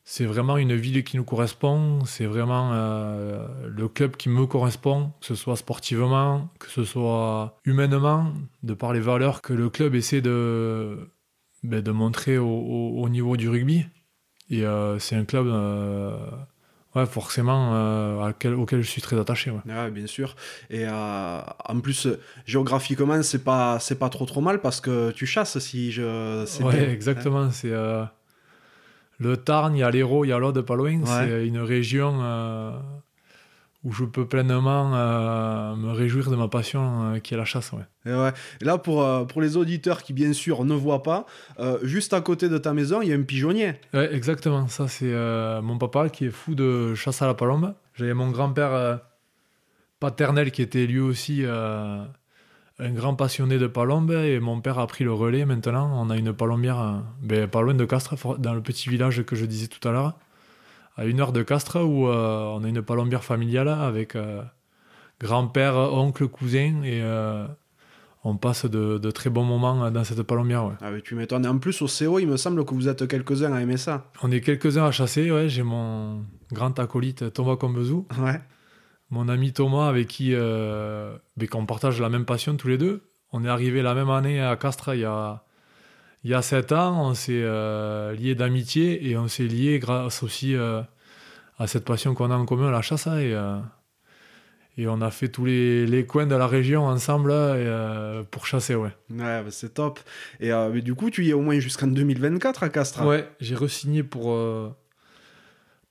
C'est 0.06 0.26
vraiment 0.26 0.58
une 0.58 0.76
ville 0.76 1.02
qui 1.06 1.16
nous 1.16 1.24
correspond. 1.24 2.04
C'est 2.06 2.26
vraiment 2.26 2.72
euh, 2.74 3.48
le 3.70 3.88
club 3.88 4.18
qui 4.18 4.28
me 4.28 4.46
correspond, 4.46 5.14
que 5.22 5.28
ce 5.28 5.36
soit 5.36 5.56
sportivement, 5.56 6.50
que 6.60 6.70
ce 6.70 6.84
soit 6.84 7.58
humainement, 7.64 8.34
de 8.64 8.74
par 8.74 8.92
les 8.92 9.00
valeurs 9.00 9.42
que 9.42 9.54
le 9.54 9.70
club 9.70 9.96
essaie 9.96 10.20
de, 10.22 11.10
ben, 11.64 11.82
de 11.82 11.92
montrer 11.92 12.38
au, 12.38 12.46
au- 12.50 13.02
au 13.02 13.08
niveau 13.08 13.38
du 13.38 13.48
rugby. 13.48 13.86
Et 14.50 14.66
euh, 14.66 15.00
c'est 15.00 15.16
un 15.16 15.24
club, 15.24 15.48
ouais, 16.96 17.06
forcément, 17.06 17.74
euh, 17.76 18.22
à 18.22 18.34
quel- 18.34 18.54
auquel 18.56 18.82
je 18.82 18.90
suis 18.90 19.02
très 19.02 19.20
attaché. 19.20 19.52
ouais. 19.52 19.60
Ouais, 19.66 19.92
bien 19.92 20.08
sûr. 20.08 20.36
Et 20.70 20.86
euh, 20.88 21.40
en 21.66 21.80
plus, 21.80 22.06
euh, 22.08 22.20
géographiquement, 22.46 23.22
c'est 23.24 23.44
pas, 23.44 23.80
c'est 23.80 23.98
pas 24.00 24.10
trop 24.10 24.26
trop 24.26 24.42
mal 24.42 24.60
parce 24.62 24.80
que 24.82 25.12
tu 25.12 25.26
chasses 25.26 25.58
si 25.60 25.92
je. 25.92 26.44
c'est 26.48 26.64
Ouais, 26.64 26.78
bien. 26.80 26.90
exactement. 26.90 27.52
C'est 27.52 27.72
euh, 27.72 28.04
le 29.20 29.38
Tarn, 29.38 29.76
il 29.76 29.80
y 29.80 29.84
a 29.84 29.92
l'Hérault, 29.92 30.26
il 30.26 30.30
y 30.30 30.34
a 30.34 30.40
l'Aude, 30.40 30.62
pas 30.62 30.76
loin. 30.76 31.00
C'est 31.06 31.48
une 31.48 31.60
région 31.60 32.20
euh, 32.22 32.72
où 33.84 33.92
je 33.92 34.06
peux 34.06 34.26
pleinement 34.26 34.94
euh, 34.96 35.76
me 35.76 35.92
réjouir 35.92 36.30
de 36.30 36.36
ma 36.36 36.48
passion 36.48 37.16
euh, 37.16 37.20
qui 37.20 37.34
est 37.34 37.38
la 37.38 37.46
chasse. 37.46 37.74
Ouais. 37.74 37.84
Et 38.06 38.14
ouais. 38.14 38.32
Et 38.62 38.66
là, 38.66 38.78
pour, 38.78 39.04
euh, 39.04 39.26
pour 39.26 39.42
les 39.42 39.58
auditeurs 39.58 40.04
qui, 40.04 40.14
bien 40.14 40.32
sûr, 40.34 40.64
ne 40.64 40.74
voient 40.74 41.04
pas, 41.04 41.26
juste 41.84 42.14
à 42.14 42.22
côté 42.22 42.50
de 42.50 42.58
ta 42.58 42.74
maison, 42.74 43.02
il 43.02 43.10
y 43.10 43.14
a 43.14 43.16
un 43.16 43.24
pigeonnier. 43.24 43.74
Ouais, 43.94 44.14
exactement. 44.14 44.68
Ça, 44.68 44.88
c'est 44.88 45.14
mon 45.62 45.78
papa 45.78 46.10
qui 46.10 46.26
est 46.26 46.32
fou 46.32 46.56
de 46.56 46.96
chasse 46.96 47.22
à 47.22 47.28
la 47.28 47.34
palombe. 47.34 47.74
J'avais 47.96 48.14
mon 48.14 48.32
grand-père 48.32 49.00
paternel 50.00 50.52
qui 50.52 50.62
était 50.62 50.86
lui 50.86 51.00
aussi 51.00 51.44
un 51.46 52.92
grand 52.92 53.16
passionné 53.16 53.58
de 53.58 53.68
palombe 53.68 54.12
et 54.12 54.40
mon 54.40 54.60
père 54.62 54.80
a 54.80 54.88
pris 54.88 55.04
le 55.04 55.14
relais 55.14 55.46
maintenant. 55.46 55.92
On 55.94 56.10
a 56.10 56.18
une 56.18 56.34
palombière 56.34 57.04
ben, 57.22 57.48
pas 57.48 57.62
loin 57.62 57.74
de 57.74 57.86
Castres, 57.86 58.40
dans 58.40 58.54
le 58.54 58.62
petit 58.62 58.90
village 58.90 59.24
que 59.24 59.36
je 59.36 59.46
disais 59.46 59.68
tout 59.68 59.86
à 59.88 59.92
l'heure, 59.92 60.14
à 60.96 61.06
une 61.06 61.20
heure 61.22 61.32
de 61.32 61.42
Castres 61.44 61.78
où 61.84 62.08
euh, 62.08 62.46
on 62.56 62.64
a 62.64 62.68
une 62.68 62.82
palombière 62.82 63.24
familiale 63.24 63.68
avec 63.70 64.16
euh, 64.16 64.42
grand-père, 65.20 65.76
oncle, 65.76 66.28
cousin 66.28 66.82
et 66.84 67.02
euh, 67.02 67.46
on 68.24 68.38
passe 68.38 68.66
de, 68.66 68.98
de 68.98 69.12
très 69.12 69.30
bons 69.30 69.44
moments 69.44 69.90
dans 69.92 70.04
cette 70.04 70.22
palombière. 70.24 70.66
ouais. 70.66 70.74
Ah, 70.82 70.92
mais 70.92 71.02
tu 71.02 71.16
m'étonnes. 71.16 71.46
En 71.48 71.58
plus, 71.58 71.82
au 71.82 71.88
CO, 71.88 72.20
il 72.20 72.28
me 72.28 72.38
semble 72.38 72.64
que 72.66 72.74
vous 72.74 72.88
êtes 72.88 73.08
quelques-uns 73.08 73.54
à 73.54 73.62
aimer 73.62 73.78
ça. 73.78 74.06
On 74.22 74.32
est 74.32 74.42
quelques-uns 74.42 74.86
à 74.86 74.92
chasser, 74.92 75.32
ouais. 75.32 75.50
J'ai 75.50 75.64
mon 75.64 76.24
grand 76.52 76.78
acolyte 76.80 77.34
Thomas 77.34 77.56
Combezou, 77.58 78.08
Ouais. 78.22 78.40
mon 79.10 79.28
ami 79.30 79.52
Thomas 79.54 79.88
avec 79.90 80.08
qui 80.08 80.32
ben, 80.34 81.48
qu'on 81.50 81.66
partage 81.66 82.00
la 82.00 82.10
même 82.10 82.26
passion 82.26 82.56
tous 82.56 82.68
les 82.68 82.78
deux. 82.78 83.04
On 83.32 83.44
est 83.44 83.50
arrivé 83.50 83.82
la 83.82 83.96
même 83.96 84.10
année 84.12 84.40
à 84.42 84.56
Castres 84.56 84.94
il 84.94 85.00
y 85.02 85.06
a, 85.06 85.44
il 86.24 86.32
y 86.32 86.34
a 86.34 86.42
sept 86.42 86.72
ans. 86.72 87.10
On 87.10 87.14
s'est 87.14 87.42
euh, 87.44 88.14
liés 88.14 88.36
d'amitié 88.36 89.10
et 89.10 89.18
on 89.18 89.28
s'est 89.28 89.44
liés 89.48 89.80
grâce 89.80 90.24
aussi 90.24 90.56
euh, 90.56 90.82
à 91.58 91.68
cette 91.68 91.86
passion 91.86 92.14
qu'on 92.14 92.32
a 92.32 92.36
en 92.36 92.46
commun, 92.46 92.72
la 92.72 92.82
chasse. 92.82 93.08
hein, 93.08 93.18
Et, 93.20 93.34
euh, 93.34 93.58
et 94.78 94.88
on 94.88 95.02
a 95.02 95.12
fait 95.12 95.28
tous 95.28 95.46
les, 95.46 95.86
les 95.86 96.06
coins 96.06 96.26
de 96.26 96.36
la 96.36 96.48
région 96.48 96.86
ensemble 96.86 97.32
et, 97.32 97.34
euh, 97.36 98.24
pour 98.24 98.46
chasser, 98.48 98.74
ouais. 98.76 98.90
Ouais, 99.12 99.44
bah, 99.44 99.52
c'est 99.52 99.74
top. 99.76 100.00
Et 100.40 100.52
mais 100.74 100.82
du 100.82 100.96
coup, 100.96 101.10
tu 101.12 101.24
y 101.26 101.30
es 101.30 101.34
au 101.34 101.42
moins 101.42 101.60
jusqu'en 101.60 101.88
2024 101.88 102.64
à 102.64 102.70
Castres. 102.70 103.06
Ouais, 103.06 103.28
j'ai 103.40 103.54
re-signé 103.56 104.02
pour, 104.02 104.36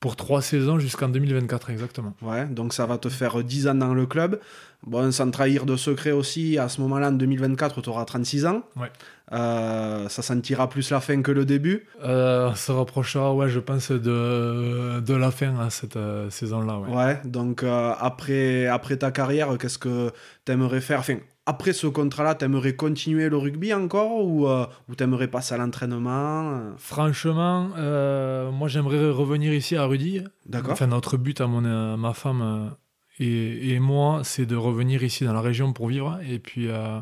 pour 0.00 0.16
trois 0.16 0.42
saisons 0.42 0.80
jusqu'en 0.80 1.08
2024, 1.08 1.70
exactement. 1.70 2.14
Ouais, 2.22 2.44
donc 2.46 2.72
ça 2.72 2.86
va 2.86 2.98
te 2.98 3.08
faire 3.08 3.44
10 3.44 3.68
ans 3.68 3.74
dans 3.76 3.94
le 3.94 4.04
club. 4.06 4.40
Bon, 4.84 5.12
sans 5.12 5.30
trahir 5.30 5.64
de 5.64 5.76
secret 5.76 6.10
aussi, 6.10 6.58
à 6.58 6.68
ce 6.68 6.80
moment-là, 6.80 7.10
en 7.10 7.12
2024, 7.12 7.82
tu 7.82 7.88
auras 7.88 8.04
36 8.04 8.46
ans. 8.46 8.64
Ouais. 8.74 8.90
Euh, 9.32 10.08
ça 10.08 10.22
sentira 10.22 10.68
plus 10.68 10.90
la 10.90 11.00
fin 11.00 11.22
que 11.22 11.30
le 11.30 11.44
début. 11.44 11.86
Euh, 12.04 12.50
on 12.50 12.54
se 12.54 12.70
rapprochera, 12.72 13.34
ouais, 13.34 13.48
je 13.48 13.60
pense, 13.60 13.90
de, 13.90 15.00
de 15.00 15.14
la 15.14 15.30
fin 15.30 15.58
à 15.58 15.70
cette 15.70 15.96
euh, 15.96 16.28
saison-là. 16.30 16.78
Ouais. 16.80 16.94
Ouais, 16.94 17.20
donc 17.24 17.62
euh, 17.62 17.92
après, 17.98 18.66
après 18.66 18.96
ta 18.96 19.10
carrière, 19.10 19.56
qu'est-ce 19.58 19.78
que 19.78 20.10
tu 20.44 20.52
aimerais 20.52 20.80
faire? 20.80 21.00
Enfin, 21.00 21.16
après 21.46 21.72
ce 21.72 21.86
contrat-là, 21.86 22.34
tu 22.34 22.44
aimerais 22.44 22.76
continuer 22.76 23.28
le 23.28 23.36
rugby 23.36 23.72
encore 23.72 24.24
ou, 24.24 24.46
euh, 24.46 24.66
ou 24.88 24.94
tu 24.94 25.02
aimerais 25.02 25.28
passer 25.28 25.54
à 25.54 25.58
l'entraînement 25.58 26.52
euh, 26.52 26.70
Franchement, 26.76 27.70
euh, 27.78 28.50
moi 28.50 28.68
j'aimerais 28.68 29.10
revenir 29.10 29.52
ici 29.52 29.76
à 29.76 29.84
Rudy. 29.84 30.22
D'accord. 30.46 30.72
Enfin, 30.72 30.86
notre 30.86 31.16
but 31.16 31.40
à, 31.40 31.46
mon, 31.46 31.64
à 31.64 31.96
ma 31.96 32.12
femme 32.12 32.70
et, 33.18 33.74
et 33.74 33.80
moi, 33.80 34.20
c'est 34.24 34.46
de 34.46 34.56
revenir 34.56 35.02
ici 35.02 35.24
dans 35.24 35.32
la 35.32 35.40
région 35.40 35.72
pour 35.72 35.88
vivre. 35.88 36.18
Et 36.28 36.38
puis, 36.38 36.68
euh, 36.68 36.98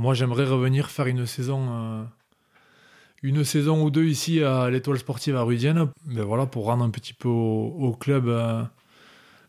moi 0.00 0.14
j'aimerais 0.14 0.46
revenir 0.46 0.90
faire 0.90 1.06
une 1.08 1.26
saison. 1.26 1.68
euh, 1.70 2.02
une 3.22 3.44
saison 3.44 3.84
ou 3.84 3.90
deux 3.90 4.06
ici 4.06 4.42
à 4.42 4.70
l'étoile 4.70 4.98
sportive 4.98 5.36
à 5.36 5.42
Rudienne, 5.42 5.88
ben 6.06 6.24
voilà, 6.24 6.46
pour 6.46 6.64
rendre 6.64 6.82
un 6.82 6.88
petit 6.88 7.12
peu 7.12 7.28
au, 7.28 7.94
club 8.00 8.26
euh, 8.28 8.62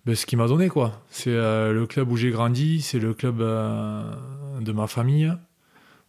ben, 0.05 0.13
ce 0.13 0.25
qu'il 0.25 0.37
m'a 0.37 0.47
donné. 0.47 0.67
quoi. 0.67 1.01
C'est 1.09 1.29
euh, 1.29 1.71
le 1.71 1.87
club 1.87 2.11
où 2.11 2.17
j'ai 2.17 2.31
grandi, 2.31 2.81
c'est 2.81 2.99
le 2.99 3.13
club 3.13 3.37
de 3.37 4.71
ma 4.73 4.87
famille. 4.87 5.31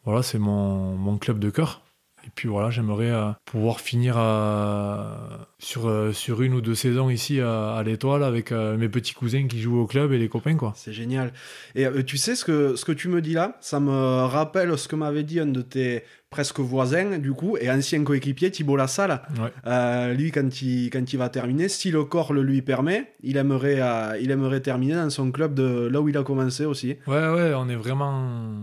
Voilà, 0.04 0.24
c'est 0.24 0.40
mon, 0.40 0.96
mon 0.96 1.18
club 1.18 1.38
de 1.38 1.50
cœur. 1.50 1.82
Et 2.24 2.30
puis 2.34 2.48
voilà, 2.48 2.70
j'aimerais 2.70 3.10
euh, 3.10 3.30
pouvoir 3.44 3.80
finir 3.80 4.14
euh, 4.16 5.14
sur, 5.58 5.88
euh, 5.88 6.12
sur 6.12 6.42
une 6.42 6.54
ou 6.54 6.60
deux 6.60 6.74
saisons 6.74 7.10
ici 7.10 7.40
à, 7.40 7.82
l'étoile 7.84 8.22
avec 8.22 8.52
mes 8.52 8.88
petits 8.88 9.14
cousins 9.14 9.46
qui 9.48 9.60
jouent 9.60 9.80
au 9.80 9.86
club 9.86 10.12
et 10.12 10.18
les 10.18 10.28
copains. 10.28 10.56
quoi. 10.56 10.72
C'est 10.76 10.92
génial. 10.92 11.32
Et 11.74 11.86
tu 12.04 12.16
sais 12.16 12.36
ce 12.36 12.44
que, 12.44 12.76
ce 12.76 12.84
que 12.84 12.92
tu 12.92 13.08
me 13.08 13.20
dis 13.20 13.34
là? 13.34 13.56
Ça 13.60 13.80
me 13.80 14.24
rappelle 14.24 14.76
ce 14.78 14.88
que 14.88 14.96
m'avait 14.96 15.24
dit 15.24 15.40
un 15.40 15.46
de 15.46 15.62
tes 15.62 16.04
presque 16.30 16.60
voisins, 16.60 17.18
du 17.18 17.32
coup, 17.32 17.58
et 17.60 17.70
ancien 17.70 18.02
coéquipier, 18.04 18.50
Thibault 18.50 18.76
Lassalle. 18.76 19.20
Ouais. 19.38 20.14
Lui, 20.14 20.30
quand 20.30 20.62
il, 20.62 20.90
quand 20.90 21.12
il 21.12 21.16
va 21.16 21.28
terminer, 21.28 21.68
si 21.68 21.90
le 21.90 22.04
corps 22.04 22.32
le 22.32 22.42
lui 22.42 22.62
permet, 22.62 23.12
il 23.22 23.36
aimerait, 23.36 23.80
il 24.20 24.30
aimerait 24.30 24.60
terminer 24.60 24.94
dans 24.94 25.10
son 25.10 25.30
club 25.30 25.54
de 25.54 25.88
là 25.92 26.00
où 26.00 26.08
il 26.08 26.16
a 26.16 26.22
commencé 26.22 26.64
aussi. 26.64 26.96
Ouais, 27.06 27.28
ouais, 27.28 27.52
on 27.54 27.68
est 27.68 27.76
vraiment, 27.76 28.54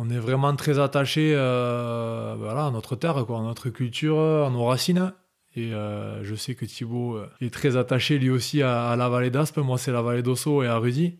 on 0.00 0.08
est 0.10 0.18
vraiment 0.18 0.54
très 0.54 0.78
attaché 0.78 1.32
euh, 1.34 2.34
voilà, 2.38 2.66
à 2.66 2.70
notre 2.70 2.94
terre, 2.94 3.24
quoi, 3.26 3.40
à 3.40 3.42
notre 3.42 3.68
culture, 3.70 4.18
à 4.46 4.50
nos 4.50 4.64
racines. 4.64 5.12
Et 5.56 5.72
euh, 5.74 6.22
je 6.22 6.36
sais 6.36 6.54
que 6.54 6.64
Thibaut 6.64 7.16
euh, 7.16 7.26
est 7.40 7.52
très 7.52 7.76
attaché 7.76 8.18
lui 8.18 8.30
aussi 8.30 8.62
à, 8.62 8.90
à 8.90 8.94
la 8.96 9.08
vallée 9.08 9.30
d'Aspe. 9.30 9.58
Moi, 9.58 9.76
c'est 9.76 9.90
la 9.90 10.02
vallée 10.02 10.22
d'Osso 10.22 10.62
et 10.62 10.68
à 10.68 10.76
Rudy. 10.76 11.18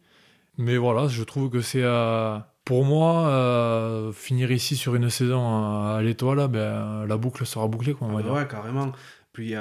Mais 0.58 0.76
voilà, 0.76 1.08
je 1.08 1.24
trouve 1.24 1.50
que 1.50 1.60
c'est 1.60 1.82
euh, 1.82 2.38
pour 2.64 2.84
moi 2.84 4.12
finir 4.14 4.52
ici 4.52 4.76
sur 4.76 4.94
une 4.94 5.10
saison 5.10 5.40
à, 5.48 5.96
à 5.98 6.02
l'étoile, 6.02 6.46
ben, 6.48 7.04
la 7.06 7.16
boucle 7.16 7.44
sera 7.46 7.66
bouclée, 7.66 7.94
quoi, 7.94 8.06
on 8.06 8.12
va 8.12 8.20
Ah 8.20 8.22
dire. 8.22 8.32
ouais, 8.32 8.46
carrément. 8.46 8.92
Puis 9.32 9.54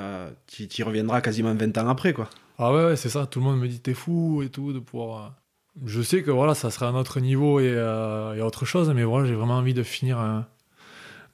tu 0.48 0.68
y 0.80 0.84
reviendras 0.84 1.22
quasiment 1.22 1.56
20 1.56 1.76
ans 1.80 1.88
après, 1.88 2.14
quoi. 2.14 2.30
Ah 2.60 2.72
ouais, 2.74 2.84
ouais, 2.86 2.96
c'est 2.96 3.10
ça. 3.10 3.26
Tout 3.26 3.40
le 3.40 3.46
monde 3.46 3.60
me 3.60 3.68
dit 3.68 3.80
t'es 3.80 3.94
fou 3.94 4.42
et 4.44 4.50
tout 4.50 4.74
de 4.74 4.80
pouvoir. 4.80 5.34
Je 5.86 6.02
sais 6.02 6.24
que 6.24 6.32
voilà, 6.32 6.56
ça 6.56 6.72
sera 6.72 6.88
un 6.88 6.96
autre 6.96 7.20
niveau 7.20 7.60
et, 7.60 7.72
euh, 7.76 8.34
et 8.36 8.42
autre 8.42 8.66
chose, 8.66 8.90
mais 8.96 9.04
voilà, 9.04 9.28
j'ai 9.28 9.36
vraiment 9.36 9.58
envie 9.58 9.74
de 9.74 9.84
finir, 9.84 10.20
euh, 10.20 10.40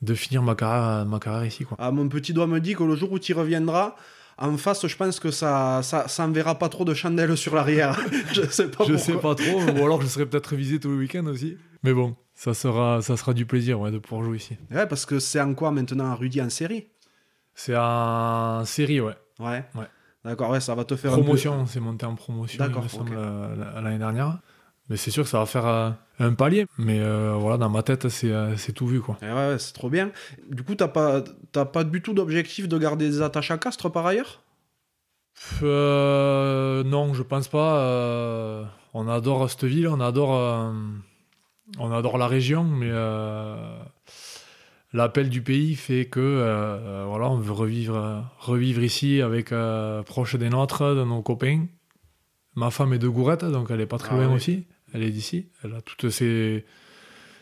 de 0.02 0.14
finir 0.14 0.42
ma 0.44 0.56
carrière, 0.56 1.06
ma 1.06 1.20
carrière 1.20 1.46
ici, 1.46 1.64
quoi. 1.64 1.78
Ah, 1.80 1.92
mon 1.92 2.10
petit 2.10 2.34
doigt 2.34 2.48
me 2.48 2.60
dit 2.60 2.76
que 2.76 2.84
le 2.84 2.96
jour 2.96 3.12
où 3.12 3.20
tu 3.20 3.34
reviendras, 3.34 3.96
en 4.38 4.58
face, 4.58 4.86
je 4.88 4.96
pense 4.98 5.20
que 5.20 5.32
ça, 5.32 5.82
ça, 5.84 6.08
ça 6.08 6.26
enverra 6.26 6.58
pas 6.60 6.68
trop 6.68 6.84
de 6.86 6.94
chandelles 6.94 7.38
sur 7.38 7.56
l'arrière. 7.56 8.00
je 8.34 8.42
sais 8.42 8.68
pas 8.70 8.84
je 8.84 8.94
pourquoi. 8.94 8.98
sais 8.98 9.14
pas 9.14 9.36
trop, 9.36 9.62
ou 9.62 9.86
alors 9.86 10.02
je 10.02 10.08
serai 10.08 10.26
peut-être 10.26 10.56
visé 10.56 10.80
tout 10.80 10.90
le 10.90 10.98
week-end 10.98 11.26
aussi. 11.28 11.58
Mais 11.84 11.94
bon, 11.94 12.16
ça 12.34 12.54
sera, 12.54 13.02
ça 13.02 13.16
sera 13.16 13.34
du 13.34 13.46
plaisir 13.46 13.80
ouais, 13.80 13.92
de 13.92 14.00
pouvoir 14.00 14.24
jouer 14.26 14.38
ici. 14.38 14.58
Ouais, 14.72 14.88
parce 14.88 15.06
que 15.06 15.20
c'est 15.20 15.40
en 15.40 15.54
quoi 15.54 15.72
maintenant 15.72 16.16
Rudy 16.16 16.42
en 16.42 16.50
série? 16.50 16.88
C'est 17.56 17.76
en 17.78 18.66
série, 18.66 19.00
ouais. 19.00 19.14
Ouais. 19.40 19.64
Ouais. 19.76 19.86
D'accord, 20.26 20.52
ouais, 20.52 20.62
ça 20.62 20.74
va 20.74 20.86
te 20.86 20.96
faire 20.96 21.12
peu- 21.12 21.22
Promotion, 21.22 21.54
on 21.54 21.66
s'est 21.66 21.80
monté 21.82 22.06
en 22.06 22.16
promotion, 22.16 22.64
il 22.66 22.82
me 22.82 22.88
semble, 22.88 23.16
euh, 23.18 23.82
l'année 23.82 23.98
dernière. 23.98 24.40
Mais 24.90 24.98
c'est 24.98 25.12
sûr 25.12 25.24
que 25.24 25.30
ça 25.30 25.40
va 25.40 25.46
faire 25.46 25.66
euh, 25.66 25.92
un 26.20 26.34
palier. 26.34 26.66
Mais 26.78 27.00
euh, 27.00 27.36
voilà, 27.38 27.58
dans 27.58 27.70
ma 27.70 27.84
tête, 27.84 28.10
c'est 28.10 28.32
euh, 28.32 28.56
c'est 28.58 28.74
tout 28.74 28.88
vu, 28.88 29.02
quoi. 29.02 29.18
Eh 29.22 29.32
ouais, 29.32 29.58
c'est 29.60 29.74
trop 29.74 29.90
bien. 29.90 30.12
Du 30.50 30.64
coup, 30.64 30.76
t'as 30.76 30.88
pas, 30.90 31.24
t'as 31.52 31.66
pas 31.66 31.84
du 31.84 32.02
tout 32.02 32.14
d'objectif 32.14 32.68
de 32.68 32.78
garder 32.78 33.10
des 33.10 33.22
attaches 33.22 33.52
à 33.52 33.58
Castres 33.58 33.92
par 33.92 34.06
ailleurs? 34.06 34.42
Euh, 35.62 36.84
non, 36.84 37.14
je 37.14 37.24
pense 37.24 37.48
pas. 37.48 38.70
on 38.94 39.08
adore 39.08 39.50
cette 39.50 39.64
ville, 39.66 39.88
on 39.88 40.00
adore, 40.00 40.74
on 41.80 41.92
adore 41.92 42.18
la 42.18 42.28
région, 42.28 42.64
mais 42.64 42.90
euh, 42.90 43.78
l'appel 44.94 45.30
du 45.30 45.42
pays 45.42 45.76
fait 45.76 46.06
que 46.06 46.20
euh, 46.20 47.06
voilà, 47.08 47.30
on 47.30 47.38
veut 47.38 47.52
revivre, 47.52 47.96
euh, 47.98 48.20
revivre 48.40 48.84
ici 48.84 49.22
avec 49.22 49.52
euh, 49.52 50.04
proche 50.04 50.36
des 50.36 50.50
nôtres, 50.50 50.96
de 50.96 51.04
nos 51.04 51.22
copains. 51.22 51.66
Ma 52.56 52.70
femme 52.70 52.94
est 52.94 53.00
de 53.00 53.08
Gourette, 53.08 53.46
donc 53.46 53.68
elle 53.72 53.82
est 53.82 53.88
pas 53.88 53.98
très 53.98 54.14
Ah 54.16 54.18
loin 54.18 54.28
oui. 54.30 54.36
aussi. 54.36 54.64
Elle 54.94 55.04
est 55.04 55.10
d'ici. 55.10 55.48
Elle 55.64 55.74
a 55.74 55.82
toutes 55.82 56.10
ses, 56.12 56.66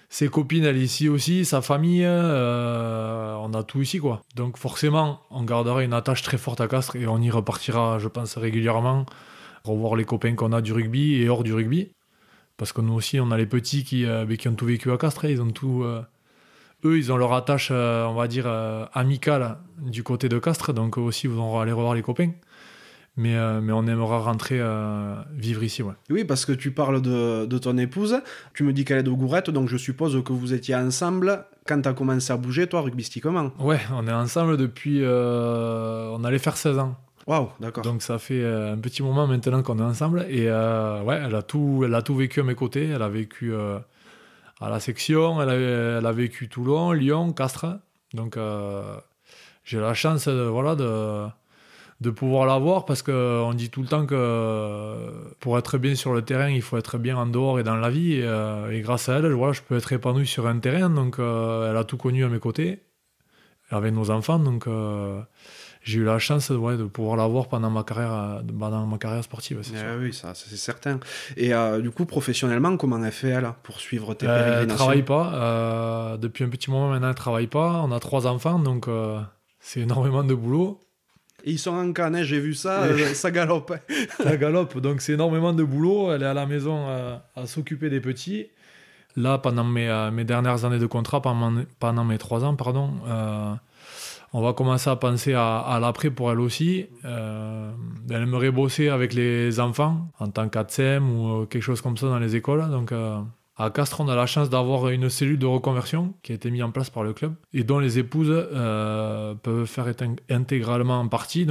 ses 0.10 0.30
copines, 0.30 0.64
elle 0.64 0.78
est 0.78 0.82
ici 0.84 1.10
aussi, 1.10 1.44
sa 1.44 1.62
famille. 1.62 2.06
euh, 2.06 3.36
on 3.36 3.54
a 3.54 3.64
tout 3.64 3.82
ici, 3.82 4.00
quoi. 4.00 4.22
Donc 4.36 4.58
forcément, 4.58 5.20
on 5.30 5.44
gardera 5.44 5.84
une 5.84 5.92
attache 5.94 6.22
très 6.22 6.38
forte 6.38 6.62
à 6.62 6.68
Castres 6.70 6.96
et 6.96 7.08
on 7.08 7.20
y 7.20 7.30
repartira, 7.30 8.00
je 8.00 8.08
pense, 8.08 8.38
régulièrement. 8.38 9.06
Revoir 9.66 9.96
les 9.96 10.06
copains 10.06 10.34
qu'on 10.36 10.54
a 10.54 10.62
du 10.62 10.72
rugby 10.74 11.16
et 11.22 11.28
hors 11.30 11.44
du 11.44 11.54
rugby. 11.54 11.92
Parce 12.58 12.72
que 12.74 12.82
nous 12.82 12.94
aussi, 12.94 13.20
on 13.20 13.32
a 13.32 13.38
les 13.38 13.46
petits 13.46 13.84
qui, 13.84 14.06
euh, 14.06 14.24
ben, 14.26 14.38
qui 14.38 14.48
ont 14.48 14.56
tout 14.56 14.66
vécu 14.66 14.90
à 14.92 14.98
Castres. 14.98 15.26
hein. 15.26 15.30
Ils 15.30 15.42
ont 15.42 15.52
tout. 15.52 15.84
Eux, 16.86 16.98
ils 16.98 17.12
ont 17.12 17.18
leur 17.18 17.34
attache, 17.34 17.70
euh, 17.72 18.06
on 18.06 18.14
va 18.14 18.28
dire, 18.28 18.46
euh, 18.48 18.86
amicale 18.94 19.58
du 19.80 20.04
côté 20.04 20.30
de 20.30 20.40
Castres. 20.40 20.74
Donc 20.74 20.98
eux 20.98 21.02
aussi, 21.02 21.28
ils 21.28 21.34
vont 21.34 21.60
aller 21.60 21.72
revoir 21.72 21.94
les 21.94 22.02
copains. 22.02 22.32
Mais, 23.18 23.36
euh, 23.36 23.60
mais 23.62 23.74
on 23.74 23.86
aimera 23.88 24.20
rentrer 24.20 24.58
euh, 24.60 25.16
vivre 25.34 25.64
ici, 25.64 25.84
ouais. 25.84 25.94
Oui, 26.10 26.24
parce 26.24 26.46
que 26.46 26.54
tu 26.54 26.72
parles 26.72 27.02
de, 27.02 27.46
de 27.46 27.58
ton 27.58 27.78
épouse. 27.78 28.22
Tu 28.54 28.64
me 28.64 28.72
dis 28.72 28.86
qu'elle 28.86 29.00
est 29.00 29.04
de 29.04 29.12
Gourette, 29.12 29.50
donc 29.50 29.68
je 29.68 29.76
suppose 29.76 30.24
que 30.24 30.32
vous 30.32 30.54
étiez 30.54 30.76
ensemble 30.76 31.46
quand 31.68 31.82
t'as 31.82 31.94
commencé 31.94 32.32
à 32.32 32.38
bouger, 32.38 32.68
toi, 32.68 32.82
rugbystiquement. 32.82 33.52
Ouais, 33.60 33.82
on 33.94 34.08
est 34.08 34.14
ensemble 34.14 34.56
depuis. 34.56 35.04
on 35.06 36.24
allait 36.24 36.40
faire 36.40 36.56
16 36.56 36.80
ans. 36.80 36.96
Waouh, 37.28 37.50
d'accord. 37.60 37.84
Donc 37.84 38.02
ça 38.02 38.18
fait 38.18 38.44
un 38.46 38.78
petit 38.78 39.04
moment 39.04 39.28
maintenant 39.28 39.62
qu'on 39.62 39.78
est 39.80 39.84
ensemble. 39.84 40.26
Et 40.30 40.48
euh, 40.48 41.02
ouais, 41.04 41.22
elle 41.24 41.36
a, 41.36 41.42
tout, 41.42 41.84
elle 41.86 41.94
a 41.94 42.02
tout 42.02 42.16
vécu 42.16 42.40
à 42.40 42.44
mes 42.44 42.56
côtés. 42.56 42.90
Elle 42.90 43.02
a 43.02 43.10
vécu 43.10 43.54
euh, 43.54 43.80
à 44.62 44.70
la 44.70 44.80
section, 44.80 45.42
elle 45.42 45.50
a, 45.50 45.56
elle 45.98 46.06
a 46.06 46.12
vécu 46.12 46.48
Toulon, 46.48 46.92
Lyon, 46.92 47.34
Castres. 47.34 47.80
Donc 48.14 48.38
euh, 48.38 48.96
j'ai 49.64 49.80
la 49.80 49.94
chance 49.94 50.28
de, 50.28 50.44
voilà, 50.44 50.76
de, 50.76 51.26
de 52.02 52.10
pouvoir 52.12 52.46
la 52.46 52.60
voir 52.60 52.86
parce 52.86 53.02
qu'on 53.02 53.54
dit 53.56 53.70
tout 53.70 53.82
le 53.82 53.88
temps 53.88 54.06
que 54.06 55.12
pour 55.40 55.58
être 55.58 55.80
bien 55.80 55.96
sur 55.96 56.14
le 56.14 56.22
terrain, 56.22 56.50
il 56.50 56.62
faut 56.62 56.78
être 56.78 57.00
bien 57.00 57.18
en 57.18 57.26
dehors 57.26 57.60
et 57.60 57.64
dans 57.64 57.76
la 57.76 57.90
vie. 57.90 58.14
Et, 58.14 58.24
euh, 58.24 58.80
grâce 58.82 59.10
à 59.10 59.18
elle, 59.18 59.32
voilà, 59.32 59.54
je 59.54 59.62
peux 59.62 59.78
être 59.78 59.92
épanoui 59.92 60.28
sur 60.28 60.46
un 60.48 60.60
terrain. 60.60 60.90
Donc 60.90 61.18
euh, 61.18 61.72
elle 61.72 61.78
a 61.78 61.84
tout 61.84 61.98
connu 61.98 62.24
à 62.24 62.30
mes 62.30 62.40
côtés 62.40 62.84
avec 63.72 63.94
nos 63.94 64.12
enfants. 64.12 64.40
Donc 64.40 64.68
j'ai 65.84 66.00
eu 66.00 66.04
la 66.04 66.20
chance 66.20 66.50
ouais, 66.52 66.78
de 66.78 66.84
pouvoir 66.84 67.18
la 67.18 67.26
voir 67.26 67.48
pendant 67.48 67.70
ma 67.72 67.84
carrière, 67.84 68.14
euh, 68.14 68.40
pendant 68.60 68.86
ma 68.86 68.98
carrière 69.00 69.24
sportive. 69.24 69.60
Eh 69.62 69.64
sûr. 69.64 69.78
oui, 70.00 70.14
ça, 70.14 70.34
ça, 70.36 70.46
c'est 70.48 70.58
certain. 70.58 71.00
Et 71.38 71.54
euh, 71.54 71.82
du 71.82 71.90
coup, 71.90 72.06
professionnellement, 72.06 72.78
comment 72.78 73.04
elle 73.04 73.12
fait, 73.12 73.30
elle, 73.30 73.50
pour 73.64 73.80
suivre 73.80 74.14
tes 74.14 74.28
Euh, 74.28 74.62
elle 74.62 74.68
travaille 74.68 75.02
pas. 75.04 75.34
euh, 75.34 76.18
depuis 76.18 76.44
un 76.44 76.50
petit 76.50 76.70
moment 76.70 76.90
maintenant, 76.90 77.10
elle 77.10 77.16
travaille 77.16 77.48
pas. 77.48 77.82
On 77.84 77.92
a 77.92 78.00
trois 78.00 78.28
enfants, 78.28 78.60
donc 78.60 78.88
c'est 79.60 79.80
énormément 79.88 80.24
de 80.24 80.36
boulot. 80.36 80.80
Et 81.44 81.54
ils 81.54 81.58
sont 81.60 81.72
en 81.72 81.92
canne, 81.92 82.16
hein, 82.16 82.22
j'ai 82.24 82.40
vu 82.40 82.54
ça, 82.54 82.84
ça 83.16 83.32
galope. 83.32 83.74
Ça 84.24 84.38
galope, 84.38 84.78
donc 84.78 85.02
c'est 85.02 85.14
énormément 85.14 85.54
de 85.54 85.64
boulot. 85.64 86.14
Elle 86.14 86.22
est 86.22 86.28
à 86.28 86.36
la 86.36 86.46
maison 86.46 86.86
à 87.36 87.48
s'occuper 87.48 87.90
des 87.90 88.00
petits. 88.02 88.46
Là, 89.16 89.40
pendant 89.40 89.64
mes, 89.64 90.10
mes 90.14 90.24
dernières 90.24 90.64
années 90.66 90.78
de 90.78 90.86
contrat, 90.86 91.22
pendant, 91.24 91.64
pendant 91.80 92.04
mes 92.04 92.20
trois 92.20 92.46
ans, 92.46 92.56
pardon, 92.56 92.92
on 94.34 94.42
va 94.42 94.54
commencer 94.54 94.90
à 94.90 94.96
penser 94.96 95.34
à, 95.34 95.78
l'après 95.82 96.10
pour 96.10 96.32
elle 96.32 96.40
aussi. 96.40 96.86
Euh, 97.04 97.72
elle 98.10 98.24
aimerait 98.24 98.52
bosser 98.52 98.90
avec 98.90 99.14
les 99.14 99.60
enfants 99.60 100.10
en 100.20 100.30
tant 100.30 100.48
qu'ATSEM 100.48 101.10
ou 101.10 101.42
euh, 101.42 101.46
quelque 101.46 101.64
chose 101.64 101.82
comme 101.82 101.98
ça 101.98 102.08
dans 102.08 102.20
les 102.20 102.36
écoles. 102.36 102.70
Donc, 102.70 102.94
euh, 102.94 103.20
à 103.58 103.70
Castres, 103.70 104.00
on 104.00 104.08
a 104.08 104.16
la 104.16 104.26
chance 104.26 104.50
d'avoir 104.50 104.88
une 104.90 105.10
cellule 105.10 105.38
de 105.38 105.46
reconversion 105.46 106.14
qui 106.24 106.32
a 106.32 106.36
été 106.36 106.50
mise 106.50 106.64
en 106.64 106.72
place 106.72 106.90
par 106.90 107.04
le 107.04 107.14
club 107.14 107.36
et 107.54 107.64
dont 107.64 107.80
les 107.80 108.00
épouses 108.00 108.34
peuvent 109.44 109.66
faire 109.66 109.94
intégralement 110.30 111.00
en 111.00 111.08
partie. 111.10 111.46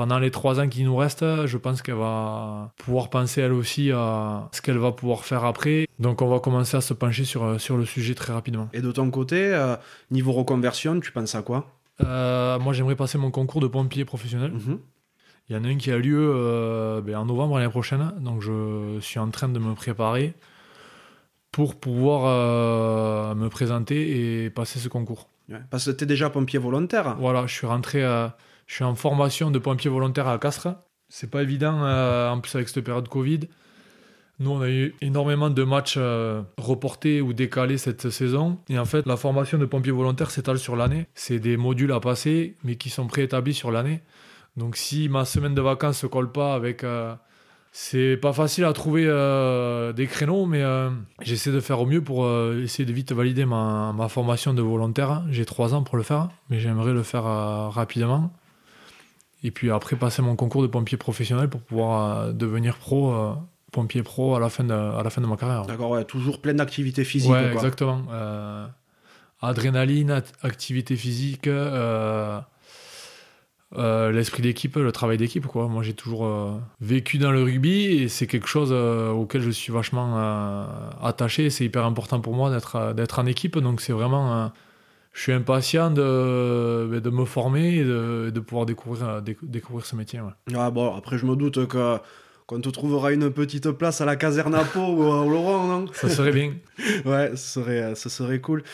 Pendant 0.00 0.18
les 0.18 0.30
trois 0.30 0.60
ans 0.60 0.66
qui 0.66 0.82
nous 0.82 0.96
restent, 0.96 1.44
je 1.44 1.58
pense 1.58 1.82
qu'elle 1.82 1.96
va 1.96 2.72
pouvoir 2.78 3.10
penser 3.10 3.42
elle 3.42 3.52
aussi 3.52 3.90
à 3.90 4.48
ce 4.50 4.62
qu'elle 4.62 4.78
va 4.78 4.92
pouvoir 4.92 5.26
faire 5.26 5.44
après. 5.44 5.86
Donc, 5.98 6.22
on 6.22 6.28
va 6.30 6.40
commencer 6.40 6.74
à 6.74 6.80
se 6.80 6.94
pencher 6.94 7.26
sur, 7.26 7.60
sur 7.60 7.76
le 7.76 7.84
sujet 7.84 8.14
très 8.14 8.32
rapidement. 8.32 8.70
Et 8.72 8.80
de 8.80 8.92
ton 8.92 9.10
côté, 9.10 9.52
euh, 9.52 9.76
niveau 10.10 10.32
reconversion, 10.32 10.98
tu 11.00 11.12
penses 11.12 11.34
à 11.34 11.42
quoi? 11.42 11.66
Euh, 12.02 12.58
moi, 12.60 12.72
j'aimerais 12.72 12.96
passer 12.96 13.18
mon 13.18 13.30
concours 13.30 13.60
de 13.60 13.66
pompier 13.66 14.06
professionnel. 14.06 14.52
Mhm. 14.52 14.78
Il 15.50 15.56
y 15.56 15.58
en 15.58 15.64
a 15.64 15.68
un 15.68 15.76
qui 15.76 15.92
a 15.92 15.98
lieu 15.98 16.32
euh, 16.34 17.02
ben, 17.02 17.16
en 17.16 17.26
novembre 17.26 17.58
l'année 17.58 17.70
prochaine, 17.70 18.14
donc 18.20 18.40
je 18.40 18.96
suis 19.00 19.18
en 19.18 19.28
train 19.28 19.50
de 19.50 19.58
me 19.58 19.74
préparer 19.74 20.32
pour 21.52 21.78
pouvoir 21.78 22.22
euh, 22.24 23.34
me 23.34 23.50
présenter 23.50 24.44
et 24.44 24.48
passer 24.48 24.78
ce 24.78 24.88
concours. 24.88 25.28
Ouais, 25.50 25.60
Parce 25.68 25.84
que 25.84 25.90
tu 25.90 26.04
es 26.04 26.06
déjà 26.06 26.30
pompier 26.30 26.58
volontaire. 26.58 27.16
Voilà, 27.18 27.46
je 27.46 27.52
suis 27.52 27.66
rentré, 27.66 28.02
euh, 28.02 28.28
je 28.70 28.76
suis 28.76 28.84
en 28.84 28.94
formation 28.94 29.50
de 29.50 29.58
pompier 29.58 29.90
volontaire 29.90 30.28
à 30.28 30.38
Castres. 30.38 30.68
C'est 31.08 31.28
pas 31.28 31.42
évident, 31.42 31.82
euh, 31.82 32.30
en 32.30 32.38
plus 32.38 32.54
avec 32.54 32.68
cette 32.68 32.84
période 32.84 33.08
Covid. 33.08 33.40
Nous, 34.38 34.48
on 34.48 34.60
a 34.60 34.70
eu 34.70 34.94
énormément 35.00 35.50
de 35.50 35.64
matchs 35.64 35.96
euh, 35.96 36.42
reportés 36.56 37.20
ou 37.20 37.32
décalés 37.32 37.78
cette 37.78 38.10
saison. 38.10 38.58
Et 38.68 38.78
en 38.78 38.84
fait, 38.84 39.06
la 39.06 39.16
formation 39.16 39.58
de 39.58 39.64
pompier 39.64 39.90
volontaire 39.90 40.30
s'étale 40.30 40.60
sur 40.60 40.76
l'année. 40.76 41.08
C'est 41.14 41.40
des 41.40 41.56
modules 41.56 41.90
à 41.90 41.98
passer, 41.98 42.58
mais 42.62 42.76
qui 42.76 42.90
sont 42.90 43.08
préétablis 43.08 43.54
sur 43.54 43.72
l'année. 43.72 44.02
Donc, 44.56 44.76
si 44.76 45.08
ma 45.08 45.24
semaine 45.24 45.56
de 45.56 45.60
vacances 45.60 45.98
se 45.98 46.06
colle 46.06 46.30
pas 46.30 46.54
avec. 46.54 46.84
euh, 46.84 47.16
c'est 47.72 48.16
pas 48.16 48.32
facile 48.32 48.64
à 48.66 48.72
trouver 48.72 49.04
euh, 49.06 49.92
des 49.92 50.06
créneaux, 50.06 50.46
mais 50.46 50.62
j'essaie 51.22 51.52
de 51.52 51.60
faire 51.60 51.80
au 51.80 51.86
mieux 51.86 52.02
pour 52.02 52.28
essayer 52.52 52.84
de 52.84 52.92
vite 52.92 53.12
valider 53.12 53.44
ma, 53.46 53.92
ma 53.92 54.08
formation 54.08 54.54
de 54.54 54.62
volontaire. 54.62 55.24
J'ai 55.30 55.44
trois 55.44 55.74
ans 55.74 55.82
pour 55.82 55.96
le 55.96 56.02
faire, 56.04 56.28
mais 56.50 56.58
j'aimerais 56.60 56.92
le 56.92 57.02
faire 57.04 57.24
rapidement. 57.24 58.32
Et 59.42 59.50
puis 59.50 59.70
après, 59.70 59.96
passer 59.96 60.20
mon 60.22 60.36
concours 60.36 60.62
de 60.62 60.66
pompier 60.66 60.98
professionnel 60.98 61.48
pour 61.48 61.60
pouvoir 61.62 62.18
euh, 62.18 62.32
devenir 62.32 62.76
pro, 62.76 63.12
euh, 63.14 63.32
pompier 63.72 64.02
pro 64.02 64.34
à 64.36 64.40
la 64.40 64.50
fin 64.50 64.64
de, 64.64 64.72
à 64.74 65.02
la 65.02 65.08
fin 65.10 65.22
de 65.22 65.26
ma 65.26 65.36
carrière. 65.36 65.64
D'accord, 65.66 65.90
ouais, 65.90 66.04
toujours 66.04 66.40
plein 66.42 66.52
d'activités 66.54 67.04
physiques. 67.04 67.30
Ouais, 67.30 67.44
quoi. 67.44 67.52
exactement. 67.52 68.02
Euh, 68.12 68.66
adrénaline, 69.40 70.10
at- 70.10 70.22
activité 70.42 70.94
physique, 70.96 71.46
euh, 71.46 72.40
l'esprit 74.12 74.42
d'équipe, 74.42 74.76
le 74.76 74.92
travail 74.92 75.16
d'équipe. 75.16 75.46
Quoi. 75.46 75.68
Moi, 75.68 75.82
j'ai 75.82 75.94
toujours 75.94 76.28
vécu 76.80 77.18
dans 77.18 77.30
le 77.30 77.42
rugby 77.42 77.84
et 78.02 78.08
c'est 78.08 78.26
quelque 78.26 78.48
chose 78.48 78.72
auquel 78.72 79.42
je 79.42 79.50
suis 79.50 79.72
vachement 79.72 80.66
attaché. 81.02 81.50
C'est 81.50 81.64
hyper 81.64 81.84
important 81.84 82.20
pour 82.20 82.34
moi 82.34 82.50
d'être 82.50 82.92
d'être 82.94 83.18
en 83.20 83.26
équipe. 83.26 83.56
Donc, 83.58 83.80
c'est 83.80 83.92
vraiment. 83.92 84.50
Euh, 85.10 85.16
je 85.16 85.20
suis 85.22 85.32
impatient 85.32 85.90
de, 85.90 86.98
de 87.00 87.10
me 87.10 87.24
former 87.24 87.76
et 87.78 87.84
de, 87.84 88.30
de 88.30 88.40
pouvoir 88.40 88.66
découvrir, 88.66 89.08
euh, 89.08 89.20
déc- 89.20 89.38
découvrir 89.42 89.84
ce 89.86 89.96
métier. 89.96 90.20
ouais. 90.20 90.30
Ah, 90.56 90.70
bon, 90.70 90.94
après, 90.94 91.18
je 91.18 91.26
me 91.26 91.36
doute 91.36 91.66
que 91.68 91.98
qu'on 92.46 92.60
te 92.60 92.68
trouvera 92.68 93.12
une 93.12 93.30
petite 93.30 93.70
place 93.70 94.00
à 94.00 94.04
la 94.04 94.16
caserne 94.16 94.56
à 94.56 94.64
Pau 94.64 94.80
ou 94.80 95.02
au 95.04 95.30
Laurent, 95.30 95.66
non? 95.68 95.86
Ça 95.92 96.08
serait 96.08 96.32
bien. 96.32 96.54
Ouais, 97.04 97.30
ce 97.36 97.60
serait, 97.60 97.94
ce 97.94 98.08
serait 98.08 98.40
cool. 98.40 98.64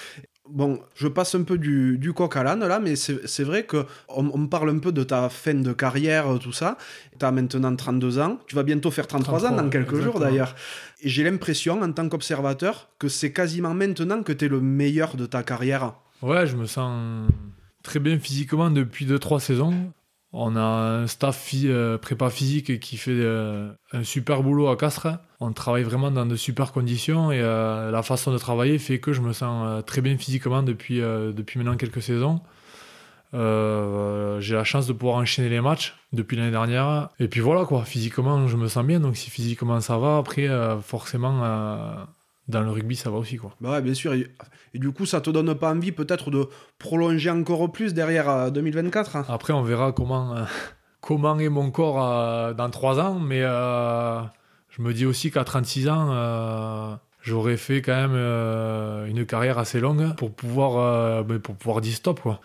Bon, 0.48 0.78
je 0.94 1.08
passe 1.08 1.34
un 1.34 1.42
peu 1.42 1.58
du, 1.58 1.98
du 1.98 2.12
coq 2.14 2.36
à 2.36 2.42
l'âne 2.44 2.64
là, 2.66 2.78
mais 2.78 2.94
c'est 2.96 3.42
vrai 3.44 3.64
que 3.64 3.84
on, 4.08 4.30
on 4.32 4.46
parle 4.46 4.70
un 4.70 4.78
peu 4.78 4.92
de 4.92 5.02
ta 5.02 5.28
fin 5.28 5.54
de 5.54 5.72
carrière, 5.72 6.38
tout 6.40 6.52
ça. 6.52 6.78
Tu 7.18 7.26
as 7.26 7.32
maintenant 7.32 7.74
32 7.76 8.18
ans, 8.20 8.38
tu 8.46 8.54
vas 8.54 8.62
bientôt 8.62 8.90
faire 8.92 9.08
33, 9.08 9.44
ans 9.44 9.48
33, 9.48 9.62
dans 9.64 9.68
quelques 9.70 10.00
jours 10.00 10.20
d'ailleurs. 10.20 10.54
Et 11.02 11.08
j'ai 11.08 11.24
l'impression, 11.24 11.82
en 11.82 11.92
tant 11.92 12.08
qu'observateur, 12.08 12.88
que 12.98 13.08
c'est 13.08 13.32
quasiment 13.32 13.74
maintenant 13.74 14.22
que 14.22 14.32
tu 14.32 14.44
es 14.44 14.48
le 14.48 14.60
meilleur 14.60 15.16
de 15.16 15.26
ta 15.26 15.42
carrière. 15.42 15.94
Ouais, 16.22 16.46
je 16.46 16.56
me 16.56 16.66
sens 16.66 17.28
très 17.82 18.00
bien 18.00 18.18
physiquement 18.18 18.70
depuis 18.70 19.06
2-3 19.06 19.38
saisons. 19.40 19.92
On 20.32 20.56
a 20.56 20.60
un 20.60 21.06
staff 21.06 21.50
euh, 21.54 21.98
prépa 21.98 22.30
physique 22.30 22.80
qui 22.80 22.96
fait 22.96 23.12
euh, 23.12 23.70
un 23.92 24.02
super 24.02 24.42
boulot 24.42 24.68
à 24.68 24.76
Castres. 24.76 25.18
On 25.40 25.52
travaille 25.52 25.82
vraiment 25.82 26.10
dans 26.10 26.26
de 26.26 26.36
super 26.36 26.72
conditions 26.72 27.30
et 27.32 27.40
euh, 27.40 27.90
la 27.90 28.02
façon 28.02 28.32
de 28.32 28.38
travailler 28.38 28.78
fait 28.78 28.98
que 28.98 29.12
je 29.12 29.20
me 29.20 29.32
sens 29.32 29.84
très 29.86 30.00
bien 30.00 30.16
physiquement 30.16 30.62
depuis, 30.62 31.00
maintenant 31.00 31.76
quelques 31.76 32.02
saisons. 32.02 32.40
J'ai 33.32 34.54
la 34.54 34.64
chance 34.64 34.86
de 34.86 34.92
pouvoir 34.94 35.18
enchaîner 35.18 35.48
les 35.48 35.60
matchs 35.60 35.94
depuis 36.12 36.36
l'année 36.36 36.50
dernière. 36.50 37.10
Et 37.20 37.28
puis 37.28 37.40
voilà, 37.40 37.64
quoi, 37.64 37.84
physiquement, 37.84 38.48
je 38.48 38.56
me 38.56 38.68
sens 38.68 38.84
bien. 38.84 39.00
Donc 39.00 39.16
si 39.16 39.30
physiquement 39.30 39.80
ça 39.80 39.98
va, 39.98 40.16
après, 40.16 40.48
forcément, 40.82 41.42
dans 42.48 42.60
le 42.62 42.70
rugby, 42.70 42.96
ça 42.96 43.10
va 43.10 43.18
aussi. 43.18 43.36
Quoi. 43.36 43.52
Bah 43.60 43.72
ouais, 43.72 43.82
bien 43.82 43.94
sûr. 43.94 44.14
Et, 44.14 44.28
et 44.74 44.78
du 44.78 44.92
coup, 44.92 45.06
ça 45.06 45.20
te 45.20 45.30
donne 45.30 45.54
pas 45.54 45.72
envie 45.72 45.92
peut-être 45.92 46.30
de 46.30 46.48
prolonger 46.78 47.30
encore 47.30 47.70
plus 47.72 47.94
derrière 47.94 48.28
euh, 48.28 48.50
2024 48.50 49.16
hein? 49.16 49.24
Après, 49.28 49.52
on 49.52 49.62
verra 49.62 49.92
comment, 49.92 50.36
euh, 50.36 50.44
comment 51.00 51.38
est 51.38 51.48
mon 51.48 51.70
corps 51.70 52.54
dans 52.54 52.70
3 52.70 53.00
ans, 53.00 53.18
mais 53.18 53.40
je 53.40 54.82
me 54.82 54.92
dis 54.92 55.06
aussi 55.06 55.30
qu'à 55.30 55.44
36 55.44 55.88
ans, 55.88 56.98
j'aurais 57.22 57.56
fait 57.56 57.82
quand 57.82 58.08
même 58.08 59.06
une 59.08 59.24
carrière 59.24 59.58
assez 59.58 59.80
longue 59.80 60.14
pour 60.16 60.34
pouvoir, 60.34 61.24
pour 61.42 61.56
pouvoir 61.56 61.80
dire 61.80 61.94
stop. 61.94 62.20
Quoi. 62.20 62.40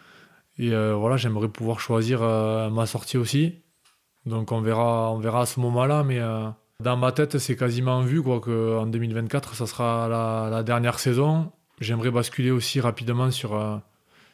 Et 0.59 0.69
voilà, 0.69 1.17
j'aimerais 1.17 1.47
pouvoir 1.47 1.79
choisir 1.79 2.21
ma 2.21 2.85
sortie 2.85 3.17
aussi. 3.17 3.55
Donc 4.27 4.51
on 4.51 4.61
verra, 4.61 5.11
on 5.11 5.17
verra 5.17 5.41
à 5.41 5.45
ce 5.47 5.59
moment-là, 5.59 6.03
mais 6.03 6.19
dans 6.81 6.97
ma 6.97 7.11
tête, 7.11 7.37
c'est 7.37 7.55
quasiment 7.55 8.01
vu 8.01 8.21
quoi, 8.21 8.39
qu'en 8.41 8.85
2024, 8.85 9.55
ça 9.55 9.67
sera 9.67 10.07
la, 10.49 10.63
dernière 10.63 10.99
saison. 10.99 11.51
J'aimerais 11.79 12.11
basculer 12.11 12.51
aussi 12.51 12.79
rapidement 12.79 13.31
sur. 13.31 13.55
Euh, 13.55 13.77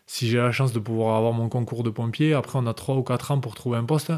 si 0.05 0.29
j'ai 0.29 0.37
la 0.37 0.53
chance 0.53 0.71
de 0.71 0.79
pouvoir 0.79 1.17
avoir 1.17 1.33
mon 1.33 1.49
concours 1.49 1.83
de 1.83 1.89
pompier, 1.89 2.33
après 2.33 2.57
on 2.57 2.65
a 2.65 2.73
3 2.73 2.95
ou 2.95 3.03
4 3.03 3.31
ans 3.31 3.39
pour 3.39 3.55
trouver 3.55 3.77
un 3.77 3.83
poste. 3.83 4.13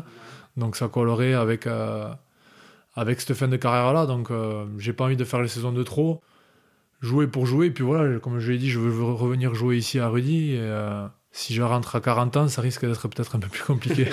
Donc 0.56 0.76
ça 0.76 0.88
collerait 0.88 1.34
avec, 1.34 1.66
euh, 1.66 2.14
avec 2.96 3.22
cette 3.22 3.36
fin 3.36 3.48
de 3.48 3.58
carrière-là. 3.58 4.06
Donc 4.06 4.30
euh, 4.30 4.66
j'ai 4.78 4.94
pas 4.94 5.06
envie 5.06 5.18
de 5.18 5.24
faire 5.24 5.42
les 5.42 5.48
saisons 5.48 5.72
de 5.72 5.84
trop. 5.84 6.22
Jouer 7.02 7.28
pour 7.28 7.48
jouer. 7.48 7.68
Et 7.68 7.72
puis 7.72 7.84
voilà, 7.84 8.20
comme 8.20 8.40
je 8.40 8.52
l'ai 8.52 8.60
dit, 8.60 8.70
je 8.70 8.80
veux 8.80 9.04
revenir 9.04 9.56
jouer 9.56 9.78
ici 9.78 10.00
à 10.00 10.10
Rudy. 10.10 10.54
Et, 10.54 11.08
si 11.32 11.54
je 11.54 11.62
rentre 11.62 11.96
à 11.96 12.02
40 12.02 12.38
ans, 12.38 12.48
ça 12.48 12.62
risque 12.62 12.86
d'être 12.86 13.08
peut-être 13.08 13.36
un 13.36 13.40
peu 13.40 13.48
plus 13.48 13.64
compliqué. 13.64 14.08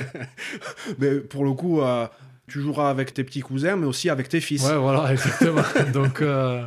Mais 0.99 1.19
pour 1.19 1.45
le 1.45 1.53
coup, 1.55 1.81
tu 2.49 2.61
joueras 2.61 2.91
avec 2.91 3.13
tes 3.13 3.25
petits 3.25 3.41
cousins, 3.41 3.77
mais 3.77 3.87
aussi 3.87 4.11
avec 4.11 4.29
tes 4.29 4.41
fils. 4.41 4.65
Ouais, 4.65 4.77
voilà, 4.77 5.13
exactement. 5.13 5.63
donc, 5.93 6.23
euh, 6.23 6.65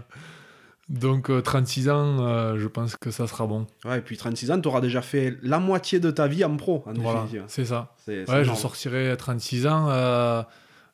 donc 0.89 1.31
36 1.43 1.87
euh, 1.87 1.93
ans, 1.93 2.17
euh, 2.19 2.57
je 2.57 2.67
pense 2.67 2.95
que 2.97 3.11
ça 3.11 3.27
sera 3.27 3.47
bon. 3.47 3.65
Ouais, 3.85 3.99
et 3.99 4.01
puis 4.01 4.17
36 4.17 4.51
ans, 4.51 4.59
tu 4.59 4.67
auras 4.67 4.81
déjà 4.81 5.01
fait 5.01 5.37
la 5.41 5.59
moitié 5.59 5.99
de 5.99 6.11
ta 6.11 6.27
vie 6.27 6.43
en 6.43 6.55
pro, 6.57 6.83
en 6.85 6.93
voilà, 6.93 7.25
c'est 7.47 7.65
ça. 7.65 7.93
ouais, 8.07 8.43
je 8.43 8.53
sortirai 8.53 9.15
36 9.17 9.67
ans, 9.67 10.45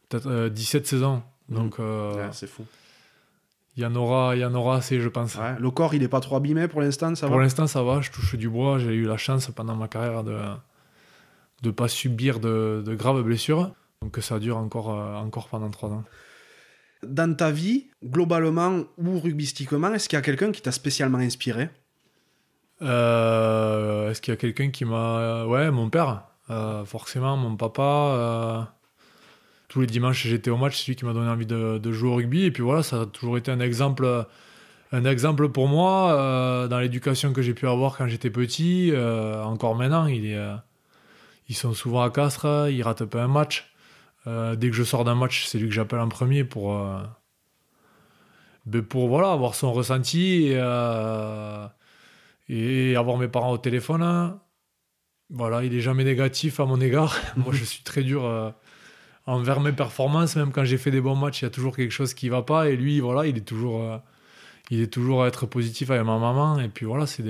peut-être 0.09 0.49
17 0.49 0.87
saisons. 0.87 1.23
Mhm. 1.49 1.57
Donc, 1.57 1.77
c'est 2.31 2.47
fou. 2.47 2.65
Il 3.77 3.83
y 3.83 3.85
en 3.85 3.93
aura, 3.95 4.37
il 4.37 4.39
y 4.39 4.45
en 4.45 4.53
aura 4.53 4.77
assez, 4.77 5.01
je 5.01 5.09
pense. 5.09 5.37
le 5.59 5.71
corps, 5.71 5.93
il 5.93 6.01
n'est 6.01 6.07
pas 6.07 6.21
trop 6.21 6.37
abîmé 6.37 6.69
pour 6.69 6.79
l'instant, 6.79 7.13
ça 7.15 7.25
va? 7.25 7.31
Pour 7.31 7.41
l'instant, 7.41 7.67
ça 7.67 7.83
va. 7.83 7.99
Je 7.99 8.09
touche 8.09 8.35
du 8.35 8.47
bois. 8.47 8.79
J'ai 8.79 8.93
eu 8.93 9.03
la 9.03 9.17
chance 9.17 9.51
pendant 9.53 9.75
ma 9.75 9.89
carrière 9.89 10.23
de 10.23 10.37
ne 11.63 11.71
pas 11.71 11.89
subir 11.89 12.39
de, 12.39 12.83
de 12.85 12.95
graves 12.95 13.21
blessures. 13.23 13.71
Donc 14.05 14.11
que 14.11 14.21
ça 14.21 14.37
dure 14.37 14.57
encore, 14.57 14.93
euh, 14.93 15.15
encore 15.15 15.47
pendant 15.47 15.71
trois 15.71 15.89
ans. 15.89 16.03
Dans 17.01 17.35
ta 17.35 17.49
vie, 17.49 17.87
globalement 18.03 18.83
ou 18.99 19.19
rugbystiquement, 19.19 19.95
est-ce 19.95 20.07
qu'il 20.07 20.15
y 20.15 20.19
a 20.19 20.21
quelqu'un 20.21 20.51
qui 20.51 20.61
t'a 20.61 20.71
spécialement 20.71 21.17
inspiré? 21.17 21.69
Euh, 22.83 24.11
Est-ce 24.11 24.21
qu'il 24.21 24.31
y 24.31 24.35
a 24.35 24.37
quelqu'un 24.37 24.69
qui 24.69 24.85
m'a... 24.85 25.45
Ouais, 25.45 25.71
mon 25.71 25.89
père, 25.89 26.27
euh, 26.51 26.85
forcément, 26.85 27.35
mon 27.35 27.55
papa. 27.55 28.75
tous 29.69 29.81
les 29.81 29.87
dimanches, 29.87 30.27
j'étais 30.27 30.51
au 30.51 30.57
match, 30.57 30.77
c'est 30.77 30.89
lui 30.89 30.95
qui 30.95 31.05
m'a 31.05 31.13
donné 31.13 31.29
envie 31.29 31.47
de, 31.47 31.79
de, 31.79 31.91
jouer 31.91 32.09
au 32.09 32.15
rugby. 32.15 32.43
Et 32.43 32.51
puis 32.51 32.61
voilà, 32.61 32.83
ça 32.83 33.01
a 33.01 33.05
toujours 33.07 33.39
été 33.39 33.49
un 33.49 33.59
exemple, 33.59 34.27
un 34.91 35.05
exemple 35.05 35.49
pour 35.49 35.67
moi 35.67 36.67
dans 36.69 36.79
l'éducation 36.79 37.33
que 37.33 37.41
j'ai 37.41 37.55
pu 37.55 37.67
avoir 37.67 37.97
quand 37.97 38.05
j'étais 38.05 38.29
petit. 38.29 38.93
encore 39.43 39.73
maintenant, 39.73 40.05
il 40.05 40.27
est, 40.27 40.39
ils 41.49 41.55
sont 41.55 41.73
souvent 41.73 42.03
à 42.03 42.11
Castres, 42.11 42.69
ils 42.69 42.83
ratent 42.83 43.05
pas 43.05 43.23
un 43.23 43.27
match. 43.27 43.74
Euh, 44.27 44.55
dès 44.55 44.69
que 44.69 44.75
je 44.75 44.83
sors 44.83 45.03
d'un 45.03 45.15
match, 45.15 45.45
c'est 45.45 45.59
lui 45.59 45.67
que 45.67 45.73
j'appelle 45.73 45.99
en 45.99 46.09
premier 46.09 46.43
pour, 46.43 46.75
euh, 46.75 47.01
ben 48.65 48.81
pour 48.81 49.07
voilà, 49.07 49.31
avoir 49.31 49.55
son 49.55 49.71
ressenti 49.71 50.47
et, 50.47 50.55
euh, 50.57 51.67
avoir 52.97 53.17
mes 53.17 53.27
parents 53.27 53.51
au 53.51 53.57
téléphone. 53.57 54.39
Voilà, 55.29 55.63
il 55.63 55.73
est 55.75 55.81
jamais 55.81 56.03
négatif 56.03 56.59
à 56.59 56.65
mon 56.65 56.79
égard. 56.81 57.15
Moi, 57.37 57.53
je 57.53 57.63
suis 57.63 57.83
très 57.83 58.03
dur 58.03 58.53
envers 59.25 59.59
mes 59.59 59.71
performances. 59.71 60.35
Même 60.35 60.51
quand 60.51 60.63
j'ai 60.65 60.77
fait 60.77 60.91
des 60.91 61.01
bons 61.01 61.15
matchs, 61.15 61.41
il 61.41 61.45
y 61.45 61.47
a 61.47 61.51
toujours 61.51 61.75
quelque 61.75 61.91
chose 61.91 62.13
qui 62.13 62.29
va 62.29 62.41
pas. 62.41 62.69
Et 62.69 62.75
lui, 62.75 62.99
voilà, 62.99 63.27
il 63.27 63.37
est 63.37 63.45
toujours, 63.45 64.01
il 64.69 64.81
est 64.81 64.91
toujours 64.91 65.23
à 65.23 65.27
être 65.27 65.45
positif 65.47 65.91
avec 65.91 66.03
ma 66.05 66.19
maman. 66.19 66.59
Et 66.59 66.69
puis 66.69 66.85
voilà, 66.85 67.07
c'est 67.07 67.23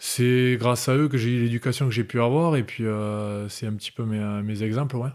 c'est 0.00 0.56
grâce 0.58 0.88
à 0.88 0.96
eux 0.96 1.08
que 1.08 1.18
j'ai 1.18 1.30
eu 1.30 1.42
l'éducation 1.42 1.86
que 1.86 1.92
j'ai 1.92 2.04
pu 2.04 2.20
avoir. 2.20 2.56
Et 2.56 2.64
puis, 2.64 2.84
c'est 3.48 3.66
un 3.66 3.74
petit 3.74 3.92
peu 3.92 4.04
mes, 4.04 4.42
mes 4.42 4.62
exemples, 4.62 4.96
ouais. 4.96 5.10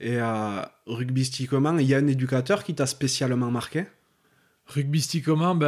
Et 0.00 0.16
euh, 0.20 0.62
rugbystiquement, 0.86 1.76
il 1.78 1.86
y 1.86 1.94
a 1.94 1.98
un 1.98 2.06
éducateur 2.06 2.62
qui 2.64 2.74
t'a 2.74 2.86
spécialement 2.86 3.50
marqué? 3.50 3.86
Rugbystiquement, 4.66 5.58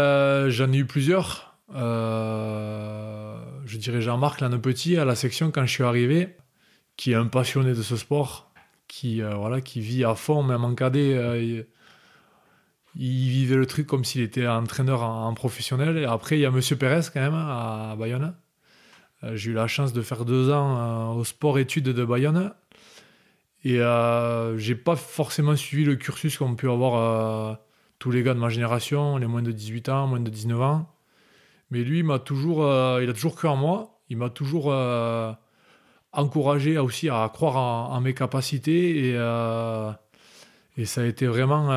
j'en 0.50 0.72
ai 0.72 0.76
eu 0.76 0.84
plusieurs. 0.84 1.50
Euh, 1.74 3.36
je 3.64 3.78
dirais 3.78 4.00
Jean-Marc 4.00 4.40
Petit 4.60 4.96
à 4.96 5.04
la 5.04 5.14
section 5.14 5.50
quand 5.50 5.64
je 5.64 5.72
suis 5.72 5.84
arrivé, 5.84 6.36
qui 6.96 7.12
est 7.12 7.16
un 7.16 7.26
passionné 7.26 7.70
de 7.70 7.82
ce 7.82 7.96
sport, 7.96 8.52
qui, 8.88 9.22
euh, 9.22 9.34
voilà, 9.34 9.60
qui 9.60 9.80
vit 9.80 10.04
à 10.04 10.14
fond, 10.14 10.42
même 10.42 10.64
en 10.64 10.74
cadet. 10.74 11.14
Euh, 11.14 11.62
il, 12.96 13.28
vivait 13.30 13.56
le 13.56 13.66
truc 13.66 13.86
comme 13.86 14.04
s'il 14.04 14.20
était 14.20 14.46
entraîneur 14.46 15.02
en, 15.02 15.32
professionnel. 15.34 15.96
Et 15.96 16.04
après, 16.04 16.38
il 16.38 16.40
y 16.40 16.46
a 16.46 16.50
Monsieur 16.50 16.76
Pérez 16.76 17.02
quand 17.12 17.20
même 17.20 17.34
à 17.34 17.94
Bayonne. 17.98 18.34
J'ai 19.34 19.50
eu 19.50 19.54
la 19.54 19.66
chance 19.66 19.92
de 19.92 20.00
faire 20.02 20.24
deux 20.24 20.50
ans 20.50 21.14
au 21.14 21.24
sport-études 21.24 21.84
de 21.84 22.04
Bayonne. 22.04 22.52
Et 23.64 23.80
euh, 23.80 24.56
j'ai 24.58 24.74
pas 24.74 24.96
forcément 24.96 25.54
suivi 25.56 25.84
le 25.84 25.96
cursus 25.96 26.38
qu'ont 26.38 26.54
pu 26.54 26.70
avoir 26.70 26.94
euh, 27.52 27.54
tous 27.98 28.11
les 28.11 28.22
gars 28.22 28.34
de 28.34 28.38
ma 28.38 28.48
génération, 28.48 29.18
les 29.18 29.26
moins 29.26 29.42
de 29.42 29.52
18 29.52 29.88
ans, 29.90 30.06
moins 30.06 30.20
de 30.20 30.30
19 30.30 30.61
ans. 30.62 30.90
Mais 31.70 31.84
lui, 31.84 31.98
il 31.98 32.04
m'a 32.04 32.18
toujours, 32.18 32.64
euh, 32.64 33.00
il 33.02 33.11
a 33.11 33.12
toujours 33.12 33.36
cru 33.36 33.48
en 33.48 33.56
moi. 33.56 34.00
Il 34.08 34.16
m'a 34.16 34.30
toujours 34.30 34.72
euh, 34.72 35.32
encouragé 36.12 36.78
aussi 36.78 37.08
à 37.11 37.30
croire 37.32 37.56
en, 37.56 38.00
mes 38.00 38.14
capacités. 38.14 39.11
Et, 39.11 39.16
ça 40.86 41.02
a 41.02 41.04
été 41.04 41.26
vraiment 41.26 41.68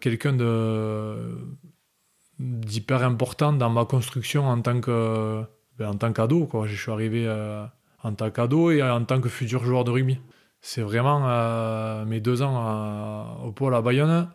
quelqu'un 0.00 0.32
d'hyper 2.38 3.02
important 3.02 3.52
dans 3.52 3.68
ma 3.68 3.84
construction 3.84 4.48
en 4.48 4.60
tant 4.62 4.80
que 4.80 5.44
ben, 5.78 5.88
en 5.90 5.94
tant 5.96 6.12
qu'ado. 6.12 6.48
Je 6.64 6.74
suis 6.74 6.90
arrivé 6.90 7.28
en 8.02 8.14
tant 8.14 8.30
qu'ado 8.30 8.70
et 8.70 8.82
en 8.82 9.04
tant 9.04 9.20
que 9.20 9.28
futur 9.28 9.64
joueur 9.64 9.84
de 9.84 9.90
rugby 9.90 10.18
c'est 10.62 10.82
vraiment 10.82 11.22
euh, 11.26 12.04
mes 12.04 12.20
deux 12.20 12.40
ans 12.40 13.36
au 13.44 13.50
pôle 13.50 13.74
à 13.74 13.82
Bayonne 13.82 14.28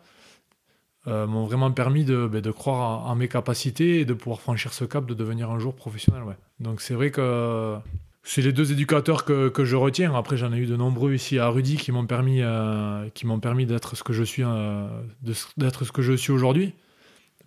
euh, 1.06 1.26
m'ont 1.26 1.46
vraiment 1.46 1.72
permis 1.72 2.04
de, 2.04 2.28
ben, 2.30 2.42
croire 2.52 3.06
en, 3.06 3.14
mes 3.14 3.28
capacités 3.28 4.00
et 4.00 4.04
de 4.04 4.12
pouvoir 4.12 4.40
franchir 4.40 4.74
ce 4.74 4.84
cap 4.84 5.06
de 5.06 5.14
devenir 5.14 5.50
un 5.50 5.58
jour 5.58 5.74
professionnel. 5.74 6.22
Ouais. 6.24 6.36
Donc 6.60 6.82
c'est 6.82 6.92
vrai 6.92 7.10
que 7.10 7.76
c'est 8.22 8.42
les 8.42 8.52
deux 8.52 8.72
éducateurs 8.72 9.24
que, 9.24 9.48
que 9.48 9.64
je 9.64 9.74
retiens. 9.74 10.14
Après, 10.14 10.36
j'en 10.36 10.52
ai 10.52 10.58
eu 10.58 10.66
de 10.66 10.76
nombreux 10.76 11.14
ici 11.14 11.38
à 11.38 11.48
Rudy 11.48 11.76
qui 11.76 11.92
m'ont 11.92 12.04
permis, 12.06 12.42
euh, 12.42 13.08
qui 13.14 13.24
permis 13.40 13.64
d'être 13.64 13.96
ce 13.96 14.02
que 14.02 14.12
je 14.12 14.22
suis, 14.22 14.42
ce 14.42 15.92
que 15.92 16.02
je 16.02 16.12
suis 16.12 16.32
aujourd'hui. 16.32 16.74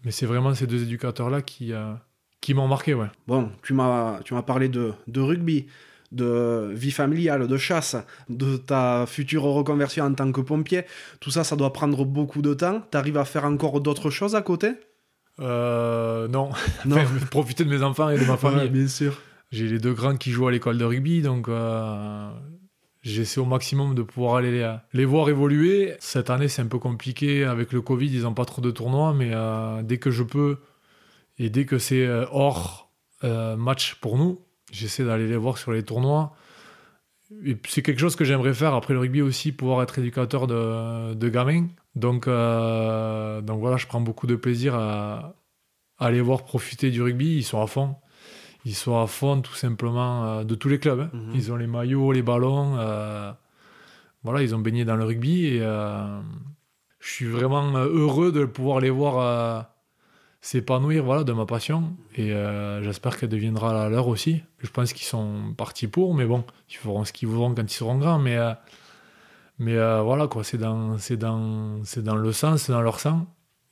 Mais 0.03 0.09
c'est 0.09 0.25
vraiment 0.25 0.55
ces 0.55 0.65
deux 0.65 0.82
éducateurs-là 0.82 1.43
qui, 1.43 1.71
qui 2.39 2.55
m'ont 2.55 2.67
marqué. 2.67 2.95
Ouais. 2.95 3.11
Bon, 3.27 3.51
tu 3.61 3.75
m'as, 3.75 4.21
tu 4.23 4.34
m'as 4.34 4.41
parlé 4.41 4.69
de, 4.69 4.93
de 5.05 5.21
rugby 5.21 5.67
de 6.12 6.72
vie 6.74 6.91
familiale, 6.91 7.47
de 7.47 7.57
chasse, 7.57 7.95
de 8.30 8.57
ta 8.57 9.05
future 9.07 9.43
reconversion 9.43 10.05
en 10.05 10.14
tant 10.14 10.32
que 10.32 10.41
pompier, 10.41 10.84
tout 11.20 11.32
ça, 11.32 11.43
ça 11.43 11.55
doit 11.55 11.74
prendre 11.74 12.05
beaucoup 12.05 12.41
de 12.41 12.53
temps. 12.53 12.82
Tu 12.91 12.97
arrives 12.97 13.18
à 13.18 13.26
faire 13.26 13.45
encore 13.45 13.82
d'autres 13.82 14.09
choses 14.09 14.36
à 14.36 14.41
côté? 14.41 14.74
Euh, 15.39 16.28
Non. 16.28 16.49
non. 16.86 16.97
profiter 17.32 17.64
de 17.64 17.70
mes 17.70 17.82
enfants 17.82 18.09
et 18.09 18.20
de 18.20 18.26
ma 18.26 18.38
famille. 18.38 18.70
bien 18.70 18.88
sûr. 18.88 19.20
J'ai 19.51 19.68
les 19.68 19.80
deux 19.80 19.93
grands 19.93 20.16
qui 20.16 20.32
jouent 20.32 20.47
à 20.47 20.51
l'école 20.51 20.78
de 20.78 20.86
rugby, 20.86 21.22
donc 21.22 21.49
euh, 21.49 22.30
j'essaie 23.01 23.41
au 23.41 23.45
maximum 23.45 23.95
de 23.95 24.01
pouvoir 24.01 24.36
aller 24.36 24.66
les, 24.93 25.05
voir 25.05 25.28
évoluer. 25.28 25.95
Cette 25.99 26.30
année, 26.30 26.47
c'est 26.47 26.62
un 26.62 26.68
peu 26.68 26.80
compliqué 26.80 27.43
avec 27.43 27.74
le 27.74 27.82
Covid, 27.82 28.07
ils 28.07 28.22
n'ont 28.22 28.34
pas 28.34 28.45
trop 28.45 28.62
de 28.62 28.72
tournois, 28.72 29.14
mais 29.14 29.32
euh, 29.34 29.82
dès 29.84 29.97
que 29.97 30.09
je 30.09 30.24
peux 30.24 30.59
et 31.38 31.49
dès 31.49 31.66
que 31.66 31.80
c'est 31.80 32.07
hors 32.32 32.89
match 33.24 33.95
pour 33.95 34.18
nous, 34.18 34.39
J'essaie 34.72 35.03
d'aller 35.03 35.28
les 35.28 35.38
voir 35.38 35.57
sur 35.57 35.72
les 35.72 35.84
tournois. 35.84 36.34
Et 37.45 37.57
c'est 37.67 37.82
quelque 37.82 37.99
chose 37.99 38.15
que 38.15 38.26
j'aimerais 38.26 38.53
faire 38.53 38.74
après 38.74 38.93
le 38.93 38.99
rugby 38.99 39.22
aussi, 39.22 39.51
pouvoir 39.51 39.84
être 39.84 39.99
éducateur 39.99 40.47
de, 40.47 41.13
de 41.13 41.30
gamins. 41.30 41.67
Donc, 41.95 42.28
euh, 42.28 43.41
donc 43.41 43.59
voilà, 43.59 43.78
je 43.78 43.88
prends 43.88 44.01
beaucoup 44.01 44.28
de 44.28 44.36
plaisir 44.36 44.76
à, 44.76 45.36
aller 45.97 46.22
voir 46.22 46.43
profiter 46.43 46.89
du 46.89 47.01
rugby. 47.01 47.38
Ils 47.38 47.43
sont 47.43 47.61
à 47.61 47.67
fond. 47.67 47.95
Ils 48.65 48.76
sont 48.76 48.99
à 48.99 49.07
fond 49.07 49.41
tout 49.41 49.53
simplement 49.53 50.26
euh, 50.26 50.43
de 50.43 50.55
tous 50.55 50.69
les 50.69 50.80
clubs. 50.80 51.01
Hein. 51.01 51.09
Mhm. 51.13 51.32
Ils 51.36 51.51
ont 51.51 51.55
les 51.55 51.67
maillots, 51.67 52.11
les 52.11 52.22
ballons. 52.22 52.76
Euh, 52.78 53.32
voilà, 54.24 54.41
ils 54.43 54.53
ont 54.53 54.59
baigné 54.59 54.86
dans 54.86 54.95
le 54.95 55.03
rugby. 55.03 55.45
Et 55.45 55.59
je 55.59 57.09
suis 57.09 57.26
vraiment 57.26 57.72
heureux 57.74 58.32
de 58.32 58.45
pouvoir 58.45 58.80
les 58.80 58.91
voir 58.91 59.70
s'épanouir 60.41 61.03
voilà, 61.03 61.23
de 61.23 61.31
ma 61.33 61.45
passion. 61.45 61.95
Et 62.15 62.33
euh, 62.33 62.81
j'espère 62.81 63.17
qu'elle 63.17 63.29
deviendra 63.29 63.73
la 63.73 63.89
leur 63.89 64.07
aussi. 64.07 64.41
Je 64.59 64.69
pense 64.69 64.91
qu'ils 64.91 65.05
sont 65.05 65.53
partis 65.55 65.87
pour, 65.87 66.13
mais 66.15 66.25
bon, 66.25 66.43
ils 66.69 66.75
feront 66.75 67.05
ce 67.05 67.13
qu'ils 67.13 67.27
voudront 67.27 67.53
quand 67.53 67.63
ils 67.63 67.75
seront 67.75 67.97
grands. 67.97 68.19
Mais, 68.19 68.37
euh, 68.37 68.53
mais 69.59 69.75
euh, 69.75 70.01
voilà, 70.01 70.27
quoi, 70.27 70.43
c'est 70.43 70.57
dans, 70.57 70.97
dans, 71.11 71.81
dans 71.97 72.15
le 72.15 72.31
sang, 72.31 72.57
c'est 72.57 72.71
dans 72.71 72.81
leur 72.81 72.99
sang. 72.99 73.27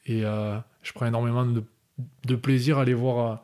Et 0.05 0.21
je 0.21 0.93
prends 0.93 1.05
énormément 1.05 1.45
de, 1.45 2.35
plaisir 2.35 2.79
à 2.79 2.85
les 2.85 2.95
voir, 2.95 3.43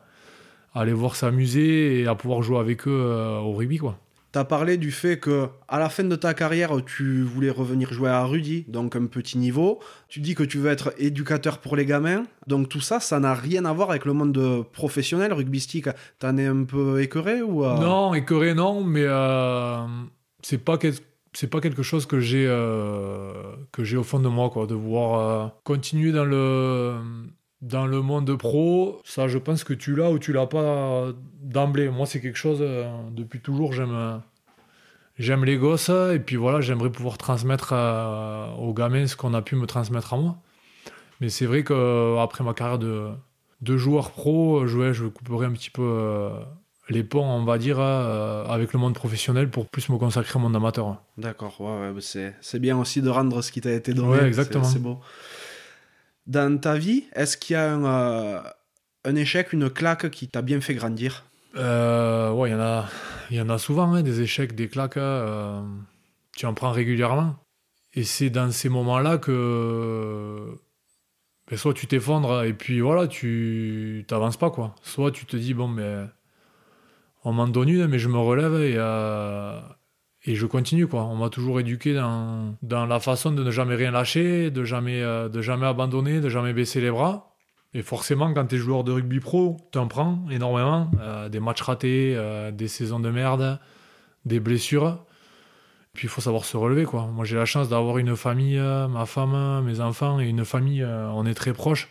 à 0.74 0.84
voir 0.86 1.14
s'amuser 1.14 2.00
et 2.00 2.06
à 2.08 2.16
pouvoir 2.16 2.42
jouer 2.42 2.58
avec 2.58 2.88
eux 2.88 3.38
au 3.40 3.52
rugby. 3.52 3.78
Quoi. 3.78 3.98
Tu 4.36 4.40
as 4.40 4.44
parlé 4.44 4.76
du 4.76 4.90
fait 4.90 5.18
que 5.18 5.48
à 5.66 5.78
la 5.78 5.88
fin 5.88 6.04
de 6.04 6.14
ta 6.14 6.34
carrière, 6.34 6.72
tu 6.84 7.22
voulais 7.22 7.48
revenir 7.48 7.90
jouer 7.94 8.10
à 8.10 8.22
Rudy, 8.22 8.66
donc 8.68 8.94
un 8.94 9.06
petit 9.06 9.38
niveau. 9.38 9.80
Tu 10.08 10.20
dis 10.20 10.34
que 10.34 10.42
tu 10.42 10.58
veux 10.58 10.70
être 10.70 10.92
éducateur 10.98 11.56
pour 11.56 11.74
les 11.74 11.86
gamins. 11.86 12.24
Donc 12.46 12.68
tout 12.68 12.82
ça, 12.82 13.00
ça 13.00 13.18
n'a 13.18 13.32
rien 13.32 13.64
à 13.64 13.72
voir 13.72 13.88
avec 13.88 14.04
le 14.04 14.12
monde 14.12 14.66
professionnel 14.72 15.32
rugbystique. 15.32 15.88
T'en 16.18 16.36
es 16.36 16.44
un 16.44 16.64
peu 16.64 17.00
écœuré 17.00 17.40
ou 17.40 17.64
euh? 17.64 17.78
Non, 17.78 18.12
écœuré 18.12 18.52
non, 18.52 18.84
mais 18.84 19.04
euh, 19.04 19.86
c'est 20.42 20.62
pas 20.62 20.78
c'est 21.32 21.48
pas 21.48 21.62
quelque 21.62 21.82
chose 21.82 22.04
que 22.04 22.20
j'ai 22.20 22.46
euh, 22.46 23.32
que 23.72 23.84
j'ai 23.84 23.96
au 23.96 24.04
fond 24.04 24.20
de 24.20 24.28
moi 24.28 24.50
quoi, 24.50 24.66
de 24.66 24.74
vouloir 24.74 25.52
continuer 25.64 26.12
dans 26.12 26.26
le 26.26 26.94
dans 27.62 27.86
le 27.86 28.02
monde 28.02 28.36
pro, 28.36 29.00
ça, 29.04 29.28
je 29.28 29.38
pense 29.38 29.64
que 29.64 29.72
tu 29.72 29.96
l'as 29.96 30.10
ou 30.10 30.18
tu 30.18 30.32
l'as 30.32 30.46
pas 30.46 31.08
d'emblée. 31.40 31.88
Moi, 31.88 32.06
c'est 32.06 32.20
quelque 32.20 32.36
chose, 32.36 32.58
euh, 32.60 32.90
depuis 33.12 33.40
toujours, 33.40 33.72
j'aime, 33.72 34.20
j'aime 35.18 35.44
les 35.44 35.56
gosses. 35.56 35.88
Et 35.88 36.18
puis 36.18 36.36
voilà, 36.36 36.60
j'aimerais 36.60 36.90
pouvoir 36.90 37.18
transmettre 37.18 37.70
euh, 37.72 38.52
aux 38.54 38.74
gamins 38.74 39.06
ce 39.06 39.16
qu'on 39.16 39.34
a 39.34 39.42
pu 39.42 39.56
me 39.56 39.66
transmettre 39.66 40.14
à 40.14 40.18
moi. 40.18 40.36
Mais 41.20 41.30
c'est 41.30 41.46
vrai 41.46 41.64
qu'après 41.64 42.44
ma 42.44 42.52
carrière 42.52 42.78
de, 42.78 43.08
de 43.62 43.76
joueur 43.76 44.10
pro, 44.10 44.66
je, 44.66 44.92
je 44.92 45.06
couperai 45.06 45.46
un 45.46 45.52
petit 45.52 45.70
peu 45.70 45.82
euh, 45.82 46.28
les 46.90 47.02
ponts, 47.02 47.24
on 47.24 47.44
va 47.44 47.56
dire, 47.56 47.80
avec 47.80 48.74
le 48.74 48.78
monde 48.78 48.94
professionnel 48.94 49.50
pour 49.50 49.66
plus 49.66 49.88
me 49.88 49.96
consacrer 49.96 50.38
au 50.38 50.42
monde 50.42 50.54
amateur. 50.54 50.98
D'accord, 51.16 51.60
ouais, 51.60 51.92
c'est, 52.00 52.36
c'est 52.40 52.60
bien 52.60 52.78
aussi 52.78 53.02
de 53.02 53.08
rendre 53.08 53.42
ce 53.42 53.50
qui 53.50 53.60
t'a 53.62 53.72
été 53.72 53.92
donné. 53.94 54.10
Ouais, 54.10 54.24
exactement. 54.26 54.62
C'est, 54.62 54.78
beau 54.78 55.00
dans 56.26 56.58
ta 56.58 56.76
vie, 56.76 57.04
est-ce 57.14 57.36
qu'il 57.36 57.54
y 57.54 57.56
a 57.56 57.72
un, 57.72 57.84
euh, 57.84 58.42
un, 59.04 59.16
échec, 59.16 59.52
une 59.52 59.70
claque 59.70 60.10
qui 60.10 60.28
t'a 60.28 60.42
bien 60.42 60.60
fait 60.60 60.74
grandir? 60.74 61.24
Euh, 61.56 62.32
il 63.30 63.36
y, 63.36 63.40
en 63.40 63.48
a, 63.48 63.58
souvent, 63.58 63.92
hein, 63.94 64.02
des 64.02 64.20
échecs, 64.20 64.54
des 64.54 64.68
claques. 64.68 64.96
Euh, 64.96 65.60
tu 66.36 66.46
en 66.46 66.54
prends 66.54 66.70
régulièrement. 66.70 67.36
Et 67.94 68.04
c'est 68.04 68.30
dans 68.30 68.50
ces 68.50 68.68
moments-là 68.68 69.18
que 69.18 70.54
ben, 71.48 71.56
soit 71.56 71.72
tu 71.72 71.86
t'effondres 71.86 72.44
et 72.44 72.52
puis 72.52 72.80
voilà, 72.80 73.08
tu 73.08 74.04
t'avances 74.06 74.36
pas. 74.36 74.50
quoi. 74.50 74.74
Soit 74.82 75.12
tu 75.12 75.24
te 75.24 75.36
dis, 75.36 75.54
bon, 75.54 75.68
mais 75.68 76.04
on 77.24 77.32
m'en 77.32 77.48
donne 77.48 77.70
une, 77.70 77.86
mais 77.86 77.98
je 77.98 78.08
me 78.08 78.18
relève 78.18 78.54
et, 78.60 78.76
et 80.26 80.34
je 80.34 80.46
continue 80.46 80.86
quoi. 80.86 81.04
On 81.04 81.16
m'a 81.16 81.30
toujours 81.30 81.60
éduqué 81.60 81.94
dans, 81.94 82.56
dans 82.62 82.84
la 82.84 83.00
façon 83.00 83.30
de 83.30 83.42
ne 83.42 83.50
jamais 83.50 83.76
rien 83.76 83.92
lâcher, 83.92 84.50
de 84.50 84.64
jamais, 84.64 85.00
euh, 85.02 85.28
de 85.28 85.40
jamais 85.40 85.66
abandonner, 85.66 86.20
de 86.20 86.28
jamais 86.28 86.52
baisser 86.52 86.80
les 86.80 86.90
bras. 86.90 87.32
Et 87.74 87.82
forcément, 87.82 88.32
quand 88.34 88.46
tu 88.46 88.56
es 88.56 88.58
joueur 88.58 88.84
de 88.84 88.92
rugby 88.92 89.20
pro, 89.20 89.56
tu 89.70 89.78
en 89.78 89.86
prends 89.86 90.24
énormément. 90.30 90.90
Euh, 91.00 91.28
des 91.28 91.40
matchs 91.40 91.62
ratés, 91.62 92.14
euh, 92.16 92.50
des 92.50 92.68
saisons 92.68 93.00
de 93.00 93.10
merde, 93.10 93.60
des 94.24 94.40
blessures. 94.40 95.04
Puis 95.92 96.06
il 96.06 96.10
faut 96.10 96.20
savoir 96.20 96.44
se 96.44 96.56
relever 96.56 96.84
quoi. 96.84 97.06
Moi 97.06 97.24
j'ai 97.24 97.36
la 97.36 97.46
chance 97.46 97.68
d'avoir 97.68 97.96
une 97.98 98.16
famille, 98.16 98.58
ma 98.58 99.06
femme, 99.06 99.64
mes 99.64 99.80
enfants 99.80 100.20
et 100.20 100.26
une 100.26 100.44
famille, 100.44 100.84
on 100.84 101.24
est 101.24 101.32
très 101.32 101.54
proches, 101.54 101.88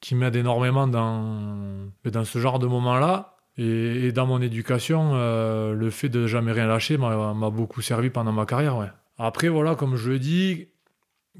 qui 0.00 0.14
m'aident 0.14 0.36
énormément 0.36 0.86
dans, 0.86 1.88
dans 2.04 2.24
ce 2.24 2.38
genre 2.38 2.58
de 2.58 2.66
moments-là. 2.66 3.36
Et, 3.62 4.10
dans 4.12 4.26
mon 4.26 4.40
éducation, 4.40 5.10
euh, 5.12 5.74
le 5.74 5.90
fait 5.90 6.08
de 6.08 6.26
jamais 6.26 6.52
rien 6.52 6.66
lâcher 6.66 6.96
m'a 6.96 7.50
beaucoup 7.50 7.82
servi 7.82 8.08
pendant 8.08 8.32
ma 8.32 8.46
carrière. 8.46 8.94
Après, 9.18 9.48
voilà, 9.48 9.74
comme 9.74 9.96
je 9.96 10.12
le 10.12 10.18
dis, 10.18 10.68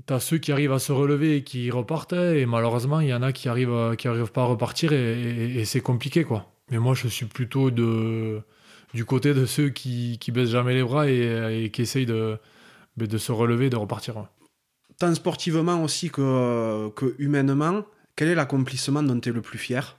tu 0.07 0.13
as 0.13 0.21
ceux 0.21 0.37
qui 0.37 0.53
arrivent 0.53 0.73
à 0.73 0.79
se 0.79 0.93
relever 0.93 1.37
et 1.37 1.45
qui 1.45 1.71
repartent, 1.71 2.13
et 2.13 2.45
malheureusement, 2.45 3.01
il 3.01 3.09
y 3.09 3.15
en 3.15 3.23
a 3.23 3.33
qui 3.33 3.49
arrivent, 3.49 3.97
qui 3.97 4.07
arrivent 4.07 4.33
pas 4.33 4.43
à 4.43 4.47
repartir, 4.47 4.93
et, 4.93 5.65
c'est 5.65 5.81
compliqué, 5.81 6.25
quoi. 6.25 6.53
Mais 6.71 6.79
moi, 6.79 6.95
je 6.95 7.09
suis 7.09 7.25
plutôt 7.25 7.71
de, 7.71 8.43
du 8.93 9.07
côté 9.07 9.33
de 9.33 9.47
ceux 9.47 9.71
qui, 9.71 10.19
baissent 10.29 10.51
jamais 10.51 10.75
les 10.75 10.83
bras 10.83 11.09
et, 11.09 11.71
qui 11.73 11.81
essayent 11.81 12.05
de, 12.05 12.37
de 12.99 13.19
se 13.19 13.33
relever 13.33 13.67
et 13.67 13.71
de 13.71 13.77
repartir. 13.77 14.27
Tant 14.99 15.15
sportivement 15.15 15.83
aussi 15.83 16.11
que, 16.11 16.91
que 16.91 17.15
humainement, 17.19 17.87
quel 18.15 18.29
est 18.29 18.35
l'accomplissement 18.35 19.03
dont 19.03 19.19
tu 19.19 19.31
es 19.31 19.33
le 19.33 19.41
plus 19.41 19.57
fier? 19.57 19.97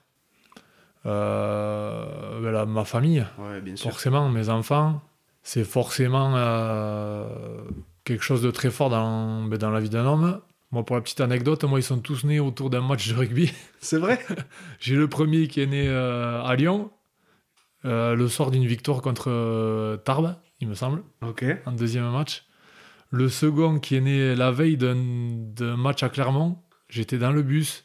Euh, 1.06 2.42
ben 2.42 2.66
ma 2.66 2.86
famille, 2.86 3.26
forcément, 3.78 4.30
mes 4.30 4.50
enfants, 4.50 5.02
c'est 5.44 5.64
forcément 5.64 6.34
euh, 6.36 7.28
quelque 8.04 8.24
chose 8.24 8.42
de 8.42 8.52
très 8.52 8.70
fort 8.70 8.90
dans, 8.90 9.44
ben, 9.44 9.58
dans 9.58 9.72
la 9.72 9.80
vie 9.80 9.90
d'un 9.90 10.06
homme. 10.06 10.42
Moi, 10.72 10.86
pour 10.86 10.96
la 10.96 11.02
petite 11.02 11.22
anecdote, 11.22 11.64
moi, 11.66 11.80
ils 11.80 11.84
sont 11.84 12.00
tous 12.00 12.24
nés 12.24 12.40
autour 12.40 12.70
d'un 12.70 12.82
match 12.82 13.10
de 13.10 13.16
rugby. 13.16 13.52
C'est 13.82 13.98
vrai? 13.98 14.20
J'ai 14.80 14.96
le 14.96 15.08
premier 15.08 15.48
qui 15.48 15.62
est 15.62 15.66
né 15.66 15.88
euh, 15.88 16.44
à 16.44 16.56
Lyon, 16.56 16.92
le 17.84 18.28
soir 18.28 18.52
d'une 18.52 18.66
victoire 18.66 19.02
contre 19.02 20.00
Tarbes, 20.06 20.36
il 20.60 20.68
me 20.68 20.76
semble, 20.76 21.02
en 21.22 21.72
deuxième 21.72 22.10
match. 22.12 22.46
Le 23.10 23.28
second 23.28 23.80
qui 23.80 23.96
est 23.96 24.02
né 24.02 24.36
la 24.36 24.52
veille 24.52 24.78
d'un 24.78 25.76
match 25.76 26.04
à 26.04 26.10
Clermont, 26.10 26.60
j'étais 26.90 27.18
dans 27.18 27.32
le 27.32 27.42
bus, 27.42 27.84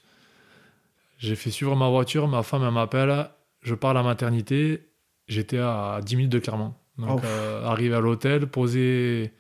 j'ai 1.19 1.37
fait 1.37 1.51
suivre 1.51 1.75
ma 1.77 1.89
voiture, 1.89 2.29
ma 2.29 2.43
femme 2.43 2.69
m'appelle, 2.71 3.29
je 3.63 3.75
pars 3.75 3.91
à 3.91 3.95
la 3.95 4.03
maternité, 4.03 4.89
j'étais 5.29 5.59
à 5.59 6.01
10 6.05 6.17
minutes 6.17 6.33
de 6.33 6.39
Clermont. 6.39 6.75
Donc, 6.99 7.25
euh, 7.25 7.65
arriver 7.65 7.95
à 7.95 8.01
l'hôtel, 8.01 8.47
poser, 8.47 9.33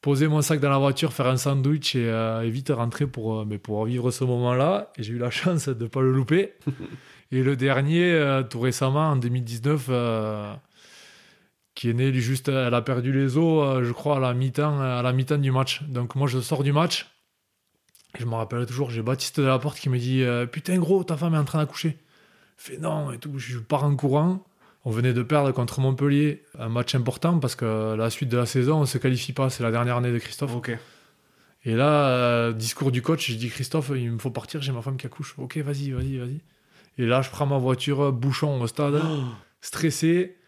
poser 0.00 0.28
mon 0.28 0.40
sac 0.40 0.60
dans 0.60 0.70
la 0.70 0.78
voiture, 0.78 1.12
faire 1.12 1.26
un 1.26 1.36
sandwich 1.36 1.96
et, 1.96 2.08
euh, 2.08 2.42
vite 2.46 2.70
rentrer 2.70 3.06
pour, 3.06 3.40
euh, 3.40 3.44
mais 3.46 3.58
pour 3.58 3.84
vivre 3.84 4.10
ce 4.10 4.24
moment-là. 4.24 4.92
Et 4.96 5.02
j'ai 5.02 5.14
eu 5.14 5.18
la 5.18 5.30
chance 5.30 5.68
de 5.68 5.82
ne 5.82 5.88
pas 5.88 6.00
le 6.00 6.12
louper. 6.12 6.54
et 7.32 7.42
le 7.42 7.56
dernier, 7.56 8.42
tout 8.50 8.60
récemment, 8.60 9.10
en 9.10 9.16
2019, 9.16 9.90
qui 11.74 11.90
est 11.90 11.94
né 11.94 12.12
juste, 12.12 12.48
elle 12.48 12.74
a 12.74 12.82
perdu 12.82 13.12
les 13.12 13.36
os, 13.36 13.82
je 13.82 13.92
crois, 13.92 14.16
à 14.16 14.20
la 14.20 14.34
mi-temps, 14.34 14.80
à 14.80 15.02
la 15.02 15.12
mi-temps 15.12 15.38
du 15.38 15.50
match. 15.50 15.82
Donc 15.84 16.14
moi, 16.14 16.28
je 16.28 16.40
sors 16.40 16.62
du 16.62 16.72
match 16.72 17.06
je 18.18 18.24
me 18.24 18.34
rappelle 18.34 18.66
toujours, 18.66 18.90
j'ai 18.90 19.02
Baptiste 19.02 19.40
de 19.40 19.46
la 19.46 19.58
Porte 19.58 19.78
qui 19.78 19.88
me 19.88 19.98
dit 19.98 20.22
euh, 20.22 20.46
Putain, 20.46 20.78
gros, 20.78 21.04
ta 21.04 21.16
femme 21.16 21.34
est 21.34 21.38
en 21.38 21.44
train 21.44 21.58
d'accoucher. 21.58 21.98
fait 22.56 22.78
non 22.78 23.12
et 23.12 23.18
tout. 23.18 23.38
Je 23.38 23.58
pars 23.58 23.84
en 23.84 23.94
courant. 23.94 24.44
On 24.84 24.90
venait 24.90 25.12
de 25.12 25.22
perdre 25.22 25.52
contre 25.52 25.80
Montpellier 25.80 26.42
un 26.58 26.70
match 26.70 26.94
important 26.94 27.38
parce 27.38 27.54
que 27.54 27.94
la 27.94 28.08
suite 28.08 28.30
de 28.30 28.38
la 28.38 28.46
saison, 28.46 28.78
on 28.78 28.80
ne 28.80 28.86
se 28.86 28.98
qualifie 28.98 29.32
pas. 29.32 29.50
C'est 29.50 29.62
la 29.62 29.70
dernière 29.70 29.96
année 29.98 30.12
de 30.12 30.18
Christophe. 30.18 30.54
Ok. 30.56 30.76
Et 31.64 31.74
là, 31.74 32.08
euh, 32.08 32.52
discours 32.52 32.90
du 32.90 33.02
coach, 33.02 33.30
je 33.30 33.36
dis 33.36 33.50
Christophe, 33.50 33.92
il 33.94 34.10
me 34.10 34.18
faut 34.18 34.30
partir, 34.30 34.62
j'ai 34.62 34.72
ma 34.72 34.80
femme 34.80 34.96
qui 34.96 35.06
accouche. 35.06 35.34
Ok, 35.36 35.58
vas-y, 35.58 35.90
vas-y, 35.90 36.16
vas-y. 36.16 36.40
Et 36.96 37.06
là, 37.06 37.20
je 37.20 37.30
prends 37.30 37.46
ma 37.46 37.58
voiture, 37.58 38.12
bouchon 38.12 38.60
au 38.60 38.66
stade, 38.66 39.00
oh. 39.04 39.24
stressé. 39.60 40.38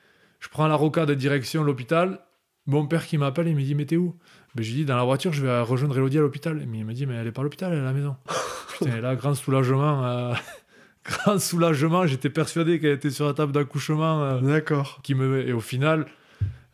Je 0.40 0.48
prends 0.48 0.66
la 0.66 0.74
rocade 0.74 1.10
direction 1.12 1.62
l'hôpital. 1.62 2.20
Mon 2.66 2.86
père 2.86 3.06
qui 3.06 3.18
m'appelle, 3.18 3.48
il 3.48 3.56
me 3.56 3.62
dit 3.62 3.74
Mais 3.74 3.84
t'es 3.84 3.96
où? 3.96 4.16
Ben, 4.55 4.62
je 4.62 4.68
lui 4.70 4.78
dis, 4.78 4.84
dans 4.84 4.96
la 4.96 5.05
voiture, 5.05 5.32
je 5.32 5.44
vais 5.44 5.61
rejoindre 5.61 5.96
Elodie 5.96 6.18
à 6.18 6.20
l'hôpital. 6.20 6.62
Mais 6.68 6.78
il 6.78 6.84
me 6.84 6.92
dit, 6.92 7.07
mais 7.07 7.14
elle 7.14 7.26
est 7.26 7.32
pas 7.32 7.40
à 7.40 7.44
l'hôpital, 7.44 7.72
elle 7.72 7.78
est 7.78 7.82
à 7.82 7.84
la 7.84 7.92
maison. 7.92 8.16
Putain, 8.78 9.00
là, 9.00 9.16
grand 9.16 9.34
soulagement. 9.34 10.05
Euh, 10.05 10.34
grand 11.05 11.38
soulagement. 11.38 12.07
J'étais 12.07 12.28
persuadé 12.28 12.78
qu'elle 12.78 12.92
était 12.92 13.11
sur 13.11 13.26
la 13.26 13.32
table 13.32 13.53
d'accouchement. 13.53 14.22
Euh, 14.22 14.40
D'accord. 14.40 15.00
Qui 15.03 15.14
me... 15.14 15.48
Et 15.48 15.53
au 15.55 15.61
final, 15.61 16.07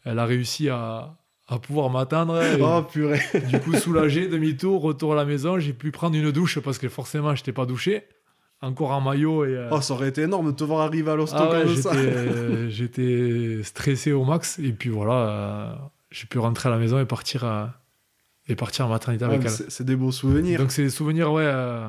elle 0.04 0.18
a 0.18 0.24
réussi 0.24 0.68
à, 0.68 1.14
à 1.46 1.58
pouvoir 1.60 1.90
m'attendre. 1.90 2.40
Oh, 2.60 2.82
purée. 2.82 3.20
du 3.48 3.60
coup, 3.60 3.74
soulagé, 3.74 4.26
demi-tour, 4.26 4.82
retour 4.82 5.12
à 5.12 5.16
la 5.16 5.24
maison. 5.24 5.60
J'ai 5.60 5.72
pu 5.72 5.92
prendre 5.92 6.16
une 6.16 6.32
douche 6.32 6.58
parce 6.58 6.78
que 6.78 6.88
forcément, 6.88 7.32
je 7.36 7.42
n'étais 7.42 7.52
pas 7.52 7.64
douché. 7.66 8.02
Encore 8.60 8.90
en 8.90 9.00
maillot. 9.00 9.44
Et, 9.44 9.54
euh, 9.56 9.68
Oh, 9.70 9.80
ça 9.80 9.94
aurait 9.94 10.08
été 10.08 10.22
énorme 10.22 10.50
de 10.50 10.56
te 10.56 10.64
voir 10.64 10.80
arriver 10.80 11.12
à 11.12 11.14
l'hosto 11.14 11.36
ah 11.38 11.62
comme 11.62 11.76
ça. 11.76 11.92
J'étais 12.70 13.60
stressé 13.62 14.10
au 14.10 14.24
max. 14.24 14.58
Et 14.58 14.72
puis 14.72 14.90
voilà 14.90 15.92
j'ai 16.10 16.26
pu 16.26 16.38
rentrer 16.38 16.68
à 16.68 16.72
la 16.72 16.78
maison 16.78 16.98
et 16.98 17.04
partir, 17.04 17.44
à, 17.44 17.80
et 18.46 18.56
partir 18.56 18.86
en 18.86 18.88
maternité 18.88 19.24
avec 19.24 19.42
elle. 19.42 19.50
C'est 19.50 19.84
des 19.84 19.96
beaux 19.96 20.12
souvenirs. 20.12 20.58
Donc 20.58 20.72
c'est 20.72 20.82
des 20.82 20.90
souvenirs, 20.90 21.32
ouais, 21.32 21.44
euh, 21.44 21.88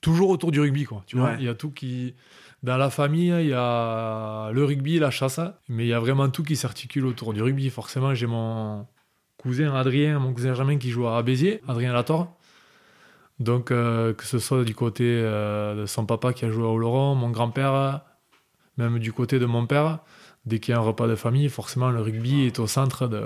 toujours 0.00 0.30
autour 0.30 0.50
du 0.52 0.60
rugby, 0.60 0.84
quoi. 0.84 1.02
Tu 1.06 1.16
vois, 1.16 1.34
il 1.38 1.44
y 1.44 1.48
a 1.48 1.54
tout 1.54 1.70
qui. 1.70 2.14
Dans 2.62 2.76
la 2.76 2.90
famille, 2.90 3.34
il 3.40 3.48
y 3.48 3.54
a 3.54 4.52
le 4.52 4.64
rugby, 4.64 5.00
la 5.00 5.10
chasse, 5.10 5.40
mais 5.68 5.84
il 5.84 5.88
y 5.88 5.92
a 5.92 5.98
vraiment 5.98 6.28
tout 6.28 6.44
qui 6.44 6.54
s'articule 6.54 7.06
autour 7.06 7.32
du 7.32 7.42
rugby. 7.42 7.70
Forcément, 7.70 8.14
j'ai 8.14 8.28
mon 8.28 8.86
cousin 9.36 9.74
Adrien, 9.74 10.20
mon 10.20 10.32
cousin 10.32 10.54
Germain 10.54 10.78
qui 10.78 10.90
joue 10.90 11.08
à 11.08 11.20
Béziers, 11.24 11.60
Adrien 11.66 11.92
Lator. 11.92 12.36
Donc, 13.40 13.72
euh, 13.72 14.14
que 14.14 14.24
ce 14.24 14.38
soit 14.38 14.62
du 14.62 14.76
côté 14.76 15.02
euh, 15.04 15.82
de 15.82 15.86
son 15.86 16.06
papa 16.06 16.32
qui 16.32 16.44
a 16.44 16.50
joué 16.50 16.62
à 16.62 16.68
Oloron, 16.68 17.16
mon 17.16 17.30
grand-père, 17.30 18.02
même 18.76 19.00
du 19.00 19.12
côté 19.12 19.40
de 19.40 19.46
mon 19.46 19.66
père, 19.66 19.98
dès 20.46 20.58
qu'il 20.58 20.72
y 20.72 20.74
a 20.74 20.80
un 20.80 20.82
repas 20.82 21.06
de 21.06 21.16
famille, 21.16 21.48
forcément 21.48 21.90
le 21.90 22.00
rugby 22.00 22.42
est 22.42 22.58
au 22.58 22.66
centre 22.66 23.06
de, 23.06 23.22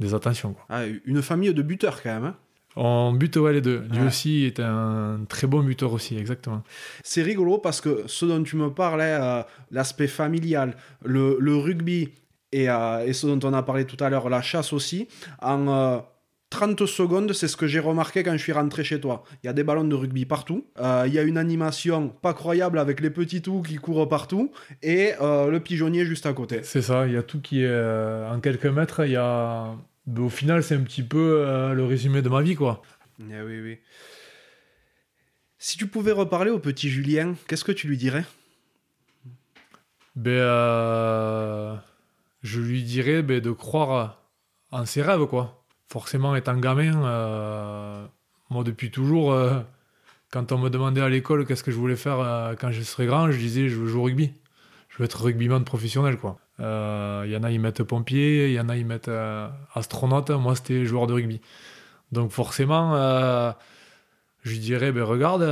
des 0.00 0.14
attentions. 0.14 0.54
Ah, 0.68 0.82
une 1.04 1.22
famille 1.22 1.52
de 1.52 1.62
buteurs 1.62 2.02
quand 2.02 2.14
même. 2.14 2.24
Hein 2.24 2.36
on 2.76 3.12
bute 3.12 3.36
ouais, 3.36 3.52
les 3.52 3.60
deux. 3.60 3.84
Lui 3.92 4.04
aussi 4.04 4.44
est 4.44 4.58
un 4.58 5.20
très 5.28 5.46
bon 5.46 5.62
buteur 5.62 5.92
aussi, 5.92 6.18
exactement. 6.18 6.62
C'est 7.04 7.22
rigolo 7.22 7.58
parce 7.58 7.80
que 7.80 8.02
ce 8.06 8.26
dont 8.26 8.42
tu 8.42 8.56
me 8.56 8.68
parlais, 8.70 9.16
euh, 9.20 9.42
l'aspect 9.70 10.08
familial, 10.08 10.76
le, 11.04 11.36
le 11.38 11.56
rugby 11.56 12.10
et, 12.50 12.68
euh, 12.68 13.06
et, 13.06 13.12
ce 13.12 13.26
dont 13.28 13.48
on 13.48 13.52
a 13.52 13.62
parlé 13.62 13.84
tout 13.84 14.02
à 14.02 14.10
l'heure, 14.10 14.28
la 14.28 14.42
chasse 14.42 14.72
aussi, 14.72 15.06
en 15.40 16.04
30 16.54 16.86
secondes, 16.86 17.32
c'est 17.32 17.48
ce 17.48 17.56
que 17.56 17.66
j'ai 17.66 17.80
remarqué 17.80 18.22
quand 18.22 18.30
je 18.32 18.42
suis 18.42 18.52
rentré 18.52 18.84
chez 18.84 19.00
toi. 19.00 19.24
Il 19.42 19.46
y 19.46 19.50
a 19.50 19.52
des 19.52 19.64
ballons 19.64 19.82
de 19.82 19.94
rugby 19.96 20.24
partout. 20.24 20.64
Euh, 20.78 21.02
il 21.08 21.12
y 21.12 21.18
a 21.18 21.22
une 21.22 21.36
animation 21.36 22.10
pas 22.10 22.32
croyable 22.32 22.78
avec 22.78 23.00
les 23.00 23.10
petits 23.10 23.42
tout 23.42 23.60
qui 23.60 23.74
courent 23.74 24.08
partout 24.08 24.52
et 24.80 25.14
euh, 25.20 25.50
le 25.50 25.58
pigeonnier 25.58 26.06
juste 26.06 26.26
à 26.26 26.32
côté. 26.32 26.60
C'est 26.62 26.80
ça, 26.80 27.08
il 27.08 27.12
y 27.12 27.16
a 27.16 27.24
tout 27.24 27.40
qui 27.40 27.62
est 27.62 27.68
euh, 27.68 28.32
en 28.32 28.38
quelques 28.38 28.66
mètres. 28.66 29.04
Il 29.04 29.10
y 29.10 29.16
a... 29.16 29.74
Mais 30.06 30.20
au 30.20 30.28
final, 30.28 30.62
c'est 30.62 30.76
un 30.76 30.82
petit 30.82 31.02
peu 31.02 31.44
le 31.74 31.84
résumé 31.84 32.22
de 32.22 32.28
ma 32.28 32.40
vie, 32.40 32.54
quoi. 32.54 32.82
Eh 33.18 33.40
oui, 33.42 33.60
oui. 33.60 33.78
Si 35.58 35.76
tu 35.76 35.88
pouvais 35.88 36.12
reparler 36.12 36.50
au 36.50 36.60
petit 36.60 36.88
Julien, 36.88 37.34
qu'est-ce 37.48 37.64
que 37.64 37.72
tu 37.72 37.88
lui 37.88 37.96
dirais? 37.96 38.24
Ben, 40.14 41.80
je 42.42 42.60
lui 42.60 42.82
dirais 42.84 43.22
ben, 43.22 43.40
de 43.40 43.50
croire 43.50 44.20
en 44.70 44.84
ses 44.84 45.02
rêves, 45.02 45.26
quoi 45.26 45.63
forcément, 45.94 46.34
étant 46.34 46.56
gamin, 46.56 47.04
euh, 47.04 48.04
moi, 48.50 48.64
depuis 48.64 48.90
toujours, 48.90 49.32
euh, 49.32 49.60
quand 50.32 50.50
on 50.50 50.58
me 50.58 50.68
demandait 50.68 51.00
à 51.00 51.08
l'école 51.08 51.46
qu'est-ce 51.46 51.62
que 51.62 51.70
je 51.70 51.76
voulais 51.76 51.94
faire 51.94 52.18
euh, 52.18 52.54
quand 52.60 52.72
je 52.72 52.82
serais 52.82 53.06
grand, 53.06 53.30
je 53.30 53.38
disais 53.38 53.68
je 53.68 53.76
veux 53.76 53.86
jouer 53.86 54.00
au 54.00 54.04
rugby. 54.06 54.32
Je 54.88 54.98
veux 54.98 55.04
être 55.04 55.22
rugbyman 55.22 55.62
professionnel, 55.62 56.16
quoi. 56.18 56.40
Il 56.58 57.30
y 57.30 57.36
en 57.36 57.44
a, 57.44 57.50
ils 57.52 57.60
mettent 57.60 57.84
pompier, 57.84 58.48
il 58.48 58.54
y 58.54 58.60
en 58.60 58.68
a, 58.70 58.76
ils 58.76 58.84
mettent 58.84 59.10
astronaute. 59.72 60.30
Moi, 60.30 60.56
c'était 60.56 60.84
joueur 60.84 61.06
de 61.06 61.12
rugby. 61.12 61.40
Donc, 62.10 62.32
forcément, 62.32 62.96
je 64.42 64.56
dirais 64.58 64.90
ben, 64.90 65.04
regarde, 65.04 65.42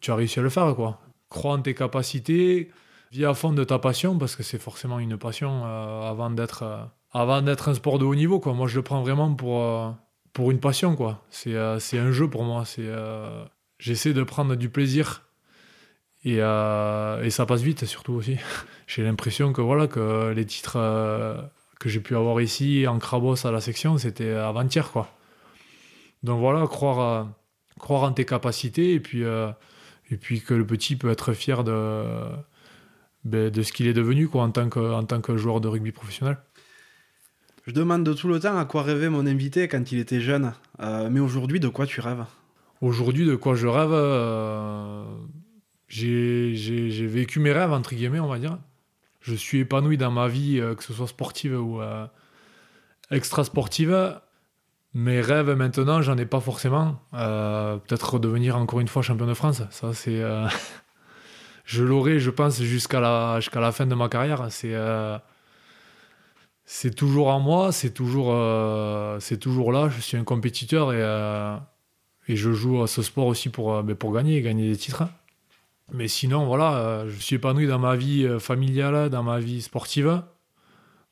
tu 0.00 0.12
as 0.12 0.14
réussi 0.14 0.38
à 0.38 0.42
le 0.42 0.50
faire, 0.50 0.74
quoi. 0.76 1.00
Crois 1.30 1.54
en 1.54 1.62
tes 1.62 1.74
capacités, 1.74 2.70
vis 3.10 3.24
à 3.24 3.34
fond 3.34 3.52
de 3.52 3.64
ta 3.64 3.80
passion, 3.80 4.18
parce 4.18 4.36
que 4.36 4.44
c'est 4.44 4.60
forcément 4.60 5.00
une 5.00 5.16
passion 5.16 5.64
avant 5.64 6.30
d'être 6.30 6.90
avant 7.12 7.42
d'être 7.42 7.68
un 7.68 7.74
sport 7.74 7.98
de 7.98 8.04
haut 8.04 8.14
niveau. 8.14 8.40
Quoi. 8.40 8.54
Moi, 8.54 8.68
je 8.68 8.76
le 8.76 8.82
prends 8.82 9.02
vraiment 9.02 9.34
pour, 9.34 9.62
euh, 9.62 9.90
pour 10.32 10.50
une 10.50 10.60
passion. 10.60 10.96
Quoi. 10.96 11.24
C'est, 11.30 11.54
euh, 11.54 11.78
un 11.94 12.12
jeu 12.12 12.28
pour 12.28 12.44
moi. 12.44 12.64
C'est, 12.64 12.86
euh, 12.86 13.44
j'essaie 13.78 14.12
de 14.12 14.22
prendre 14.22 14.54
du 14.54 14.68
plaisir. 14.68 15.24
Et, 16.24 16.38
et 16.38 17.30
ça 17.30 17.46
passe 17.46 17.62
vite, 17.62 17.86
surtout 17.86 18.12
aussi. 18.14 18.36
j'ai 18.86 19.02
l'impression 19.02 19.52
que, 19.52 19.60
voilà, 19.60 19.86
que 19.86 20.32
les 20.34 20.44
titres 20.44 20.78
que 21.78 21.88
j'ai 21.88 22.00
pu 22.00 22.16
avoir 22.16 22.40
ici, 22.40 22.86
en 22.88 22.98
Crabos 22.98 23.46
à 23.46 23.52
la 23.52 23.60
section, 23.60 23.98
c'était 23.98 24.32
avant-hier. 24.32 24.90
Quoi. 24.90 25.08
Donc 26.24 26.40
voilà, 26.40 26.66
croire, 26.66 27.28
croire 27.78 28.02
en 28.02 28.12
tes 28.12 28.24
capacités 28.24 28.94
et 28.94 29.00
puis, 29.00 29.22
et 29.22 30.16
puis 30.16 30.42
que 30.42 30.54
le 30.54 30.66
petit 30.66 30.96
peut 30.96 31.08
être 31.08 31.32
fier 31.32 31.62
de, 31.62 32.02
ben, 33.24 33.50
de 33.50 33.62
ce 33.62 33.72
qu'il 33.72 33.86
est 33.86 33.92
devenu 33.92 34.28
quoi, 34.28 34.42
en, 34.42 34.50
tant 34.50 34.68
que, 34.68 34.80
en 34.80 35.04
tant 35.04 35.20
que 35.20 35.36
joueur 35.36 35.60
de 35.60 35.68
rugby 35.68 35.92
professionnel. 35.92 36.38
Je 37.68 37.74
demande 37.74 38.02
de 38.02 38.14
tout 38.14 38.28
le 38.28 38.40
temps 38.40 38.56
à 38.56 38.64
quoi 38.64 38.82
rêvait 38.82 39.10
mon 39.10 39.26
invité 39.26 39.68
quand 39.68 39.92
il 39.92 39.98
était 39.98 40.22
jeune. 40.22 40.54
Euh, 40.80 41.10
mais 41.12 41.20
aujourd'hui, 41.20 41.60
de 41.60 41.68
quoi 41.68 41.84
tu 41.84 42.00
rêves? 42.00 42.24
Aujourd'hui, 42.80 43.26
de 43.26 43.36
quoi 43.36 43.56
je 43.56 43.66
rêve 43.66 43.90
euh, 43.92 45.04
J'ai 45.86 47.06
vécu 47.06 47.40
mes 47.40 47.52
rêves, 47.52 47.70
entre 47.70 47.94
guillemets, 47.94 48.20
on 48.20 48.26
va 48.26 48.38
dire. 48.38 48.56
Je 49.20 49.34
suis 49.34 49.58
épanoui 49.58 49.98
dans 49.98 50.10
ma 50.10 50.28
vie, 50.28 50.58
euh, 50.58 50.74
que 50.74 50.82
ce 50.82 50.94
soit 50.94 51.08
sportive 51.08 51.60
ou 51.60 51.82
extra-sportive. 53.10 54.18
Mes 54.94 55.20
rêves, 55.20 55.50
maintenant, 55.50 56.00
j'en 56.00 56.16
ai 56.16 56.24
pas 56.24 56.40
forcément. 56.40 57.02
Peut-être 57.12 58.14
redevenir 58.14 58.56
encore 58.56 58.80
une 58.80 58.88
fois 58.88 59.02
champion 59.02 59.26
de 59.26 59.34
France. 59.34 59.60
Ça, 59.72 59.92
c'est. 59.92 60.22
je 61.66 61.84
l'aurai, 61.84 62.18
je 62.18 62.30
pense, 62.30 62.62
jusqu'à 62.62 63.00
la, 63.00 63.40
la 63.54 63.72
fin 63.72 63.84
de 63.84 63.94
ma 63.94 64.08
carrière. 64.08 64.46
C'est 64.48 64.74
c'est 66.70 66.94
toujours 66.94 67.28
en 67.28 67.40
moi, 67.40 67.72
c'est 67.72 67.92
toujours, 67.94 68.28
euh, 68.30 69.18
c'est 69.20 69.38
toujours 69.38 69.72
là. 69.72 69.88
Je 69.88 70.02
suis 70.02 70.18
un 70.18 70.22
compétiteur 70.22 70.92
et, 70.92 71.00
euh, 71.00 71.56
et 72.28 72.36
je 72.36 72.52
joue 72.52 72.82
à 72.82 72.86
ce 72.86 73.00
sport 73.00 73.24
aussi 73.26 73.48
pour, 73.48 73.74
euh, 73.74 73.82
ben, 73.82 73.96
pour 73.96 74.12
gagner, 74.12 74.42
gagner 74.42 74.68
des 74.68 74.76
titres. 74.76 75.04
Mais 75.94 76.08
sinon, 76.08 76.44
voilà, 76.44 77.06
je 77.08 77.18
suis 77.18 77.36
épanoui 77.36 77.66
dans 77.66 77.78
ma 77.78 77.96
vie 77.96 78.28
familiale, 78.38 79.08
dans 79.08 79.22
ma 79.22 79.38
vie 79.40 79.62
sportive. 79.62 80.22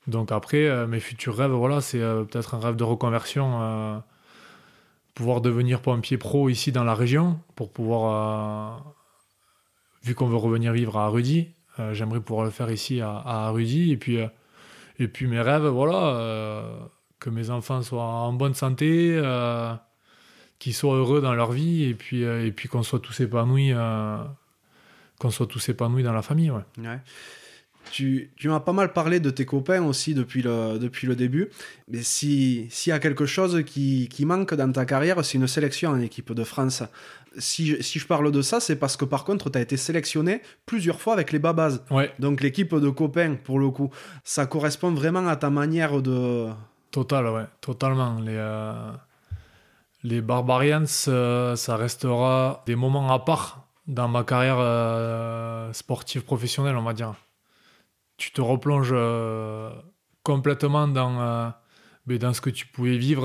Donc 0.07 0.31
après, 0.31 0.87
mes 0.87 1.01
futurs 1.01 1.35
rêves, 1.35 1.53
voilà, 1.53 1.81
c'est 1.81 2.01
peut-être 2.01 2.55
un 2.55 2.61
rêve 2.61 2.77
de 2.77 2.85
reconversion, 2.85 4.03
pouvoir 5.15 5.41
devenir 5.41 5.81
pompier 5.81 6.19
pro 6.19 6.51
ici 6.51 6.73
dans 6.73 6.85
la 6.85 6.95
région, 6.95 7.41
pour 7.55 7.73
pouvoir, 7.73 8.85
vu 10.05 10.15
qu'on 10.15 10.27
veut 10.27 10.37
revenir 10.37 10.75
vivre 10.75 10.99
à 10.99 11.09
Rudy, 11.09 11.49
j'aimerais 11.93 12.21
pouvoir 12.21 12.45
le 12.45 12.51
faire 12.51 12.71
ici 12.71 13.01
à, 13.01 13.17
à 13.17 13.49
Rudy. 13.49 13.93
Et 13.93 13.97
puis 13.97 14.19
et 14.99 15.09
puis 15.09 15.27
mes 15.27 15.41
rêves, 15.41 15.67
voilà, 15.67 16.17
euh, 16.17 16.79
que 17.21 17.31
mes 17.31 17.51
enfants 17.51 17.83
soient 17.83 18.05
en 18.05 18.33
bonne 18.33 18.55
santé, 18.55 19.15
euh, 19.17 19.75
qu'ils 20.59 20.75
soient 20.75 20.97
heureux 20.97 21.21
dans 21.21 21.35
leur 21.35 21.53
vie, 21.53 21.85
et 21.85 21.95
puis, 21.95 22.25
euh, 22.25 22.47
et 22.47 22.53
puis 22.53 22.69
qu'on 22.69 22.83
soit 22.83 23.01
tous 23.01 23.21
épanouis, 23.21 23.73
qu'on 25.19 25.31
soit 25.31 25.47
tous 25.47 25.69
épanouis 25.69 26.03
dans 26.03 26.13
la 26.13 26.23
famille. 26.23 26.51
Ouais. 26.51 26.99
Tu, 27.91 28.31
tu 28.37 28.49
m'as 28.49 28.61
pas 28.61 28.73
mal 28.73 28.93
parlé 28.93 29.21
de 29.21 29.31
tes 29.31 29.45
copains 29.45 29.83
aussi 29.83 30.15
depuis 30.15 30.43
le, 30.43 30.79
depuis 30.79 31.07
le 31.07 31.17
début. 31.17 31.49
Mais 31.89 32.03
s'il 32.03 32.69
y 32.87 32.93
a 32.93 32.99
quelque 32.99 33.27
chose 33.27 33.63
qui, 33.65 34.09
qui, 34.11 34.25
manque 34.25 34.55
dans 34.55 34.71
ta 34.73 34.85
carrière, 34.85 35.25
c'est 35.25 35.39
une 35.39 35.47
sélection 35.47 35.91
en 35.91 36.01
équipe 36.01 36.33
de 36.33 36.45
France 36.45 36.83
si, 37.39 37.83
je 37.83 38.07
parle 38.07 38.33
de 38.33 38.43
ça, 38.43 38.61
c'est 38.61 38.77
parce 38.77 38.97
que 38.97 39.05
par 39.05 39.25
contre, 39.25 39.51
tu 39.51 39.59
as 39.59 39.61
été 39.61 39.77
sélectionné 39.77 40.43
plusieurs 40.65 41.01
fois 41.01 41.15
avec 41.15 41.33
les 41.33 41.39
Babas. 41.39 41.79
Donc 42.19 42.41
l'équipe 42.41 42.75
de 42.75 42.89
copains, 42.89 43.35
pour 43.35 43.59
le 43.59 43.71
coup, 43.71 43.91
ça 44.25 44.47
correspond 44.47 44.93
vraiment 44.93 45.27
à 45.29 45.37
ta 45.37 45.51
manière 45.51 46.03
de... 46.03 46.49
Total, 46.91 47.29
ouais, 47.29 47.45
totalement. 47.61 48.19
Les, 48.21 48.37
euh, 48.37 48.91
les 50.03 50.21
Barbarians, 50.21 50.85
euh, 51.09 51.57
ça 51.57 51.77
restera 51.77 52.63
des 52.67 52.77
moments 52.77 53.13
à 53.13 53.19
part 53.19 53.67
dans 53.87 54.09
ma 54.09 54.25
carrière 54.25 54.57
euh, 54.59 55.73
sportive 55.73 56.25
professionnelle, 56.25 56.77
on 56.77 56.83
va 56.83 56.95
dire. 56.95 57.15
Tu 58.17 58.33
te 58.33 58.41
replonges 58.41 58.95
complètement 60.23 60.89
dans, 60.89 61.53
ben, 62.07 62.19
dans 62.19 62.33
ce 62.33 62.41
que 62.41 62.51
tu 62.51 62.67
pouvais 62.67 62.97
vivre 62.97 63.25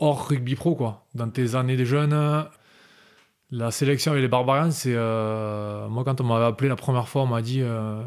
hors 0.00 0.28
rugby 0.28 0.54
pro, 0.54 0.74
quoi. 0.74 1.06
Dans 1.14 1.30
tes 1.30 1.54
années 1.54 1.76
de 1.76 1.84
jeune, 1.84 2.48
la 3.52 3.70
sélection 3.70 4.12
avec 4.12 4.22
les 4.22 4.28
Barbarians, 4.28 4.70
c'est. 4.70 4.94
Euh, 4.94 5.88
moi, 5.88 6.04
quand 6.04 6.20
on 6.20 6.24
m'avait 6.24 6.46
appelé 6.46 6.68
la 6.68 6.76
première 6.76 7.08
fois, 7.08 7.22
on 7.22 7.26
m'a 7.26 7.42
dit. 7.42 7.60
Euh, 7.62 8.02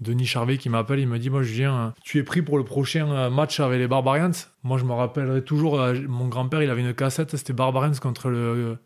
Denis 0.00 0.26
Charvet 0.26 0.58
qui 0.58 0.68
m'appelle, 0.68 0.98
il 0.98 1.06
me 1.06 1.18
dit 1.18 1.30
Moi, 1.30 1.42
Julien, 1.42 1.94
tu 2.02 2.18
es 2.18 2.24
pris 2.24 2.42
pour 2.42 2.58
le 2.58 2.64
prochain 2.64 3.30
match 3.30 3.60
avec 3.60 3.78
les 3.78 3.86
Barbarians. 3.86 4.32
Moi, 4.64 4.76
je 4.76 4.84
me 4.84 4.92
rappellerai 4.92 5.44
toujours, 5.44 5.80
euh, 5.80 5.94
mon 6.08 6.26
grand-père, 6.26 6.60
il 6.60 6.70
avait 6.70 6.80
une 6.80 6.94
cassette, 6.94 7.36
c'était 7.36 7.52
Barbarians 7.52 7.92
contre 8.00 8.28
le, 8.28 8.78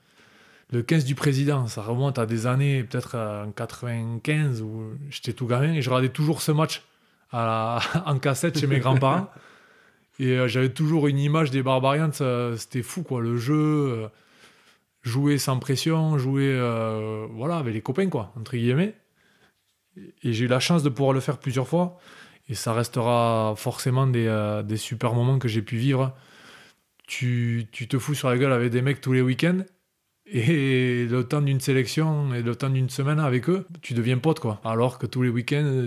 le 0.73 0.83
15 0.83 1.05
du 1.05 1.14
président. 1.14 1.67
Ça 1.67 1.83
remonte 1.83 2.19
à 2.19 2.27
des 2.27 2.47
années, 2.47 2.85
peut-être 2.85 3.17
en 3.17 3.51
95, 3.53 4.62
où 4.62 4.93
j'étais 5.11 5.33
tout 5.33 5.47
gamin, 5.47 5.75
et 5.75 5.83
je 5.83 5.91
regardais 5.91 6.09
toujours 6.09 6.43
ce 6.43 6.53
match 6.53 6.83
en 7.33 8.19
cassette 8.21 8.59
chez 8.59 8.67
mes 8.67 8.79
grands-parents. 8.79 9.31
Et 10.19 10.39
euh, 10.39 10.49
j'avais 10.49 10.71
toujours 10.71 11.09
une 11.09 11.19
image 11.19 11.51
des 11.51 11.62
Barbarians, 11.62 12.11
c'était 12.57 12.83
fou 12.83 13.03
quoi, 13.03 13.21
le 13.21 13.37
jeu, 13.37 13.55
euh, 13.55 14.09
jouer 15.03 15.39
sans 15.39 15.59
pression, 15.59 16.17
jouer 16.17 16.49
euh, 16.49 17.27
voilà, 17.33 17.59
avec 17.59 17.75
les 17.75 17.83
copains 17.83 18.09
quoi, 18.09 18.33
entre 18.39 18.57
guillemets. 18.57 18.95
Et 20.23 20.33
j'ai 20.33 20.45
eu 20.45 20.49
la 20.49 20.61
chance 20.61 20.83
de 20.83 20.89
pouvoir 20.89 21.12
le 21.12 21.21
faire 21.21 21.39
plusieurs 21.39 21.69
fois. 21.69 21.99
Et 22.49 22.55
ça 22.55 22.73
restera 22.73 23.55
forcément 23.57 24.07
des, 24.07 24.61
des 24.64 24.77
super 24.77 25.14
moments 25.14 25.39
que 25.39 25.49
j'ai 25.49 25.62
pu 25.62 25.77
vivre. 25.77 26.14
Tu, 27.09 27.67
tu, 27.73 27.89
te 27.89 27.99
fous 27.99 28.14
sur 28.14 28.29
la 28.29 28.39
gueule 28.39 28.53
avec 28.53 28.71
des 28.71 28.83
mecs 28.83 29.01
tous 29.01 29.12
les 29.12 29.21
week-ends. 29.21 29.64
Et 30.29 31.07
le 31.09 31.22
temps 31.24 31.41
d'une 31.41 31.61
sélection 31.61 32.35
et 32.35 32.43
le 32.43 32.57
temps 32.57 32.70
d'une 32.70 32.91
semaine 32.91 33.20
avec 33.20 33.49
eux, 33.49 33.66
tu 33.81 33.95
deviens 33.95 34.18
pote 34.18 34.41
quoi. 34.41 34.61
Alors 34.64 34.99
que 34.99 35.07
tous 35.07 35.22
les 35.22 35.29
week-ends, 35.29 35.83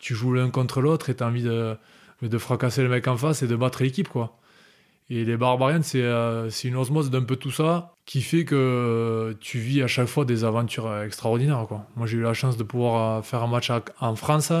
tu 0.00 0.14
joues 0.14 0.32
l'un 0.32 0.50
contre 0.50 0.80
l'autre 0.80 1.10
et 1.10 1.14
tu 1.14 1.22
as 1.22 1.26
envie 1.26 1.42
de 1.42 1.76
de 2.28 2.38
fracasser 2.38 2.82
le 2.82 2.88
mec 2.88 3.08
en 3.08 3.16
face 3.16 3.42
et 3.42 3.46
de 3.46 3.56
battre 3.56 3.82
l'équipe, 3.82 4.08
quoi. 4.08 4.36
Et 5.08 5.24
les 5.24 5.36
Barbarians, 5.36 5.80
euh, 5.96 6.50
c'est 6.50 6.68
une 6.68 6.76
osmose 6.76 7.10
d'un 7.10 7.24
peu 7.24 7.34
tout 7.34 7.50
ça 7.50 7.94
qui 8.06 8.22
fait 8.22 8.44
que 8.44 9.36
tu 9.40 9.58
vis 9.58 9.82
à 9.82 9.88
chaque 9.88 10.06
fois 10.06 10.24
des 10.24 10.44
aventures 10.44 11.02
extraordinaires. 11.02 11.66
Quoi. 11.66 11.86
Moi, 11.96 12.06
j'ai 12.06 12.18
eu 12.18 12.22
la 12.22 12.34
chance 12.34 12.56
de 12.56 12.62
pouvoir 12.62 13.18
euh, 13.18 13.22
faire 13.22 13.42
un 13.42 13.48
match 13.48 13.72
en 14.00 14.14
France 14.14 14.52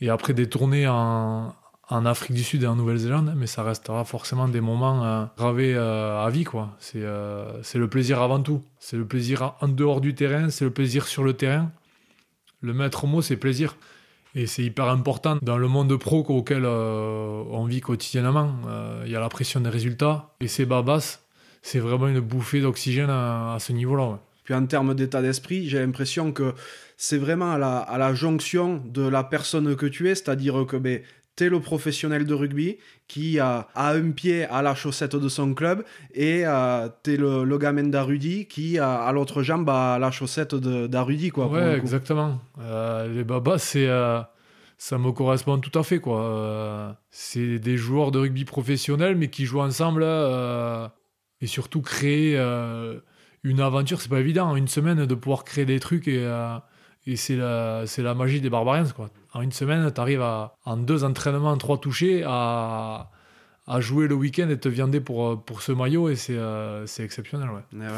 et 0.00 0.08
après 0.08 0.32
des 0.32 0.48
tournées 0.48 0.88
en, 0.88 1.54
en 1.90 2.06
Afrique 2.06 2.34
du 2.34 2.42
Sud 2.42 2.62
et 2.62 2.66
en 2.66 2.76
Nouvelle-Zélande, 2.76 3.34
mais 3.36 3.46
ça 3.46 3.62
restera 3.62 4.04
forcément 4.04 4.48
des 4.48 4.60
moments 4.60 5.04
euh, 5.04 5.24
gravés 5.36 5.74
à 5.74 6.28
vie. 6.30 6.44
quoi. 6.44 6.76
C'est 6.80 6.98
le 6.98 7.86
plaisir 7.88 8.22
avant 8.22 8.40
tout. 8.40 8.62
C'est 8.78 8.96
le 8.96 9.06
plaisir 9.06 9.54
en 9.60 9.68
dehors 9.68 10.00
du 10.00 10.14
terrain, 10.14 10.50
c'est 10.50 10.64
le 10.64 10.70
plaisir 10.70 11.06
sur 11.06 11.24
le 11.24 11.34
terrain. 11.34 11.70
Le 12.60 12.72
maître 12.72 13.06
mot, 13.06 13.20
c'est 13.20 13.36
plaisir. 13.36 13.76
Et 14.34 14.46
c'est 14.46 14.64
hyper 14.64 14.88
important 14.88 15.38
dans 15.42 15.58
le 15.58 15.68
monde 15.68 15.96
pro 15.96 16.24
auquel 16.28 16.64
euh, 16.64 17.42
on 17.50 17.66
vit 17.66 17.80
quotidiennement. 17.80 18.52
Euh, 18.66 19.02
il 19.06 19.12
y 19.12 19.16
a 19.16 19.20
la 19.20 19.28
pression 19.28 19.60
des 19.60 19.70
résultats. 19.70 20.34
Et 20.40 20.48
ces 20.48 20.66
babas, 20.66 21.20
c'est 21.62 21.78
vraiment 21.78 22.08
une 22.08 22.20
bouffée 22.20 22.60
d'oxygène 22.60 23.10
à, 23.10 23.56
ce 23.60 23.72
niveau-là. 23.72 24.18
Puis 24.42 24.54
en 24.54 24.66
termes 24.66 24.94
d'état 24.94 25.22
d'esprit, 25.22 25.68
j'ai 25.68 25.78
l'impression 25.78 26.32
que 26.32 26.52
c'est 26.96 27.16
vraiment 27.16 27.52
à 27.52 27.58
la, 27.58 27.78
à 27.78 27.96
la, 27.96 28.12
jonction 28.12 28.82
de 28.84 29.06
la 29.06 29.24
personne 29.24 29.74
que 29.76 29.86
tu 29.86 30.08
es, 30.08 30.14
c'est-à-dire 30.14 30.66
que 30.66 30.76
ben, 30.76 31.00
t'es 31.36 31.48
le 31.48 31.58
professionnel 31.60 32.26
de 32.26 32.34
rugby 32.34 32.76
qui 33.08 33.38
a, 33.40 33.68
a 33.74 33.92
un 33.92 34.10
pied 34.12 34.44
à 34.44 34.62
la 34.62 34.74
chaussette 34.74 35.16
de 35.16 35.28
son 35.28 35.52
club 35.54 35.84
et 36.14 36.46
euh, 36.46 36.88
t'es 37.02 37.16
le, 37.16 37.44
le 37.44 37.58
gamin 37.58 37.88
d'Arudi 37.88 38.46
qui 38.46 38.78
a 38.78 39.02
à 39.02 39.12
l'autre 39.12 39.42
jambe 39.42 39.68
à 39.68 39.98
la 39.98 40.10
chaussette 40.10 40.54
de- 40.54 40.86
d'Arudi. 40.86 41.30
Quoi, 41.30 41.48
Ouais, 41.48 41.76
exactement. 41.76 42.40
Euh, 42.60 43.12
les 43.12 43.24
babas, 43.24 43.58
c'est, 43.58 43.88
euh, 43.88 44.20
ça 44.78 44.96
me 44.98 45.10
correspond 45.12 45.58
tout 45.58 45.76
à 45.78 45.82
fait. 45.82 45.98
Quoi. 45.98 46.22
Euh, 46.24 46.92
c'est 47.10 47.58
des 47.58 47.76
joueurs 47.76 48.10
de 48.12 48.18
rugby 48.20 48.44
professionnels, 48.44 49.16
mais 49.16 49.28
qui 49.28 49.44
jouent 49.44 49.60
ensemble 49.60 50.04
et 51.40 51.46
surtout 51.46 51.82
créer 51.82 52.36
une 53.42 53.60
aventure. 53.60 54.00
C'est 54.00 54.08
pas 54.08 54.20
évident 54.20 54.50
en 54.50 54.56
une 54.56 54.68
semaine 54.68 55.04
de 55.06 55.14
pouvoir 55.14 55.44
créer 55.44 55.64
des 55.66 55.80
trucs 55.80 56.08
et, 56.08 56.24
et 57.06 57.16
c'est, 57.16 57.36
la, 57.36 57.82
c'est 57.86 58.02
la 58.02 58.14
magie 58.14 58.40
des 58.40 58.50
Barbarians. 58.50 58.86
Quoi. 58.94 59.10
En 59.34 59.42
une 59.42 59.52
semaine, 59.52 59.92
tu 59.92 60.00
arrives 60.00 60.22
en 60.22 60.76
deux 60.76 61.04
entraînements, 61.04 61.50
en 61.50 61.58
trois 61.58 61.78
touchés 61.78 62.22
à, 62.24 63.10
à 63.66 63.80
jouer 63.80 64.08
le 64.08 64.14
week-end 64.14 64.48
et 64.48 64.58
te 64.58 64.68
viander 64.68 65.00
pour, 65.00 65.42
pour 65.42 65.62
ce 65.62 65.72
maillot 65.72 66.08
et 66.08 66.16
c'est, 66.16 66.36
euh, 66.36 66.86
exceptionnel. 66.98 67.48
Ouais. 67.50 67.88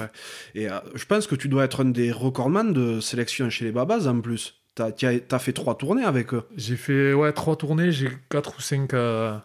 Et 0.54 0.68
euh, 0.68 0.78
je 0.94 1.04
pense 1.04 1.26
que 1.26 1.34
tu 1.34 1.48
dois 1.48 1.64
être 1.64 1.82
un 1.82 1.86
des 1.90 2.12
recordman 2.12 2.72
de 2.72 3.00
sélection 3.00 3.50
chez 3.50 3.64
les 3.64 3.72
Babas 3.72 4.06
en 4.06 4.20
plus. 4.20 4.54
T'as 4.74 4.90
as, 5.30 5.38
fait 5.38 5.52
trois 5.52 5.76
tournées 5.76 6.04
avec 6.04 6.34
eux. 6.34 6.44
J'ai 6.56 6.76
fait 6.76 7.14
ouais, 7.14 7.32
trois 7.32 7.56
tournées, 7.56 7.92
j'ai 7.92 8.10
quatre 8.28 8.58
ou 8.58 8.60
cinq, 8.60 8.92
euh, 8.92 9.36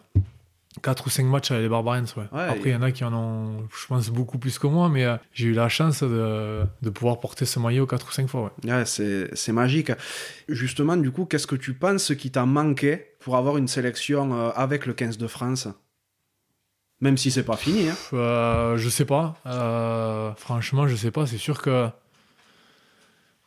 quatre 0.80 1.06
ou 1.06 1.10
cinq 1.10 1.24
matchs 1.24 1.50
avec 1.50 1.62
les 1.64 1.68
Barbarians. 1.68 2.04
Ouais. 2.16 2.24
Ouais, 2.32 2.42
Après, 2.48 2.70
il 2.70 2.72
y 2.72 2.74
en 2.74 2.82
a 2.82 2.90
qui 2.92 3.04
en 3.04 3.12
ont, 3.12 3.68
je 3.78 3.86
pense, 3.86 4.08
beaucoup 4.08 4.38
plus 4.38 4.58
que 4.58 4.66
moi, 4.66 4.88
mais 4.88 5.04
euh, 5.04 5.16
j'ai 5.32 5.48
eu 5.48 5.52
la 5.52 5.68
chance 5.68 6.02
de, 6.02 6.62
de 6.80 6.90
pouvoir 6.90 7.20
porter 7.20 7.44
ce 7.44 7.58
maillot 7.58 7.86
quatre 7.86 8.08
ou 8.08 8.12
cinq 8.12 8.28
fois. 8.28 8.52
Ouais. 8.64 8.72
Ouais, 8.72 8.84
c'est 8.86 9.52
magique. 9.52 9.92
Justement, 10.48 10.96
du 10.96 11.10
coup, 11.10 11.26
qu'est-ce 11.26 11.46
que 11.46 11.56
tu 11.56 11.74
penses 11.74 12.14
qui 12.14 12.30
t'a 12.30 12.46
manqué 12.46 13.08
pour 13.20 13.36
avoir 13.36 13.58
une 13.58 13.68
sélection 13.68 14.32
euh, 14.34 14.50
avec 14.54 14.86
le 14.86 14.94
15 14.94 15.18
de 15.18 15.26
France? 15.26 15.68
Même 17.00 17.16
si 17.16 17.30
c'est 17.32 17.42
pas 17.42 17.56
fini. 17.56 17.88
Hein. 17.88 17.96
Euh, 18.12 18.76
je 18.76 18.88
sais 18.88 19.04
pas. 19.04 19.34
Euh, 19.46 20.32
franchement, 20.36 20.86
je 20.86 20.94
sais 20.94 21.10
pas. 21.10 21.26
C'est 21.26 21.36
sûr 21.36 21.60
que 21.60 21.88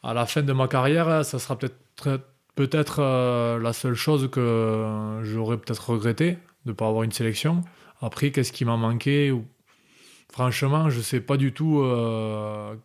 à 0.04 0.14
la 0.14 0.26
fin 0.26 0.44
de 0.44 0.54
ma 0.54 0.68
carrière, 0.68 1.24
ça 1.26 1.40
sera 1.40 1.58
peut-être 1.58 3.00
euh, 3.00 3.58
la 3.60 3.72
seule 3.74 3.96
chose 3.96 4.30
que 4.30 5.22
j'aurais 5.24 5.58
peut-être 5.58 5.90
regretté 5.90 6.38
de 6.66 6.72
pas 6.74 6.88
avoir 6.88 7.04
une 7.04 7.12
sélection. 7.12 7.62
Après, 8.02 8.32
qu'est-ce 8.32 8.52
qui 8.52 8.66
m'a 8.66 8.78
manqué 8.78 9.34
Franchement, 10.32 10.90
je 10.90 11.00
sais 11.02 11.22
pas 11.22 11.38
du 11.38 11.54
tout 11.54 11.82
euh, 11.82 12.76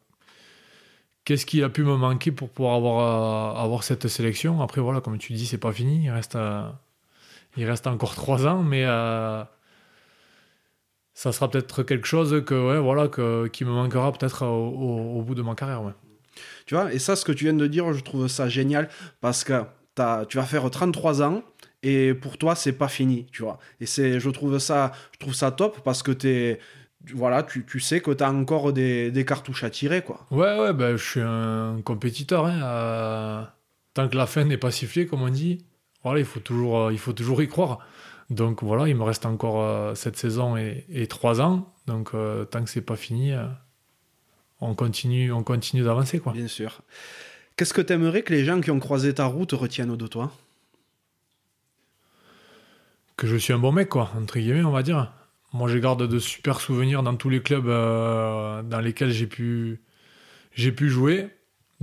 qu'est-ce 1.25 1.47
qui 1.47 1.63
a 1.63 1.69
pu 1.69 1.83
me 1.83 1.97
manquer 1.97 2.31
pour 2.31 2.51
pouvoir 2.51 2.77
avoir, 2.77 3.57
euh, 3.57 3.63
avoir 3.65 3.83
cette 3.83 4.07
sélection. 4.09 4.63
Après, 4.63 4.81
voilà, 4.81 5.01
comme 5.01 5.19
tu 5.19 5.33
dis, 5.33 5.47
c'est 5.47 5.59
pas 5.59 5.73
fini. 5.73 6.05
Il 6.05 6.11
reste, 6.11 6.37
euh, 6.37 6.69
il 7.57 7.65
reste 7.69 7.87
encore 7.87 8.15
trois 8.15 8.47
ans, 8.47 8.63
mais 8.63 8.85
ça 11.15 11.33
sera 11.33 11.51
peut-être 11.51 11.83
quelque 11.83 12.07
chose 12.07 12.45
que, 12.47 12.55
ouais, 12.55 12.79
voilà, 12.79 13.09
que, 13.09 13.49
qui 13.49 13.65
me 13.65 13.73
manquera 13.73 14.13
peut-être 14.13 14.47
au, 14.47 15.23
bout 15.23 15.35
de 15.35 15.43
ma 15.43 15.55
carrière. 15.55 15.83
Tu 16.67 16.75
vois, 16.75 16.93
et 16.95 16.99
ça, 16.99 17.17
ce 17.17 17.25
que 17.25 17.33
tu 17.33 17.45
viens 17.45 17.55
de 17.55 17.67
dire, 17.67 17.93
je 17.93 18.01
trouve 18.03 18.29
ça 18.29 18.49
génial 18.49 18.89
parce 19.21 19.45
que 19.45 19.65
t'as- 19.95 20.25
tu 20.27 20.37
vas 20.37 20.45
faire 20.45 20.71
33 20.71 21.23
ans 21.23 21.43
et 21.83 22.15
pour 22.15 22.37
toi, 22.39 22.55
c'est 22.55 22.73
pas 22.73 22.89
fini, 22.89 23.27
tu 23.33 23.43
vois. 23.43 23.59
Et 23.81 23.87
c'est, 23.87 24.21
je 24.21 24.31
trouve 24.31 24.59
ça, 24.59 24.93
je 25.13 25.19
trouve 25.19 25.35
ça 25.35 25.51
top 25.51 25.81
parce 25.83 26.03
que 26.03 26.11
t'es, 26.13 26.59
voilà, 27.15 27.43
tu, 27.43 27.65
tu 27.65 27.81
sais 27.81 28.01
que 28.01 28.11
t'as 28.11 28.31
encore 28.31 28.73
des, 28.73 29.11
des 29.11 29.25
cartouches 29.25 29.65
à 29.65 29.71
tirer, 29.71 30.03
quoi. 30.03 30.27
Ouais, 30.31 30.59
ouais, 30.59 30.73
ben, 30.73 30.97
je 30.97 31.05
suis 31.11 31.21
un 31.23 31.81
compétiteur. 31.83 32.45
hein, 32.47 32.61
euh, 32.63 33.43
tant 33.95 34.09
que 34.09 34.17
la 34.17 34.27
fin 34.27 34.45
n'est 34.45 34.59
pas 34.59 34.71
sifflée, 34.71 35.07
comme 35.07 35.23
on 35.23 35.31
dit, 35.31 35.65
voilà, 36.03 36.21
il 36.21 36.27
faut 36.27 36.41
toujours, 36.41 36.79
euh, 36.79 36.93
il 36.93 36.99
faut 36.99 37.13
toujours 37.15 37.43
y 37.43 37.49
croire. 37.49 37.79
Donc 38.29 38.63
voilà, 38.63 38.87
il 38.89 38.95
me 38.97 39.03
reste 39.03 39.27
encore 39.27 39.63
euh, 39.63 39.95
cette 39.95 40.17
saison 40.17 40.57
et, 40.57 40.85
et 40.91 41.07
trois 41.07 41.41
ans. 41.41 41.73
Donc 41.87 42.11
euh, 42.15 42.45
tant 42.45 42.63
que 42.63 42.71
c'est 42.71 42.81
pas 42.83 42.97
fini, 42.97 43.33
on 44.61 44.75
continue, 44.75 45.33
on 45.33 45.43
continue 45.43 45.83
d'avancer, 45.83 46.21
quoi. 46.21 46.33
Bien 46.33 46.47
sûr. 46.47 46.83
Qu'est-ce 47.57 47.75
que 47.75 47.81
t'aimerais 47.81 48.23
que 48.23 48.33
les 48.33 48.45
gens 48.45 48.61
qui 48.61 48.71
ont 48.71 48.79
croisé 48.79 49.15
ta 49.15 49.25
route 49.25 49.53
retiennent 49.53 49.97
de 49.97 50.07
toi? 50.07 50.31
Que 53.21 53.27
je 53.27 53.37
suis 53.37 53.53
un 53.53 53.59
bon 53.59 53.71
mec, 53.71 53.91
quoi, 53.91 54.11
entre 54.19 54.39
guillemets, 54.39 54.65
on 54.65 54.71
va 54.73 54.83
dire. 54.83 55.13
Moi, 55.53 55.69
je 55.69 55.77
garde 55.77 56.03
de 56.07 56.19
super 56.19 56.59
souvenirs 56.61 57.03
dans 57.03 57.15
tous 57.17 57.29
les 57.29 57.43
clubs 57.43 57.69
euh, 57.69 58.63
dans 58.63 58.81
lesquels 58.81 59.11
j'ai 59.11 59.27
pu, 59.27 59.83
j'ai 60.53 60.73
pu 60.73 60.89
jouer. 60.89 61.29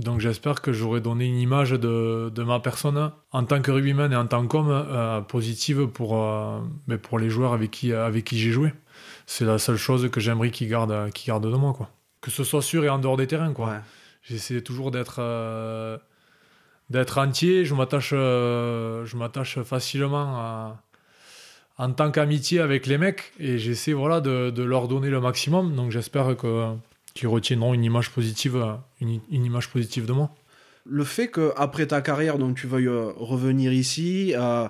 Donc, 0.00 0.18
j'espère 0.20 0.60
que 0.62 0.72
j'aurai 0.72 1.00
donné 1.00 1.26
une 1.26 1.38
image 1.38 1.70
de, 1.70 2.30
de 2.34 2.42
ma 2.42 2.58
personne 2.58 3.12
en 3.30 3.44
tant 3.44 3.62
que 3.62 3.70
rugbyman 3.70 4.12
et 4.12 4.16
en 4.16 4.26
tant 4.26 4.46
qu'homme 4.48 4.70
euh, 4.70 5.20
positive 5.20 5.86
pour, 5.86 6.20
euh, 6.20 6.58
mais 6.88 6.98
pour 6.98 7.18
les 7.20 7.30
joueurs 7.30 7.52
avec 7.52 7.70
qui, 7.70 7.92
avec 7.92 8.24
qui 8.24 8.36
j'ai 8.38 8.50
joué. 8.50 8.72
C'est 9.26 9.44
la 9.44 9.58
seule 9.58 9.76
chose 9.76 10.10
que 10.10 10.18
j'aimerais 10.20 10.50
qu'ils 10.50 10.68
gardent, 10.68 11.10
qu'ils 11.12 11.28
gardent 11.28 11.50
de 11.50 11.56
moi, 11.56 11.72
quoi. 11.72 11.88
Que 12.20 12.30
ce 12.32 12.42
soit 12.42 12.62
sûr 12.62 12.84
et 12.84 12.88
en 12.88 12.98
dehors 12.98 13.16
des 13.16 13.28
terrains, 13.28 13.52
quoi. 13.52 13.66
Ouais. 13.68 13.80
J'essaie 14.22 14.60
toujours 14.62 14.90
d'être 14.90 15.20
d'être 16.90 17.18
entier. 17.18 17.64
Je 17.64 17.74
m'attache 17.74 18.10
euh, 18.12 19.04
je 19.04 19.16
m'attache 19.16 19.60
facilement 19.62 20.36
à- 20.36 20.82
en 21.78 21.92
tant 21.92 22.10
qu'amitié 22.10 22.60
avec 22.60 22.86
les 22.86 22.98
mecs 22.98 23.32
et 23.38 23.58
j'essaie 23.58 23.92
voilà 23.92 24.20
de, 24.20 24.62
leur 24.62 24.88
donner 24.88 25.10
le 25.10 25.20
maximum. 25.20 25.74
Donc 25.74 25.90
j'espère 25.90 26.36
que 26.36 26.74
qu'ils 27.14 27.28
retiendront 27.28 27.74
euh, 28.56 28.74
une, 29.00 29.20
une 29.30 29.44
image 29.44 29.70
positive 29.70 30.06
de 30.06 30.12
moi. 30.12 30.30
Le 30.90 31.04
fait 31.04 31.28
qu'après 31.28 31.86
ta 31.86 32.00
carrière, 32.00 32.38
donc 32.38 32.56
tu 32.56 32.66
veuilles 32.66 32.88
euh, 32.88 33.12
revenir 33.16 33.74
ici, 33.74 34.32
euh, 34.34 34.66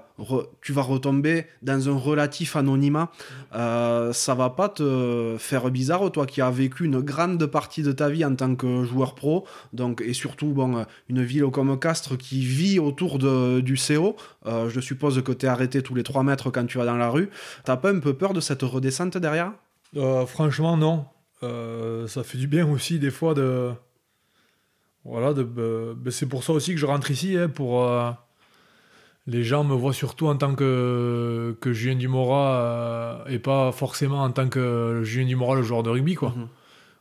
tu 0.60 0.72
vas 0.72 0.82
retomber 0.82 1.46
dans 1.62 1.88
un 1.88 1.96
relatif 1.96 2.56
anonymat, 2.56 3.12
euh, 3.54 4.12
ça 4.12 4.34
va 4.34 4.50
pas 4.50 4.68
te 4.68 5.36
faire 5.38 5.70
bizarre, 5.70 6.10
toi 6.10 6.26
qui 6.26 6.40
as 6.40 6.50
vécu 6.50 6.86
une 6.86 7.00
grande 7.00 7.46
partie 7.46 7.84
de 7.84 7.92
ta 7.92 8.08
vie 8.08 8.24
en 8.24 8.34
tant 8.34 8.56
que 8.56 8.82
joueur 8.82 9.14
pro, 9.14 9.46
donc, 9.72 10.02
et 10.04 10.12
surtout 10.12 10.48
bon, 10.48 10.78
euh, 10.78 10.84
une 11.08 11.22
ville 11.22 11.46
comme 11.52 11.78
Castres 11.78 12.18
qui 12.18 12.40
vit 12.40 12.80
autour 12.80 13.18
du 13.18 13.76
CO, 13.76 14.16
je 14.44 14.80
suppose 14.80 15.22
que 15.22 15.30
tu 15.30 15.46
es 15.46 15.48
arrêté 15.48 15.82
tous 15.82 15.94
les 15.94 16.02
3 16.02 16.24
mètres 16.24 16.50
quand 16.50 16.66
tu 16.66 16.78
vas 16.78 16.84
dans 16.84 16.96
la 16.96 17.10
rue, 17.10 17.30
t'as 17.62 17.76
pas 17.76 17.92
un 17.92 18.00
peu 18.00 18.14
peur 18.14 18.32
de 18.32 18.40
cette 18.40 18.62
redescente 18.62 19.16
derrière? 19.18 19.52
Franchement 20.26 20.76
non. 20.76 21.04
Ça 22.08 22.24
fait 22.24 22.38
du 22.38 22.48
bien 22.48 22.68
aussi 22.68 22.98
des 22.98 23.12
fois 23.12 23.34
de 23.34 23.70
voilà 25.08 25.32
de, 25.34 25.46
euh, 25.58 25.94
ben, 25.96 26.10
c'est 26.10 26.28
pour 26.28 26.44
ça 26.44 26.52
aussi 26.52 26.72
que 26.72 26.80
je 26.80 26.86
rentre 26.86 27.10
ici 27.10 27.36
hein, 27.36 27.48
pour 27.48 27.82
euh, 27.82 28.10
les 29.28 29.44
gens 29.44 29.62
me 29.62 29.74
voient 29.74 29.92
surtout 29.92 30.26
en 30.26 30.36
tant 30.36 30.54
que 30.54 31.56
que 31.60 31.72
Julien 31.72 31.96
Dumora 31.96 32.56
euh, 32.56 33.24
et 33.26 33.38
pas 33.38 33.72
forcément 33.72 34.22
en 34.22 34.30
tant 34.30 34.48
que 34.48 35.02
Julien 35.04 35.26
Dumora 35.26 35.54
le 35.54 35.62
joueur 35.62 35.82
de 35.82 35.90
rugby 35.90 36.14
quoi. 36.14 36.30
Mhm. 36.30 36.48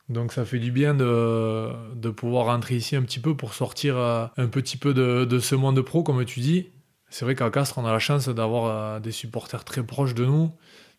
Donc 0.10 0.32
ça 0.34 0.46
fait 0.46 0.60
du 0.60 0.72
bien 0.72 0.94
de, 0.94 1.70
de 1.96 2.10
pouvoir 2.10 2.46
rentrer 2.46 2.76
ici 2.76 2.96
un 2.96 3.02
petit 3.02 3.20
peu 3.20 3.36
pour 3.36 3.54
sortir 3.54 3.98
euh, 3.98 4.26
un 4.38 4.48
petit 4.48 4.78
peu 4.78 4.94
de, 4.94 5.26
de 5.26 5.40
ce 5.40 5.56
monde 5.56 5.82
pro 5.82 6.04
comme 6.04 6.24
tu 6.26 6.42
dis. 6.42 6.68
C'est 7.10 7.24
vrai 7.24 7.36
qu'à 7.36 7.50
Castres 7.50 7.78
on 7.78 7.86
a 7.86 7.92
la 7.94 8.00
chance 8.00 8.28
d'avoir 8.28 8.66
euh, 8.66 9.00
des 9.00 9.12
supporters 9.14 9.64
très 9.64 9.84
proches 9.84 10.14
de 10.14 10.26
nous 10.26 10.52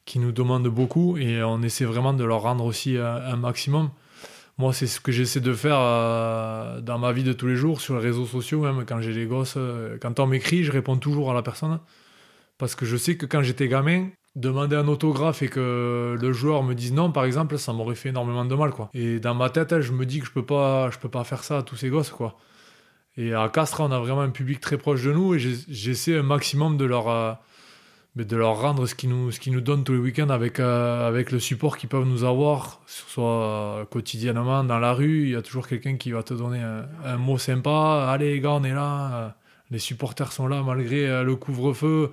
qui 0.07 0.19
nous 0.19 0.33
demandent 0.33 0.69
beaucoup 0.69 1.19
et 1.19 1.43
on 1.43 1.63
essaie 1.63 1.85
vraiment 1.85 2.15
de 2.15 2.25
leur 2.25 2.41
rendre 2.41 2.65
aussi 2.65 2.97
un 2.97 3.37
maximum. 3.37 3.91
Moi, 4.59 4.73
c'est 4.73 4.89
ce 4.89 5.01
que 5.01 5.13
j'essaie 5.13 5.41
de 5.41 5.53
faire 5.53 5.79
euh, 5.79 6.81
dans 6.81 6.99
ma 6.99 7.13
vie 7.13 7.23
de 7.23 7.33
tous 7.33 7.47
les 7.47 7.55
jours, 7.55 7.81
sur 7.81 7.95
les 7.95 8.01
réseaux 8.01 8.27
sociaux, 8.27 8.61
même 8.61 8.85
quand 8.85 9.01
j'ai 9.01 9.13
les 9.13 9.27
gosses. 9.27 9.55
euh, 9.57 9.99
quand 10.01 10.19
on 10.19 10.27
m'écrit, 10.27 10.65
je 10.65 10.73
réponds 10.73 10.97
toujours 10.97 11.31
à 11.31 11.35
la 11.35 11.43
personne. 11.43 11.79
Parce 12.59 12.75
que 12.75 12.85
je 12.85 12.97
sais 12.97 13.17
que 13.17 13.25
quand 13.25 13.43
j'étais 13.43 13.69
gamin, 13.69 14.09
demander 14.35 14.75
un 14.75 14.89
autographe 14.89 15.43
et 15.43 15.49
que 15.49 16.17
le 16.21 16.33
joueur 16.33 16.65
me 16.65 16.75
dise 16.75 16.93
non, 16.93 17.13
par 17.13 17.25
exemple, 17.25 17.57
ça 17.57 17.73
m'aurait 17.73 17.95
fait 17.95 18.09
énormément 18.09 18.45
de 18.45 18.55
mal. 18.57 18.71
Quoi. 18.71 18.91
Et 18.95 19.21
dans 19.21 19.35
ma 19.35 19.49
tête, 19.49 19.81
je 19.81 19.93
me 19.93 20.05
dis 20.05 20.19
que 20.21 20.27
je 20.27 20.33
peux 20.33 20.45
peux 20.45 21.09
pas 21.09 21.25
faire 21.25 21.45
ça 21.45 21.59
à 21.59 21.63
tous 21.63 21.77
ces 21.77 21.89
gosses. 21.89 22.11
Quoi. 22.11 22.37
Et 23.17 23.35
à 23.35 23.49
Castres, 23.49 23.81
on 23.81 23.93
a 23.93 23.99
vraiment 24.01 24.23
un 24.23 24.31
public 24.31 24.61
très 24.61 24.79
proche 24.79 25.05
de 25.05 25.13
nous 25.13 25.35
et 25.35 25.39
j'essaie 25.39 26.17
un 26.17 26.23
maximum 26.23 26.77
de 26.77 26.85
leur, 26.85 27.09
euh, 27.09 27.33
mais 28.19 28.25
de 28.25 28.37
leur 28.37 28.61
rendre 28.61 28.85
ce 28.87 28.97
qu'ils 28.97 29.11
nous, 29.11 29.31
ce 29.31 29.39
qu'ils 29.39 29.53
nous 29.53 29.61
donnent 29.61 29.85
tous 29.85 29.93
les 29.93 29.99
week-ends 30.01 30.29
avec, 30.29 30.59
euh, 30.59 31.07
avec 31.07 31.31
le 31.31 31.39
support 31.39 31.79
qu'ils 31.79 31.89
peuvent 31.89 32.05
nous 32.05 32.25
avoir, 32.25 32.81
soit 32.85 33.25
euh, 33.25 33.85
quotidiennement 33.85 34.65
dans 34.65 34.81
la 34.81 34.93
rue. 34.93 35.23
Il 35.27 35.31
y 35.31 35.37
a 35.37 35.43
toujours 35.43 35.69
quelqu'un 35.69 35.97
qui 35.97 36.11
va 36.11 36.25
te 36.25 36.35
donner 36.35 36.59
un, 36.59 36.87
un 37.05 37.17
mot 37.17 37.39
sympa. 37.39 38.09
Allez 38.11 38.35
les 38.35 38.41
gars, 38.41 38.51
on 38.51 38.65
est 38.65 38.75
là. 38.75 39.15
Euh, 39.15 39.29
Les 39.71 39.79
supporters 39.79 40.33
sont 40.33 40.49
là 40.49 40.65
malgré 40.65 41.23
le 41.23 41.37
couvre-feu. 41.37 42.11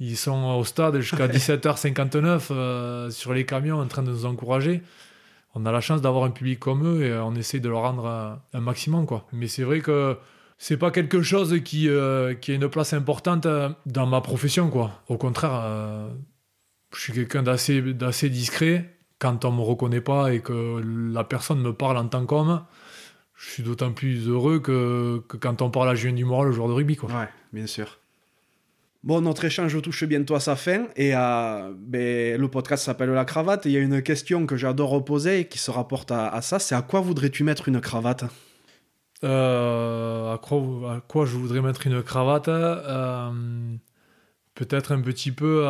Ils 0.00 0.16
sont 0.16 0.56
au 0.58 0.64
stade 0.64 0.98
jusqu'à 1.00 1.28
17h59 1.36 2.48
euh, 2.50 3.10
sur 3.10 3.34
les 3.34 3.44
camions 3.44 3.80
en 3.80 3.86
train 3.86 4.02
de 4.02 4.12
nous 4.12 4.24
encourager. 4.24 4.82
On 5.54 5.66
a 5.66 5.72
la 5.72 5.82
chance 5.82 6.00
d'avoir 6.00 6.24
un 6.24 6.30
public 6.30 6.58
comme 6.58 6.86
eux 6.86 7.04
et 7.04 7.18
on 7.18 7.34
essaie 7.34 7.60
de 7.60 7.68
leur 7.68 7.82
rendre 7.82 8.06
un, 8.06 8.40
un 8.54 8.60
maximum. 8.60 9.04
Quoi. 9.04 9.26
Mais 9.32 9.48
c'est 9.48 9.62
vrai 9.62 9.80
que 9.80 10.16
c'est 10.58 10.76
pas 10.76 10.90
quelque 10.90 11.22
chose 11.22 11.60
qui, 11.64 11.88
euh, 11.88 12.34
a 12.34 12.50
une 12.52 12.68
place 12.68 12.92
importante 12.92 13.46
euh, 13.46 13.68
dans 13.86 14.06
ma 14.06 14.20
profession. 14.20 14.70
Quoi. 14.70 15.02
Au 15.08 15.18
contraire, 15.18 15.60
euh, 15.64 16.08
je 16.94 17.00
suis 17.00 17.12
quelqu'un 17.12 17.42
d'assez, 17.42 17.80
d'assez 17.80 18.30
discret. 18.30 18.90
Quand 19.18 19.44
on 19.44 19.52
me 19.52 19.62
reconnaît 19.62 20.00
pas 20.00 20.32
et 20.34 20.40
que 20.40 20.82
la 21.12 21.24
personne 21.24 21.60
me 21.60 21.72
parle 21.72 21.96
en 21.96 22.08
tant 22.08 22.26
qu'homme, 22.26 22.64
je 23.36 23.50
suis 23.50 23.62
d'autant 23.62 23.92
plus 23.92 24.28
heureux 24.28 24.58
que, 24.58 25.22
quand 25.40 25.62
on 25.62 25.70
parle 25.70 25.88
à 25.88 25.94
Julien 25.94 26.14
Dumora, 26.14 26.44
le 26.44 26.52
joueur 26.52 26.68
de 26.68 26.72
rugby. 26.72 26.96
Quoi. 26.96 27.10
Ouais, 27.10 27.28
bien 27.52 27.66
sûr. 27.66 27.98
Bon, 29.02 29.20
notre 29.20 29.44
échange 29.44 29.80
touche 29.82 30.04
bientôt 30.04 30.34
à 30.34 30.40
sa 30.40 30.56
fin 30.56 30.86
et 30.96 31.12
ben, 31.12 32.40
le 32.40 32.48
podcast 32.48 32.84
s'appelle 32.84 33.10
La 33.10 33.24
cravate. 33.24 33.66
Il 33.66 33.72
y 33.72 33.76
a 33.76 33.80
une 33.80 34.02
question 34.02 34.46
que 34.46 34.56
j'adore 34.56 35.04
poser 35.04 35.40
et 35.40 35.48
qui 35.48 35.58
se 35.58 35.70
rapporte 35.70 36.10
à 36.10 36.40
ça 36.42 36.58
c'est 36.58 36.74
à 36.74 36.82
quoi 36.82 37.00
voudrais-tu 37.00 37.44
mettre 37.44 37.68
une 37.68 37.80
cravate? 37.80 38.24
Euh, 39.24 40.34
à, 40.34 40.38
quoi, 40.38 41.24
je 41.24 41.36
voudrais 41.36 41.60
mettre 41.60 41.86
une 41.86 42.02
cravate 42.02 42.48
Euh, 42.48 43.30
Peut-être 44.54 44.92
un 44.92 45.00
petit 45.00 45.32
peu 45.32 45.66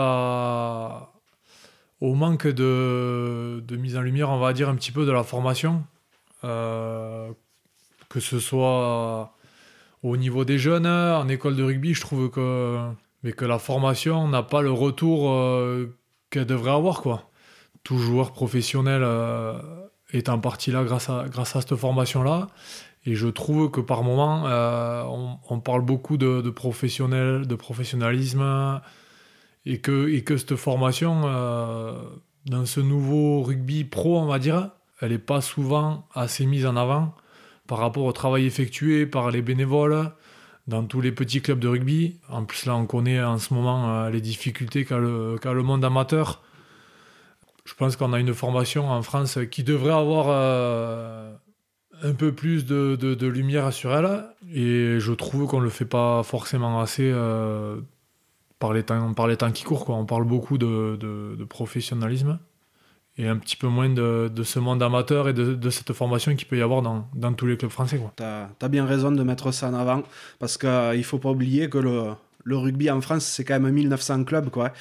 au 2.00 2.14
manque 2.14 2.46
de, 2.46 3.62
mise 3.70 3.96
en 3.96 4.02
lumière, 4.02 4.28
on 4.28 4.38
va 4.38 4.52
dire, 4.52 4.68
un 4.68 4.74
petit 4.74 4.92
peu 4.92 5.06
de 5.06 5.12
la 5.12 5.22
formation. 5.22 5.84
Euh, 6.44 7.30
que 8.10 8.20
ce 8.20 8.38
soit 8.38 9.32
au 10.02 10.18
niveau 10.18 10.44
des 10.44 10.58
jeunes, 10.58 10.86
en 10.86 11.26
école 11.28 11.56
de 11.56 11.62
rugby, 11.62 11.94
je 11.94 12.02
trouve 12.02 12.28
que, 12.28 12.78
mais 13.22 13.32
que 13.32 13.46
la 13.46 13.58
formation 13.58 14.28
n'a 14.28 14.42
pas 14.42 14.60
le 14.60 14.70
retour 14.70 15.32
qu'elle 16.28 16.44
devrait 16.44 16.72
avoir. 16.72 17.00
Quoi. 17.00 17.30
Tout 17.84 17.96
joueur 17.96 18.32
professionnel 18.32 19.02
est 20.12 20.28
en 20.28 20.38
partie 20.38 20.72
là 20.72 20.84
grâce 20.84 21.08
à, 21.08 21.24
grâce 21.30 21.56
à 21.56 21.62
cette 21.62 21.76
formation-là. 21.76 22.48
Et 23.06 23.14
je 23.14 23.28
trouve 23.28 23.70
que 23.70 23.80
par 23.80 24.02
moment, 24.02 24.46
euh, 24.46 25.04
on, 25.50 25.60
parle 25.60 25.82
beaucoup 25.82 26.16
de, 26.16 26.40
de 26.40 26.50
professionnel, 26.50 27.46
de 27.46 27.54
professionnalisme, 27.54 28.80
et 29.66 29.80
que, 29.80 30.08
et 30.08 30.22
que 30.24 30.36
cette 30.36 30.56
formation, 30.56 31.22
euh, 31.24 31.98
dans 32.46 32.66
ce 32.66 32.80
nouveau 32.80 33.42
rugby 33.42 33.84
pro, 33.84 34.18
on 34.18 34.26
va 34.26 34.38
dire, 34.38 34.70
elle 35.00 35.10
n'est 35.10 35.18
pas 35.18 35.40
souvent 35.40 36.06
assez 36.14 36.46
mise 36.46 36.66
en 36.66 36.76
avant 36.76 37.14
par 37.66 37.78
rapport 37.78 38.04
au 38.04 38.12
travail 38.12 38.46
effectué 38.46 39.06
par 39.06 39.30
les 39.30 39.42
bénévoles 39.42 40.10
dans 40.66 40.84
tous 40.84 41.00
les 41.00 41.12
petits 41.12 41.40
clubs 41.42 41.58
de 41.58 41.68
rugby. 41.68 42.20
En 42.28 42.44
plus, 42.44 42.66
là, 42.66 42.74
on 42.76 42.86
connaît 42.86 43.22
en 43.22 43.38
ce 43.38 43.52
moment 43.52 43.90
euh, 43.90 44.10
les 44.10 44.20
difficultés 44.20 44.84
qu'a 44.84 44.98
le, 44.98 45.62
monde 45.62 45.84
amateur. 45.84 46.42
Je 47.64 47.74
pense 47.74 47.96
qu'on 47.96 48.12
a 48.12 48.20
une 48.20 48.34
formation 48.34 48.90
en 48.90 49.02
France 49.02 49.38
qui 49.50 49.62
devrait 49.62 49.94
avoir 49.94 50.26
un 52.02 52.12
peu 52.12 52.32
plus 52.32 52.64
de, 52.66 52.96
de- 53.00 53.14
de 53.14 53.26
lumière 53.26 53.72
sur 53.72 53.94
elle. 53.94 54.24
Et 54.52 54.98
je 54.98 55.12
trouve 55.12 55.46
qu'on 55.46 55.58
ne 55.60 55.64
le 55.64 55.70
fait 55.70 55.84
pas 55.84 56.22
forcément 56.22 56.80
assez 56.80 57.10
euh, 57.12 57.76
par, 58.58 58.72
les 58.72 58.82
temps, 58.82 59.14
par 59.14 59.26
les 59.26 59.36
temps 59.36 59.50
qui 59.52 59.64
courent. 59.64 59.84
Quoi. 59.84 59.96
On 59.96 60.06
parle 60.06 60.24
beaucoup 60.24 60.58
de, 60.58 60.96
de- 60.98 61.44
professionnalisme 61.44 62.38
et 63.16 63.28
un 63.28 63.36
petit 63.36 63.56
peu 63.56 63.68
moins 63.68 63.88
de, 63.88 64.28
de 64.34 64.42
ce 64.42 64.58
monde 64.58 64.82
amateur 64.82 65.28
et 65.28 65.32
de, 65.32 65.54
de 65.54 65.70
cette 65.70 65.92
formation 65.92 66.34
qu'il 66.34 66.48
peut 66.48 66.58
y 66.58 66.62
avoir 66.62 66.82
dans, 66.82 67.06
dans 67.14 67.32
tous 67.32 67.46
les 67.46 67.56
clubs 67.56 67.70
français. 67.70 68.00
T'as 68.16 68.48
as 68.60 68.68
bien 68.68 68.84
raison 68.86 69.12
de 69.12 69.22
mettre 69.22 69.52
ça 69.52 69.68
en 69.68 69.74
avant 69.74 70.02
parce 70.40 70.58
qu'il 70.58 70.68
ne 70.68 71.02
faut 71.02 71.18
pas 71.18 71.30
oublier 71.30 71.68
que 71.70 71.78
le, 71.78 72.06
le 72.42 72.56
rugby 72.56 72.90
en 72.90 73.00
France, 73.00 73.24
c'est 73.24 73.44
quand 73.44 73.60
même 73.60 73.72
1900 73.72 74.24
clubs. 74.24 74.50
Quoi. 74.50 74.72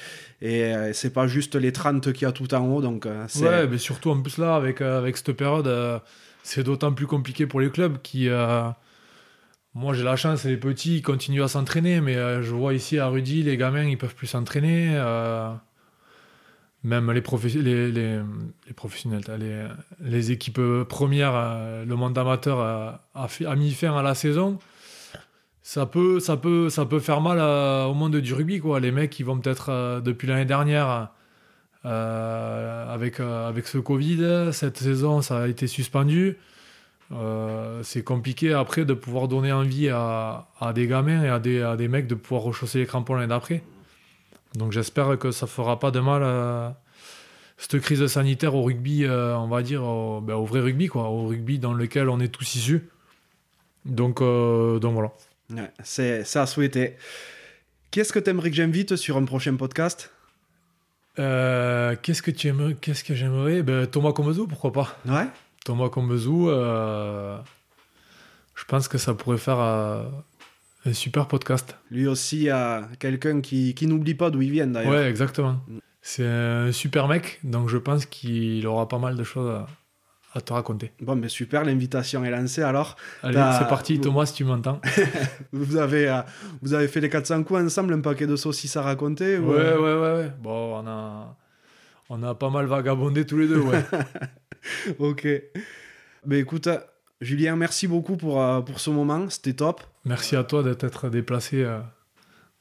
Et 0.42 0.64
euh, 0.74 0.92
c'est 0.92 1.12
pas 1.12 1.28
juste 1.28 1.54
les 1.54 1.70
30 1.72 2.12
qu'il 2.12 2.22
y 2.22 2.28
a 2.28 2.32
tout 2.32 2.52
en 2.54 2.66
haut. 2.66 2.80
Donc, 2.82 3.06
euh, 3.06 3.24
Ouais, 3.40 3.68
mais 3.68 3.78
surtout 3.78 4.10
en 4.10 4.20
plus 4.20 4.38
là, 4.38 4.56
avec, 4.56 4.80
euh, 4.80 4.98
avec 4.98 5.16
cette 5.16 5.32
période, 5.32 5.68
euh, 5.68 5.98
c'est 6.44 6.62
d'autant 6.62 6.92
plus 6.92 7.06
compliqué 7.06 7.46
pour 7.46 7.60
les 7.60 7.70
clubs 7.70 8.00
qui. 8.02 8.28
euh, 8.28 8.68
moi, 9.74 9.94
j'ai 9.94 10.04
la 10.04 10.14
chance, 10.14 10.44
les 10.44 10.56
petits 10.56 10.98
ils 10.98 11.02
continuent 11.02 11.42
à 11.42 11.48
s'entraîner, 11.48 12.00
mais 12.00 12.14
euh, 12.16 12.42
je 12.42 12.54
vois 12.54 12.74
ici 12.74 12.98
à 12.98 13.08
Rudy, 13.08 13.42
les 13.42 13.56
gamins, 13.56 13.84
ils 13.84 13.98
peuvent 13.98 14.14
plus 14.14 14.28
s'entraîner. 14.28 14.90
euh, 14.94 15.52
même 16.84 17.10
les, 17.12 17.22
professionnels, 17.22 18.22
les, 20.00 20.30
équipes 20.30 20.60
premières, 20.86 21.32
le 21.86 21.94
monde 21.96 22.16
amateur 22.18 22.60
a, 22.60 23.56
mis 23.56 23.72
fin 23.72 23.96
à 23.96 24.02
la 24.02 24.14
saison. 24.14 24.58
Ça 25.62 25.86
peut, 25.86 26.20
faire 27.00 27.22
mal 27.22 27.40
au 27.88 27.94
monde 27.94 28.16
du 28.16 28.34
rugby. 28.34 28.60
Quoi. 28.60 28.80
Les 28.80 28.90
mecs, 28.92 29.18
ils 29.18 29.24
vont 29.24 29.38
peut-être, 29.38 30.02
depuis 30.04 30.28
l'année 30.28 30.44
dernière, 30.44 31.08
avec, 31.84 33.20
euh, 33.20 33.48
avec 33.48 33.66
ce 33.66 33.78
Covid, 33.78 34.50
cette 34.52 34.78
saison, 34.78 35.22
ça 35.22 35.42
a 35.42 35.48
été 35.48 35.66
suspendu. 35.66 36.36
Euh, 37.12 37.82
c'est 37.82 38.02
compliqué 38.02 38.52
après 38.52 38.84
de 38.84 38.94
pouvoir 38.94 39.28
donner 39.28 39.52
envie 39.52 39.88
à, 39.90 40.46
des 40.74 40.86
gamins 40.86 41.22
et 41.22 41.28
à 41.28 41.38
des, 41.38 41.62
à 41.62 41.76
des 41.76 41.88
mecs 41.88 42.06
de 42.06 42.14
pouvoir 42.14 42.42
rechausser 42.42 42.78
les 42.78 42.86
crampons 42.86 43.14
l'année 43.14 43.28
d'après. 43.28 43.62
Donc 44.54 44.72
j'espère 44.72 45.18
que 45.18 45.30
ça 45.30 45.46
fera 45.46 45.78
pas 45.78 45.90
de 45.90 46.00
mal 46.00 46.22
euh, 46.24 46.70
cette 47.58 47.80
crise 47.80 48.06
sanitaire 48.06 48.54
au 48.54 48.62
rugby, 48.62 49.04
euh, 49.04 49.36
on 49.36 49.48
va 49.48 49.62
dire, 49.62 49.82
au, 49.82 50.20
ben, 50.20 50.34
au 50.34 50.44
vrai 50.44 50.60
rugby, 50.60 50.86
quoi, 50.86 51.04
au 51.04 51.26
rugby 51.26 51.58
dans 51.58 51.74
lequel 51.74 52.08
on 52.08 52.20
est 52.20 52.28
tous 52.28 52.54
issus. 52.54 52.88
Donc, 53.84 54.20
euh, 54.20 54.78
donc 54.78 54.94
voilà. 54.94 55.12
C'est 55.82 56.36
à 56.36 56.46
souhaiter. 56.46 56.96
Qu'est-ce 57.90 58.12
que 58.12 58.18
tu 58.18 58.30
aimerais 58.30 58.50
que 58.50 58.56
j'invite 58.56 58.96
sur 58.96 59.16
un 59.16 59.24
prochain 59.24 59.54
podcast? 59.56 60.10
Euh, 61.18 61.94
qu'est-ce 62.02 62.22
que 62.22 62.30
tu 62.30 62.52
qu'est-ce 62.80 63.04
que 63.04 63.14
j'aimerais? 63.14 63.62
Ben, 63.62 63.86
Thomas 63.86 64.12
Comezou, 64.12 64.46
pourquoi 64.46 64.72
pas? 64.72 64.98
Ouais 65.06 65.26
Thomas 65.64 65.88
Combezou, 65.88 66.50
euh, 66.50 67.38
je 68.54 68.64
pense 68.66 68.86
que 68.86 68.98
ça 68.98 69.14
pourrait 69.14 69.38
faire 69.38 69.58
euh, 69.58 70.04
un 70.84 70.92
super 70.92 71.26
podcast. 71.26 71.78
Lui 71.90 72.06
aussi, 72.06 72.48
quelqu'un 72.98 73.40
qui, 73.40 73.74
qui 73.74 73.86
n'oublie 73.86 74.14
pas 74.14 74.30
d'où 74.30 74.42
il 74.42 74.50
vient 74.50 74.66
d'ailleurs. 74.66 74.92
Ouais, 74.92 75.08
exactement. 75.08 75.60
C'est 76.02 76.26
un 76.26 76.70
super 76.70 77.08
mec, 77.08 77.40
donc 77.44 77.70
je 77.70 77.78
pense 77.78 78.04
qu'il 78.04 78.66
aura 78.66 78.88
pas 78.88 78.98
mal 78.98 79.16
de 79.16 79.24
choses 79.24 79.50
à, 79.50 79.66
à 80.34 80.40
te 80.40 80.52
raconter. 80.52 80.92
Bon, 81.00 81.14
mais 81.16 81.28
super, 81.28 81.64
l'invitation 81.64 82.24
est 82.24 82.30
lancée 82.30 82.62
alors. 82.62 82.96
Allez, 83.22 83.40
c'est 83.58 83.68
parti, 83.68 84.00
Thomas, 84.00 84.26
si 84.26 84.34
tu 84.34 84.44
m'entends. 84.44 84.80
Vous 85.52 85.76
avez, 85.76 86.08
euh, 86.08 86.20
vous 86.60 86.74
avez 86.74 86.88
fait 86.88 87.00
les 87.00 87.08
400 87.08 87.44
coups 87.44 87.60
ensemble, 87.60 87.94
un 87.94 88.00
paquet 88.00 88.26
de 88.26 88.34
saucisses 88.36 88.76
à 88.76 88.82
raconter 88.82 89.38
ou- 89.38 89.52
Ouais, 89.52 89.74
ouais, 89.74 89.94
ouais, 89.94 90.12
ouais. 90.16 90.32
Bon, 90.42 90.80
on 90.82 90.86
a, 90.88 91.36
on 92.10 92.22
a 92.24 92.34
pas 92.34 92.50
mal 92.50 92.66
vagabondé 92.66 93.24
tous 93.24 93.38
les 93.38 93.46
deux, 93.48 93.60
ouais. 93.60 93.84
Ok. 94.98 95.26
Ben 96.26 96.38
écoute, 96.38 96.66
euh, 96.66 96.78
Julien, 97.20 97.54
merci 97.56 97.86
beaucoup 97.86 98.16
pour, 98.16 98.40
euh, 98.42 98.60
pour 98.60 98.80
ce 98.80 98.90
moment, 98.90 99.28
c'était 99.30 99.52
top. 99.54 99.82
Merci 100.04 100.36
à 100.36 100.44
toi 100.44 100.62
de 100.62 100.74
t'être 100.74 101.08
déplacé 101.10 101.62
euh, 101.62 101.78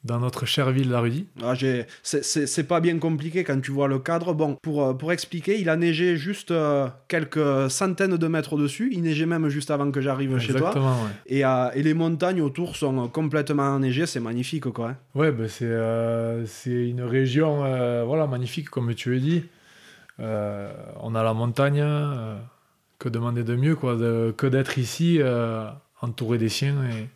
dans 0.03 0.19
notre 0.19 0.45
chère 0.45 0.71
ville, 0.71 0.89
la 0.89 0.99
Rudy. 0.99 1.27
Ah, 1.43 1.53
j'ai- 1.55 1.85
c'est- 2.03 2.63
pas 2.67 2.79
bien 2.81 2.97
compliqué 2.99 3.43
quand 3.43 3.59
tu 3.61 3.71
vois 3.71 3.87
le 3.87 3.99
cadre. 3.99 4.33
Bon, 4.33 4.57
pour, 4.61 4.83
euh, 4.83 4.93
pour 4.93 5.11
expliquer, 5.11 5.59
il 5.59 5.69
a 5.69 5.75
neigé 5.75 6.17
juste 6.17 6.51
euh, 6.51 6.87
quelques 7.07 7.69
centaines 7.69 8.17
de 8.17 8.27
mètres 8.27 8.57
dessus. 8.57 8.89
Il 8.91 9.01
neigeait 9.01 9.25
même 9.25 9.47
juste 9.49 9.71
avant 9.71 9.91
que 9.91 10.01
j'arrive 10.01 10.37
chez 10.39 10.53
toi. 10.53 10.69
Exactement, 10.69 10.93
ouais. 11.03 11.09
Et, 11.27 11.45
euh, 11.45 11.69
et 11.73 11.83
les 11.83 11.93
montagnes 11.93 12.41
autour 12.41 12.75
sont 12.75 13.07
complètement 13.07 13.75
enneigées, 13.75 14.05
c'est 14.05 14.19
magnifique 14.19 14.65
quoi. 14.69 14.89
hein. 14.89 14.97
Ouais, 15.15 15.31
ben 15.31 15.47
c'est 15.47 15.65
euh, 15.65 16.45
c'est 16.45 16.89
une 16.89 17.01
région 17.01 17.63
euh, 17.65 18.03
voilà, 18.05 18.27
magnifique, 18.27 18.69
comme 18.69 18.93
tu 18.95 19.13
l'as 19.13 19.19
dit. 19.19 19.43
Euh, 20.19 20.71
on 21.01 21.15
a 21.15 21.23
la 21.23 21.33
montagne, 21.33 21.79
euh, 21.81 22.35
que 22.99 23.09
demander 23.09 23.43
de 23.43 23.55
mieux 23.55 23.75
quoi, 23.75 23.95
de- 23.95 24.33
que 24.37 24.47
d'être 24.47 24.77
ici, 24.77 25.17
euh, 25.19 25.67
entouré 26.01 26.37
des 26.37 26.49
siens 26.49 26.75
et 26.83 27.07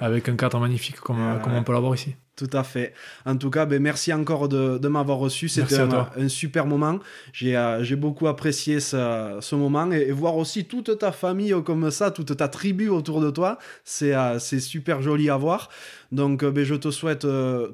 avec 0.00 0.28
un 0.28 0.36
cadre 0.36 0.58
magnifique 0.60 0.96
comme, 1.00 1.18
Ouais. 1.20 1.40
comme 1.42 1.54
on 1.54 1.62
peut 1.64 1.72
l'avoir 1.72 1.94
ici. 1.94 2.14
Tout 2.36 2.50
à 2.52 2.64
fait. 2.64 2.94
En 3.26 3.36
tout 3.36 3.48
cas, 3.48 3.64
ben, 3.64 3.80
merci 3.80 4.12
encore 4.12 4.48
de, 4.48 4.76
de 4.78 4.88
m'avoir 4.88 5.18
reçu. 5.18 5.48
C'était 5.48 5.78
un, 5.78 6.28
super 6.28 6.66
moment. 6.66 6.98
J'ai 7.32 7.56
euh, 7.56 7.84
j'ai 7.84 7.94
beaucoup 7.94 8.26
apprécié 8.26 8.80
ce, 8.80 9.38
ce 9.40 9.54
moment 9.54 9.92
et, 9.92 10.08
et 10.08 10.12
voir 10.12 10.36
aussi 10.36 10.64
toute 10.64 10.98
ta 10.98 11.12
famille 11.12 11.54
comme 11.64 11.92
ça, 11.92 12.10
toute 12.10 12.36
ta 12.36 12.48
tribu 12.48 12.88
autour 12.88 13.20
de 13.20 13.30
toi, 13.30 13.58
c'est 13.84 14.14
euh, 14.14 14.40
super 14.40 15.00
joli 15.00 15.30
à 15.30 15.36
voir. 15.36 15.68
Donc, 16.10 16.42
euh, 16.42 16.50
ben, 16.50 16.64
je 16.64 16.74
te 16.74 16.90
souhaite 16.90 17.26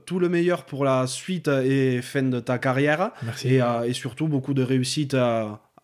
tout 0.05 0.19
le 0.19 0.29
meilleur 0.29 0.65
pour 0.65 0.85
la 0.85 1.07
suite 1.07 1.49
et 1.49 2.03
fin 2.03 2.23
de 2.23 2.41
ta 2.41 2.59
carrière 2.59 3.13
Merci. 3.23 3.55
et, 3.55 3.63
et 3.87 3.93
surtout 3.95 4.29
beaucoup 4.29 4.53
de 4.53 4.63
réussite 4.63 5.17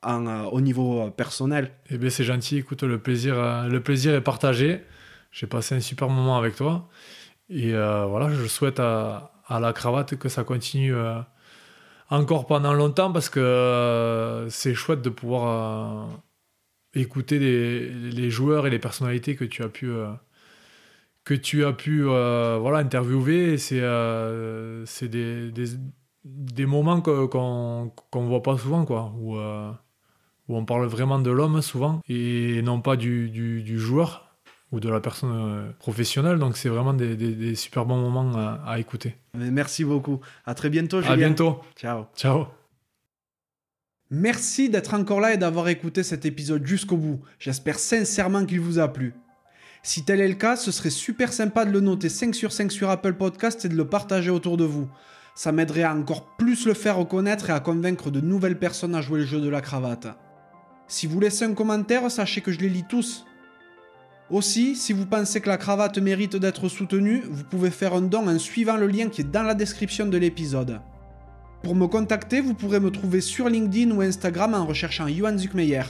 en, 0.03 0.45
au 0.53 0.61
niveau 0.61 1.11
personnel. 1.11 1.71
Eh 1.91 1.97
bien, 1.97 2.11
c'est 2.11 2.25
gentil. 2.25 2.59
Écoute, 2.59 2.83
le 2.83 2.99
plaisir, 2.99 3.67
le 3.69 3.81
plaisir 3.81 4.15
est 4.15 4.21
partagé. 4.21 4.83
J'ai 5.33 5.47
passé 5.47 5.75
un 5.75 5.81
super 5.81 6.09
moment 6.09 6.37
avec 6.37 6.57
toi. 6.57 6.89
Et 7.49 7.75
euh, 7.75 8.07
voilà, 8.07 8.31
je 8.31 8.47
souhaite 8.47 8.81
à, 8.81 9.33
la 9.49 9.73
cravate 9.73 10.17
que 10.17 10.29
ça 10.29 10.45
continue 10.45 10.95
euh, 10.95 11.21
encore 12.11 12.47
pendant 12.47 12.73
longtemps 12.73 13.13
parce 13.13 13.29
que 13.29 13.41
euh, 13.41 14.49
c'est 14.51 14.75
chouette 14.75 15.03
de 15.03 15.11
pouvoir 15.11 16.09
écouter 16.95 17.39
les, 17.39 18.31
joueurs 18.31 18.67
et 18.67 18.71
les 18.71 18.79
personnalités 18.79 19.37
que 19.37 19.45
tu 19.45 19.63
as 19.63 19.69
pu, 19.69 19.93
que 21.25 21.35
tu 21.35 21.65
as 21.65 21.73
pu 21.73 22.03
voilà, 22.03 22.79
interviewer. 22.79 23.59
C'est 23.59 25.09
des, 25.09 25.53
des, 26.25 26.67
moments 26.67 27.01
qu'on 27.01 27.93
qu'on 28.11 28.25
voit 28.25 28.43
pas 28.43 28.59
souvent, 28.59 28.85
quoi, 28.85 29.13
où, 29.19 29.37
où 29.37 30.57
on 30.57 30.65
parle 30.65 30.87
vraiment 30.87 31.21
de 31.21 31.31
l'homme 31.31 31.63
souvent 31.63 32.01
et 32.09 32.63
non 32.63 32.81
pas 32.81 32.97
du, 32.97 33.31
du 33.31 33.79
joueur 33.79 34.26
ou 34.73 34.81
de 34.81 34.89
la 34.89 35.01
personne 35.01 35.33
euh, 35.33 35.71
professionnelle. 35.79 36.39
Donc 36.39 36.57
c'est 36.57 36.69
vraiment 36.69 36.93
des, 36.95 37.17
des- 37.17 37.35
des 37.35 37.55
super 37.55 37.85
bons 37.87 38.01
moments 38.01 38.33
à, 38.37 38.61
à 38.67 38.79
écouter. 38.79 39.17
Merci 39.35 39.85
beaucoup. 39.85 40.21
À 40.45 40.55
très 40.55 40.71
bientôt, 40.71 41.01
Julien. 41.01 41.13
À 41.15 41.17
bientôt. 41.17 41.61
Ciao. 41.77 42.05
Ciao. 42.17 42.47
Merci 44.11 44.69
d'être 44.71 44.95
encore 44.95 45.21
là 45.21 45.35
et 45.35 45.37
d'avoir 45.37 45.69
écouté 45.69 46.03
cet 46.03 46.25
épisode 46.27 46.65
jusqu'au 46.67 46.97
bout. 46.97 47.21
J'espère 47.39 47.79
sincèrement 47.79 48.45
qu'il 48.47 48.61
vous 48.61 48.79
a 48.79 48.89
plu. 48.93 49.15
Si 49.83 50.05
tel 50.05 50.21
est 50.21 50.29
le 50.29 50.35
cas, 50.35 50.57
ce 50.57 50.71
serait 50.73 50.91
super 50.91 51.33
sympa 51.33 51.65
de 51.65 51.71
le 51.71 51.81
noter 51.81 52.09
5 52.09 52.35
sur 52.35 52.53
5 52.53 52.71
sur 52.73 52.91
Apple 52.91 53.15
Podcast 53.15 53.65
et 53.65 53.69
de 53.69 53.77
le 53.77 53.87
partager 53.89 54.31
autour 54.31 54.57
de 54.57 54.65
vous. 54.65 54.89
Ça 55.35 55.53
m'aiderait 55.53 55.83
à 55.83 55.95
encore 55.95 56.37
plus 56.37 56.67
le 56.67 56.75
faire 56.75 56.97
reconnaître 56.97 57.51
et 57.51 57.53
à 57.53 57.61
convaincre 57.61 58.11
de 58.11 58.21
nouvelles 58.21 58.59
personnes 58.59 58.95
à 58.95 59.01
jouer 59.01 59.21
le 59.21 59.27
jeu 59.27 59.41
de 59.41 59.49
la 59.49 59.61
cravate. 59.61 60.07
Si 60.89 61.07
vous 61.07 61.21
laissez 61.21 61.45
un 61.45 61.53
commentaire, 61.55 62.09
sachez 62.11 62.41
que 62.41 62.53
je 62.53 62.61
les 62.61 62.69
lis 62.69 62.85
tous. 62.89 63.27
Aussi, 64.29 64.75
si 64.75 64.93
vous 64.93 65.07
pensez 65.07 65.41
que 65.41 65.49
la 65.49 65.57
cravate 65.57 65.99
mérite 65.99 66.35
d'être 66.35 66.69
soutenue, 66.69 67.23
vous 67.31 67.45
pouvez 67.45 67.71
faire 67.71 67.95
un 67.95 68.03
don 68.03 68.27
en 68.27 68.41
suivant 68.41 68.77
le 68.77 68.89
lien 68.89 69.09
qui 69.09 69.21
est 69.21 69.31
dans 69.31 69.45
la 69.45 69.55
description 69.55 70.07
de 70.07 70.19
l'épisode. 70.19 70.81
Pour 71.63 71.77
me 71.77 71.87
contacter, 71.87 72.41
vous 72.41 72.55
pourrez 72.55 72.81
me 72.81 72.91
trouver 72.91 73.21
sur 73.21 73.49
LinkedIn 73.49 73.93
ou 73.93 74.01
Instagram 74.01 74.55
en 74.55 74.67
recherchant 74.67 75.07
Johan 75.07 75.39
Zuckmeyer. 75.39 75.85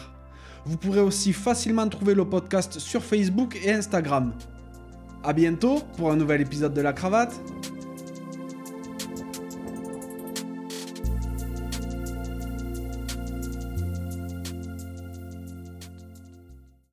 Vous 0.66 0.76
pourrez 0.76 1.00
aussi 1.00 1.32
facilement 1.32 1.88
trouver 1.88 2.14
le 2.14 2.26
podcast 2.26 2.78
sur 2.78 3.02
Facebook 3.02 3.58
et 3.64 3.72
Instagram. 3.72 4.34
A 5.24 5.32
bientôt 5.32 5.80
pour 5.96 6.10
un 6.10 6.16
nouvel 6.16 6.42
épisode 6.42 6.74
de 6.74 6.82
la 6.82 6.92
cravate. 6.92 7.34